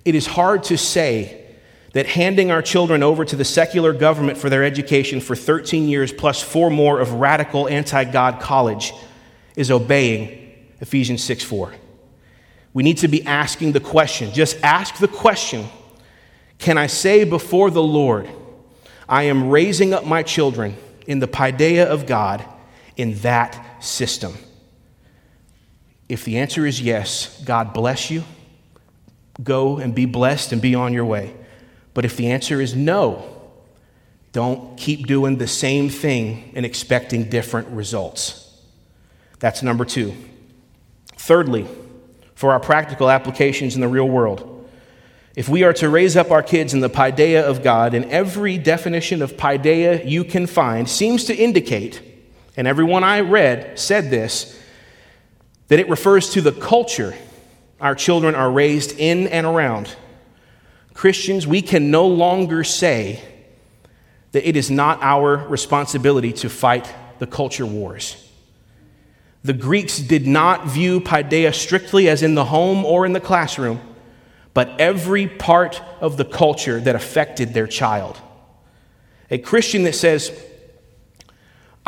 it 0.06 0.16
is 0.16 0.28
hard 0.28 0.64
to 0.66 0.78
say 0.78 1.46
that 1.94 2.06
handing 2.06 2.52
our 2.52 2.62
children 2.62 3.02
over 3.02 3.26
to 3.26 3.36
the 3.36 3.46
secular 3.46 3.94
government 3.94 4.38
for 4.38 4.50
their 4.50 4.64
education 4.64 5.20
for 5.20 5.36
13 5.36 5.88
years 5.88 6.14
plus 6.14 6.42
four 6.42 6.70
more 6.70 7.00
of 7.00 7.14
radical 7.14 7.68
anti 7.68 8.04
God 8.04 8.40
college 8.40 8.94
is 9.56 9.72
obeying 9.72 10.56
Ephesians 10.82 11.24
6 11.24 11.44
4. 11.44 11.74
We 12.74 12.84
need 12.84 13.00
to 13.00 13.08
be 13.08 13.26
asking 13.26 13.72
the 13.72 13.80
question. 13.80 14.32
Just 14.32 14.58
ask 14.64 14.98
the 14.98 15.08
question 15.08 15.68
Can 16.60 16.78
I 16.78 16.88
say 16.88 17.24
before 17.24 17.72
the 17.72 17.84
Lord, 17.84 18.30
I 19.08 19.24
am 19.24 19.50
raising 19.50 19.94
up 19.94 20.06
my 20.06 20.22
children 20.22 20.76
in 21.08 21.20
the 21.20 21.28
paideia 21.28 21.86
of 21.86 22.06
God 22.06 22.46
in 22.96 23.16
that 23.20 23.66
system? 23.80 24.34
If 26.08 26.26
the 26.26 26.40
answer 26.40 26.66
is 26.66 26.82
yes, 26.82 27.42
God 27.46 27.74
bless 27.74 28.10
you. 28.10 28.24
Go 29.44 29.78
and 29.78 29.94
be 29.94 30.06
blessed 30.06 30.52
and 30.52 30.62
be 30.62 30.76
on 30.76 30.94
your 30.94 31.06
way. 31.06 31.34
But 31.94 32.06
if 32.06 32.18
the 32.18 32.32
answer 32.32 32.60
is 32.60 32.76
no, 32.76 33.40
don't 34.32 34.78
keep 34.78 35.08
doing 35.08 35.38
the 35.38 35.48
same 35.48 35.90
thing 35.90 36.52
and 36.56 36.66
expecting 36.66 37.30
different 37.30 37.68
results. 37.70 38.46
That's 39.40 39.64
number 39.64 39.86
two. 39.86 40.14
Thirdly, 41.16 41.68
for 42.36 42.52
our 42.52 42.60
practical 42.60 43.10
applications 43.10 43.76
in 43.76 43.82
the 43.82 43.88
real 43.88 44.08
world, 44.08 44.70
if 45.36 45.48
we 45.48 45.64
are 45.64 45.74
to 45.74 45.90
raise 45.90 46.18
up 46.18 46.32
our 46.32 46.44
kids 46.44 46.74
in 46.74 46.80
the 46.80 46.90
paideia 46.90 47.44
of 47.44 47.64
God, 47.64 47.94
and 47.94 48.06
every 48.06 48.58
definition 48.58 49.22
of 49.22 49.38
paideia 49.38 50.06
you 50.06 50.24
can 50.24 50.48
find 50.48 50.90
seems 50.90 51.26
to 51.26 51.36
indicate, 51.36 52.02
and 52.60 52.68
everyone 52.68 53.06
I 53.06 53.22
read 53.22 53.80
said 53.80 54.10
this, 54.10 54.62
that 55.70 55.80
it 55.80 55.88
refers 55.88 56.32
to 56.32 56.42
the 56.42 56.52
culture 56.52 57.16
our 57.80 57.96
children 57.96 58.36
are 58.36 58.52
raised 58.52 59.00
in 59.00 59.28
and 59.28 59.48
around. 59.48 59.96
Christians, 60.94 61.48
we 61.48 61.62
can 61.62 61.90
no 61.90 62.06
longer 62.06 62.66
say 62.66 63.24
that 64.34 64.46
it 64.46 64.58
is 64.58 64.70
not 64.70 65.02
our 65.02 65.38
responsibility 65.48 66.34
to 66.34 66.50
fight 66.50 66.94
the 67.20 67.28
culture 67.28 67.66
wars. 67.66 68.30
The 69.42 69.54
Greeks 69.54 70.00
did 70.00 70.28
not 70.28 70.68
view 70.68 71.00
paideia 71.00 71.54
strictly 71.56 72.10
as 72.10 72.24
in 72.24 72.36
the 72.36 72.44
home 72.44 72.84
or 72.84 73.06
in 73.06 73.14
the 73.14 73.22
classroom, 73.22 73.80
but 74.54 74.82
every 74.82 75.28
part 75.30 75.82
of 76.02 76.18
the 76.18 76.26
culture 76.26 76.82
that 76.82 76.94
affected 76.94 77.54
their 77.54 77.68
child. 77.68 78.20
A 79.32 79.38
Christian 79.38 79.84
that 79.84 79.96
says, 79.96 80.30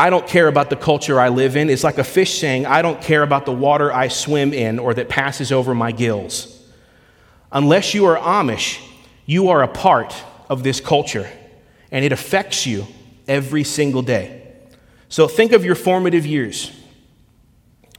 I 0.01 0.09
don't 0.09 0.25
care 0.25 0.47
about 0.47 0.71
the 0.71 0.75
culture 0.75 1.19
I 1.19 1.29
live 1.29 1.55
in 1.55 1.69
It's 1.69 1.83
like 1.83 1.99
a 1.99 2.03
fish 2.03 2.39
saying, 2.39 2.65
I 2.65 2.81
don't 2.81 2.99
care 2.99 3.21
about 3.21 3.45
the 3.45 3.51
water 3.51 3.93
I 3.93 4.07
swim 4.07 4.51
in 4.51 4.79
or 4.79 4.95
that 4.95 5.09
passes 5.09 5.51
over 5.51 5.75
my 5.75 5.91
gills. 5.91 6.59
Unless 7.51 7.93
you 7.93 8.05
are 8.05 8.17
Amish, 8.17 8.81
you 9.27 9.49
are 9.49 9.61
a 9.61 9.67
part 9.67 10.15
of 10.49 10.63
this 10.63 10.81
culture, 10.81 11.29
and 11.91 12.03
it 12.03 12.11
affects 12.11 12.65
you 12.65 12.87
every 13.27 13.63
single 13.63 14.01
day. 14.01 14.51
So 15.07 15.27
think 15.27 15.51
of 15.51 15.63
your 15.63 15.75
formative 15.75 16.25
years 16.25 16.71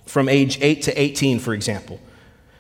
from 0.05 0.29
age 0.29 0.59
8 0.61 0.83
to 0.83 1.01
18, 1.01 1.39
for 1.39 1.55
example. 1.55 2.01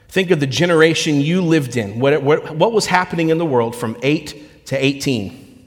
Think 0.07 0.31
of 0.31 0.39
the 0.39 0.47
generation 0.47 1.21
you 1.21 1.43
lived 1.43 1.77
in, 1.77 1.99
what, 1.99 2.23
what, 2.23 2.55
what 2.55 2.73
was 2.73 2.87
happening 2.87 3.31
in 3.31 3.39
the 3.39 3.47
world 3.47 3.75
from 3.75 3.97
8 4.05 4.67
to 4.67 4.77
18. 4.77 5.67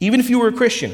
Even 0.00 0.20
if 0.20 0.28
you 0.28 0.38
were 0.38 0.48
a 0.48 0.52
Christian, 0.52 0.92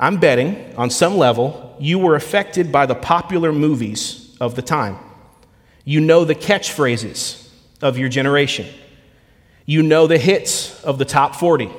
I'm 0.00 0.18
betting 0.18 0.74
on 0.76 0.88
some 0.88 1.18
level 1.18 1.76
you 1.78 1.98
were 1.98 2.14
affected 2.14 2.72
by 2.72 2.86
the 2.86 2.94
popular 2.94 3.52
movies 3.52 4.36
of 4.40 4.54
the 4.54 4.62
time. 4.62 4.98
You 5.84 6.00
know 6.00 6.24
the 6.24 6.34
catchphrases 6.34 7.48
of 7.82 7.98
your 7.98 8.08
generation. 8.08 8.66
You 9.66 9.82
know 9.82 10.06
the 10.06 10.18
hits 10.18 10.82
of 10.84 10.98
the 10.98 11.04
top 11.04 11.34
40. 11.36 11.70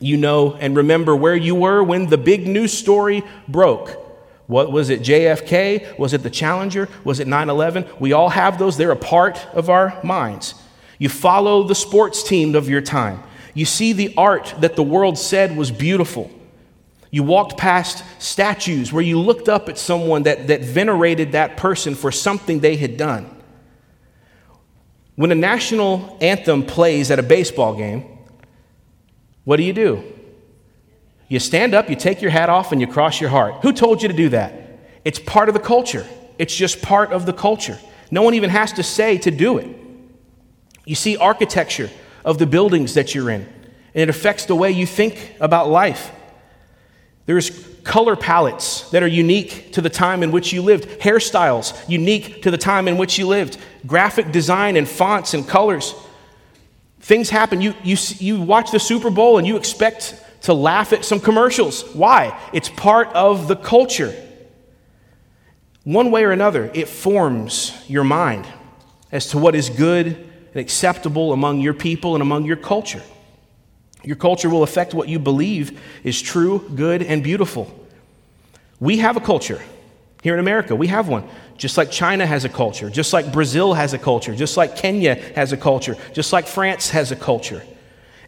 You 0.00 0.16
know 0.16 0.54
and 0.54 0.76
remember 0.76 1.14
where 1.14 1.36
you 1.36 1.54
were 1.54 1.82
when 1.82 2.08
the 2.08 2.18
big 2.18 2.48
news 2.48 2.72
story 2.72 3.22
broke. 3.46 4.00
What 4.46 4.72
was 4.72 4.90
it, 4.90 5.00
JFK? 5.00 5.96
Was 5.98 6.12
it 6.12 6.22
the 6.22 6.30
Challenger? 6.30 6.88
Was 7.04 7.20
it 7.20 7.28
9 7.28 7.48
11? 7.48 7.86
We 8.00 8.12
all 8.12 8.28
have 8.28 8.58
those. 8.58 8.76
They're 8.76 8.90
a 8.90 8.96
part 8.96 9.46
of 9.54 9.70
our 9.70 9.98
minds. 10.02 10.54
You 10.98 11.08
follow 11.08 11.62
the 11.62 11.74
sports 11.74 12.22
team 12.24 12.54
of 12.54 12.68
your 12.68 12.80
time. 12.80 13.22
You 13.54 13.64
see 13.64 13.92
the 13.92 14.12
art 14.16 14.52
that 14.58 14.74
the 14.74 14.82
world 14.82 15.16
said 15.16 15.56
was 15.56 15.70
beautiful. 15.70 16.30
You 17.14 17.22
walked 17.22 17.56
past 17.56 18.02
statues 18.18 18.92
where 18.92 19.00
you 19.00 19.20
looked 19.20 19.48
up 19.48 19.68
at 19.68 19.78
someone 19.78 20.24
that, 20.24 20.48
that 20.48 20.62
venerated 20.62 21.30
that 21.30 21.56
person 21.56 21.94
for 21.94 22.10
something 22.10 22.58
they 22.58 22.74
had 22.74 22.96
done. 22.96 23.30
When 25.14 25.30
a 25.30 25.36
national 25.36 26.18
anthem 26.20 26.66
plays 26.66 27.12
at 27.12 27.20
a 27.20 27.22
baseball 27.22 27.76
game, 27.76 28.04
what 29.44 29.58
do 29.58 29.62
you 29.62 29.72
do? 29.72 30.02
You 31.28 31.38
stand 31.38 31.72
up, 31.72 31.88
you 31.88 31.94
take 31.94 32.20
your 32.20 32.32
hat 32.32 32.48
off, 32.48 32.72
and 32.72 32.80
you 32.80 32.88
cross 32.88 33.20
your 33.20 33.30
heart. 33.30 33.62
Who 33.62 33.72
told 33.72 34.02
you 34.02 34.08
to 34.08 34.14
do 34.14 34.30
that? 34.30 34.80
It's 35.04 35.20
part 35.20 35.48
of 35.48 35.54
the 35.54 35.60
culture. 35.60 36.04
It's 36.36 36.56
just 36.56 36.82
part 36.82 37.12
of 37.12 37.26
the 37.26 37.32
culture. 37.32 37.78
No 38.10 38.22
one 38.22 38.34
even 38.34 38.50
has 38.50 38.72
to 38.72 38.82
say 38.82 39.18
to 39.18 39.30
do 39.30 39.58
it. 39.58 39.68
You 40.84 40.96
see 40.96 41.16
architecture 41.16 41.90
of 42.24 42.38
the 42.38 42.46
buildings 42.46 42.94
that 42.94 43.14
you're 43.14 43.30
in, 43.30 43.42
and 43.42 44.02
it 44.02 44.08
affects 44.08 44.46
the 44.46 44.56
way 44.56 44.72
you 44.72 44.84
think 44.84 45.36
about 45.38 45.68
life. 45.68 46.10
There's 47.26 47.50
color 47.84 48.16
palettes 48.16 48.90
that 48.90 49.02
are 49.02 49.08
unique 49.08 49.72
to 49.72 49.80
the 49.80 49.90
time 49.90 50.22
in 50.22 50.32
which 50.32 50.52
you 50.52 50.62
lived, 50.62 51.00
hairstyles 51.00 51.88
unique 51.88 52.42
to 52.42 52.50
the 52.50 52.58
time 52.58 52.88
in 52.88 52.96
which 52.96 53.18
you 53.18 53.26
lived, 53.26 53.58
graphic 53.86 54.32
design 54.32 54.76
and 54.76 54.88
fonts 54.88 55.34
and 55.34 55.46
colors. 55.46 55.94
Things 57.00 57.30
happen. 57.30 57.60
You, 57.60 57.74
you, 57.82 57.96
you 58.18 58.40
watch 58.40 58.70
the 58.70 58.80
Super 58.80 59.10
Bowl 59.10 59.38
and 59.38 59.46
you 59.46 59.56
expect 59.56 60.22
to 60.42 60.54
laugh 60.54 60.92
at 60.92 61.04
some 61.04 61.20
commercials. 61.20 61.82
Why? 61.94 62.38
It's 62.52 62.68
part 62.68 63.08
of 63.08 63.48
the 63.48 63.56
culture. 63.56 64.14
One 65.84 66.10
way 66.10 66.24
or 66.24 66.32
another, 66.32 66.70
it 66.72 66.88
forms 66.88 67.72
your 67.88 68.04
mind 68.04 68.46
as 69.12 69.28
to 69.28 69.38
what 69.38 69.54
is 69.54 69.68
good 69.68 70.06
and 70.06 70.56
acceptable 70.56 71.32
among 71.32 71.60
your 71.60 71.74
people 71.74 72.14
and 72.14 72.22
among 72.22 72.46
your 72.46 72.56
culture. 72.56 73.02
Your 74.04 74.16
culture 74.16 74.48
will 74.48 74.62
affect 74.62 74.94
what 74.94 75.08
you 75.08 75.18
believe 75.18 75.80
is 76.02 76.20
true, 76.20 76.70
good, 76.74 77.02
and 77.02 77.22
beautiful. 77.22 77.72
We 78.80 78.98
have 78.98 79.16
a 79.16 79.20
culture 79.20 79.62
here 80.22 80.34
in 80.34 80.40
America. 80.40 80.74
We 80.76 80.88
have 80.88 81.08
one. 81.08 81.28
Just 81.56 81.76
like 81.76 81.90
China 81.90 82.26
has 82.26 82.44
a 82.44 82.48
culture, 82.48 82.90
just 82.90 83.12
like 83.12 83.32
Brazil 83.32 83.74
has 83.74 83.92
a 83.94 83.98
culture, 83.98 84.34
just 84.34 84.56
like 84.56 84.76
Kenya 84.76 85.14
has 85.34 85.52
a 85.52 85.56
culture, 85.56 85.96
just 86.12 86.32
like 86.32 86.46
France 86.46 86.90
has 86.90 87.12
a 87.12 87.16
culture. 87.16 87.62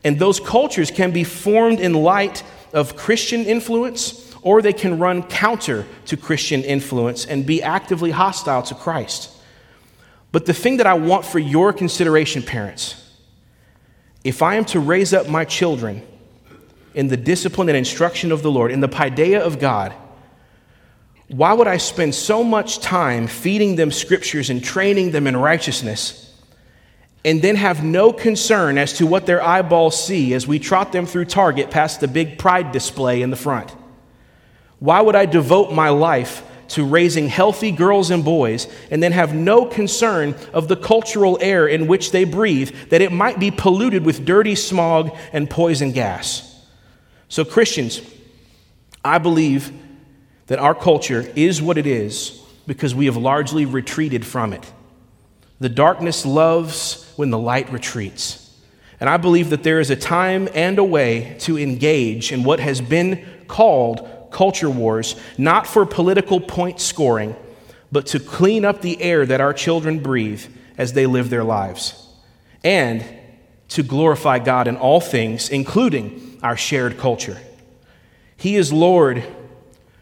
And 0.05 0.19
those 0.19 0.39
cultures 0.39 0.91
can 0.91 1.11
be 1.11 1.25
formed 1.25 1.81
in 1.81 1.93
light 1.93 2.45
of 2.73 2.97
Christian 2.97 3.45
influence, 3.45 4.35
or 4.43 4.63
they 4.63 4.73
can 4.73 4.99
run 4.99 5.25
counter 5.25 5.85
to 6.07 6.17
Christian 6.17 6.63
influence 6.63 7.25
and 7.27 7.45
be 7.45 7.63
actively 7.63 8.13
hostile 8.13 8.63
to 8.63 8.75
Christ. 8.75 9.31
But 10.31 10.47
the 10.47 10.55
thing 10.55 10.77
that 10.77 10.87
I 10.87 10.95
want 10.95 11.25
for 11.25 11.39
your 11.39 11.73
consideration, 11.73 12.43
parents, 12.43 13.06
if 14.27 14.43
I 14.43 14.57
am 14.57 14.65
to 14.67 14.81
raise 14.81 15.15
up 15.15 15.29
my 15.29 15.45
children 15.45 16.03
in 16.95 17.07
the 17.07 17.17
discipline 17.17 17.69
and 17.69 17.77
instruction 17.77 18.33
of 18.33 18.43
the 18.43 18.51
Lord, 18.51 18.73
in 18.73 18.81
the 18.81 18.89
paideia 18.89 19.41
of 19.41 19.61
God, 19.61 19.95
why 21.29 21.53
would 21.53 21.69
I 21.69 21.77
spend 21.77 22.13
so 22.13 22.43
much 22.43 22.81
time 22.81 23.29
feeding 23.29 23.77
them 23.77 23.93
scriptures 23.93 24.51
and 24.51 24.63
training 24.63 25.13
them 25.13 25.29
in 25.29 25.37
righteousness 25.37 26.35
and 27.25 27.41
then 27.41 27.55
have 27.55 27.85
no 27.85 28.13
concern 28.13 28.79
as 28.79 28.95
to 28.95 29.07
what 29.07 29.27
their 29.27 29.41
eyeballs 29.41 30.05
see 30.05 30.35
as 30.35 30.45
we 30.45 30.59
trot 30.59 30.91
them 30.91 31.07
through 31.07 31.27
Target 31.27 31.71
past 31.71 32.01
the 32.01 32.09
big 32.09 32.37
pride 32.37 32.73
display 32.73 33.23
in 33.23 33.31
the 33.31 33.37
front? 33.37 33.71
Why 34.81 35.01
would 35.01 35.15
I 35.15 35.27
devote 35.27 35.73
my 35.73 35.91
life 35.91 36.43
to 36.69 36.85
raising 36.85 37.29
healthy 37.29 37.71
girls 37.71 38.11
and 38.11 38.25
boys 38.25 38.67
and 38.91 39.03
then 39.03 39.13
have 39.13 39.35
no 39.35 39.67
concern 39.67 40.35
of 40.53 40.69
the 40.69 40.77
cultural 40.77 41.39
air 41.41 41.67
in 41.67 41.87
which 41.87 42.13
they 42.13 42.25
breathe, 42.25 42.75
that 42.91 43.01
it 43.01 43.13
might 43.13 43.39
be 43.39 43.51
polluted 43.51 44.05
with 44.05 44.25
dirty 44.25 44.55
smog 44.55 45.17
and 45.33 45.49
poison 45.49 45.93
gas. 45.93 46.65
So, 47.29 47.45
Christians, 47.45 48.01
I 49.05 49.19
believe 49.19 49.73
that 50.47 50.59
our 50.59 50.75
culture 50.75 51.31
is 51.35 51.61
what 51.61 51.79
it 51.79 51.87
is 51.87 52.41
because 52.67 52.95
we 52.95 53.07
have 53.07 53.17
largely 53.17 53.65
retreated 53.65 54.25
from 54.25 54.53
it. 54.53 54.73
The 55.59 55.69
darkness 55.69 56.27
loves 56.27 57.13
when 57.17 57.31
the 57.31 57.39
light 57.39 57.73
retreats. 57.73 58.43
And 59.01 59.11
I 59.11 59.17
believe 59.17 59.51
that 59.51 59.63
there 59.63 59.81
is 59.81 59.91
a 59.91 59.97
time 59.97 60.49
and 60.55 60.79
a 60.79 60.85
way 60.85 61.37
to 61.41 61.59
engage 61.59 62.33
in 62.33 62.45
what 62.45 62.61
has 62.61 62.81
been 62.81 63.25
called 63.47 64.09
culture 64.37 64.69
wars, 64.69 65.17
not 65.39 65.67
for 65.67 65.87
political 65.87 66.39
point 66.41 66.79
scoring, 66.79 67.35
but 67.91 68.05
to 68.05 68.21
clean 68.21 68.67
up 68.67 68.83
the 68.83 69.01
air 69.01 69.25
that 69.25 69.41
our 69.41 69.55
children 69.55 69.99
breathe 69.99 70.45
as 70.77 70.93
they 70.93 71.07
live 71.07 71.31
their 71.31 71.43
lives, 71.43 72.07
and 72.63 73.03
to 73.69 73.83
glorify 73.83 74.39
God 74.39 74.69
in 74.69 74.77
all 74.77 75.01
things, 75.01 75.49
including 75.49 76.39
our 76.43 76.55
shared 76.55 76.99
culture. 76.99 77.39
He 78.37 78.57
is 78.57 78.71
Lord, 78.71 79.25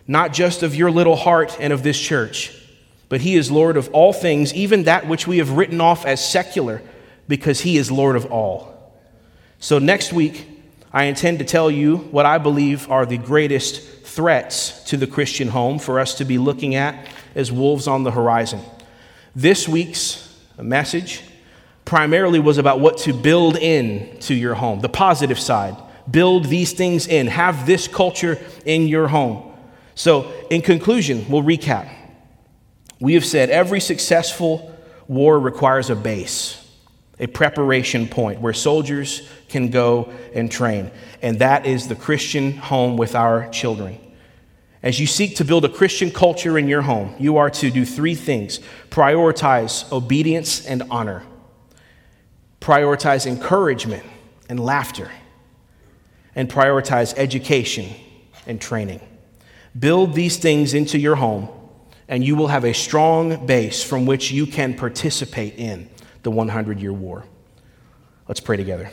not 0.09 0.32
just 0.32 0.64
of 0.64 0.74
your 0.74 0.91
little 0.91 1.14
heart 1.14 1.57
and 1.61 1.72
of 1.72 1.85
this 1.85 2.01
church, 2.01 2.53
but 3.09 3.20
He 3.20 3.37
is 3.37 3.53
Lord 3.53 3.76
of 3.76 3.89
all 3.91 4.12
things, 4.12 4.53
even 4.53 4.82
that 4.82 5.07
which 5.07 5.28
we 5.28 5.39
have 5.39 5.53
written 5.53 5.80
off 5.80 6.05
as 6.05 6.28
secular, 6.28 6.82
because 7.28 7.61
He 7.61 7.78
is 7.78 7.89
Lord 7.89 8.16
of 8.16 8.32
all. 8.32 8.93
So, 9.61 9.78
next 9.78 10.12
week, 10.12 10.49
I 10.93 11.05
intend 11.05 11.39
to 11.39 11.45
tell 11.45 11.70
you 11.70 11.99
what 11.99 12.26
I 12.26 12.39
believe 12.39 12.91
are 12.91 13.07
the 13.07 13.18
greatest 13.18 13.93
threats 14.15 14.85
to 14.85 14.97
the 14.97 15.07
Christian 15.07 15.49
home 15.49 15.79
for 15.79 15.99
us 15.99 16.15
to 16.15 16.25
be 16.25 16.39
looking 16.39 16.77
at 16.77 17.09
as 17.35 17.51
wolves 17.51 17.89
on 17.89 18.05
the 18.05 18.12
horizon. 18.12 18.61
This 19.35 19.69
week's 19.69 20.33
message 20.57 21.23
primarily 21.85 22.39
was 22.39 22.57
about 22.57 22.79
what 22.79 22.99
to 22.99 23.12
build 23.12 23.57
in 23.57 24.17
to 24.21 24.35
your 24.35 24.55
home, 24.55 24.81
the 24.81 24.89
positive 24.89 25.39
side. 25.39 25.77
Build 26.09 26.45
these 26.47 26.73
things 26.73 27.07
in, 27.09 27.27
have 27.27 27.67
this 27.67 27.89
culture 27.89 28.39
in 28.65 28.87
your 28.87 29.09
home. 29.09 29.53
So, 29.95 30.33
in 30.51 30.62
conclusion, 30.62 31.27
we'll 31.29 31.43
recap. 31.43 31.89
We 33.01 33.15
have 33.15 33.25
said 33.25 33.51
every 33.51 33.81
successful 33.81 34.75
war 35.09 35.39
requires 35.39 35.91
a 35.91 35.97
base, 35.97 36.65
a 37.19 37.27
preparation 37.27 38.09
point 38.09 38.41
where 38.41 38.53
soldiers 38.53 39.29
can 39.49 39.71
go 39.71 40.12
and 40.35 40.51
train. 40.51 40.91
And 41.23 41.39
that 41.39 41.67
is 41.67 41.89
the 41.89 41.97
Christian 41.97 42.53
home 42.53 42.97
with 42.97 43.15
our 43.15 43.49
children. 43.51 43.99
As 44.85 45.01
you 45.01 45.07
seek 45.07 45.37
to 45.37 45.47
build 45.47 45.64
a 45.64 45.68
Christian 45.70 46.11
culture 46.11 46.59
in 46.59 46.68
your 46.68 46.82
home, 46.82 47.14
you 47.18 47.39
are 47.39 47.49
to 47.49 47.70
do 47.70 47.87
three 47.87 48.14
things 48.14 48.61
prioritize 48.91 49.91
obedience 49.91 50.66
and 50.66 50.82
honor, 50.91 51.24
prioritize 52.61 53.26
encouragement 53.26 54.05
and 54.51 54.61
laughter, 54.61 55.11
and 56.35 56.51
prioritize 56.51 57.14
education 57.16 57.95
and 58.47 58.61
training. 58.61 59.01
Build 59.76 60.12
these 60.12 60.37
things 60.37 60.74
into 60.74 60.99
your 60.99 61.16
home, 61.16 61.49
and 62.07 62.22
you 62.22 62.37
will 62.37 62.49
have 62.49 62.66
a 62.66 62.74
strong 62.74 63.47
base 63.47 63.82
from 63.82 64.05
which 64.05 64.30
you 64.32 64.47
can 64.47 64.74
participate 64.74 65.55
in 65.57 65.89
the 66.24 66.30
100 66.30 66.78
year 66.78 66.93
war. 66.93 67.24
Let's 68.28 68.41
pray 68.41 68.59
together. 68.59 68.91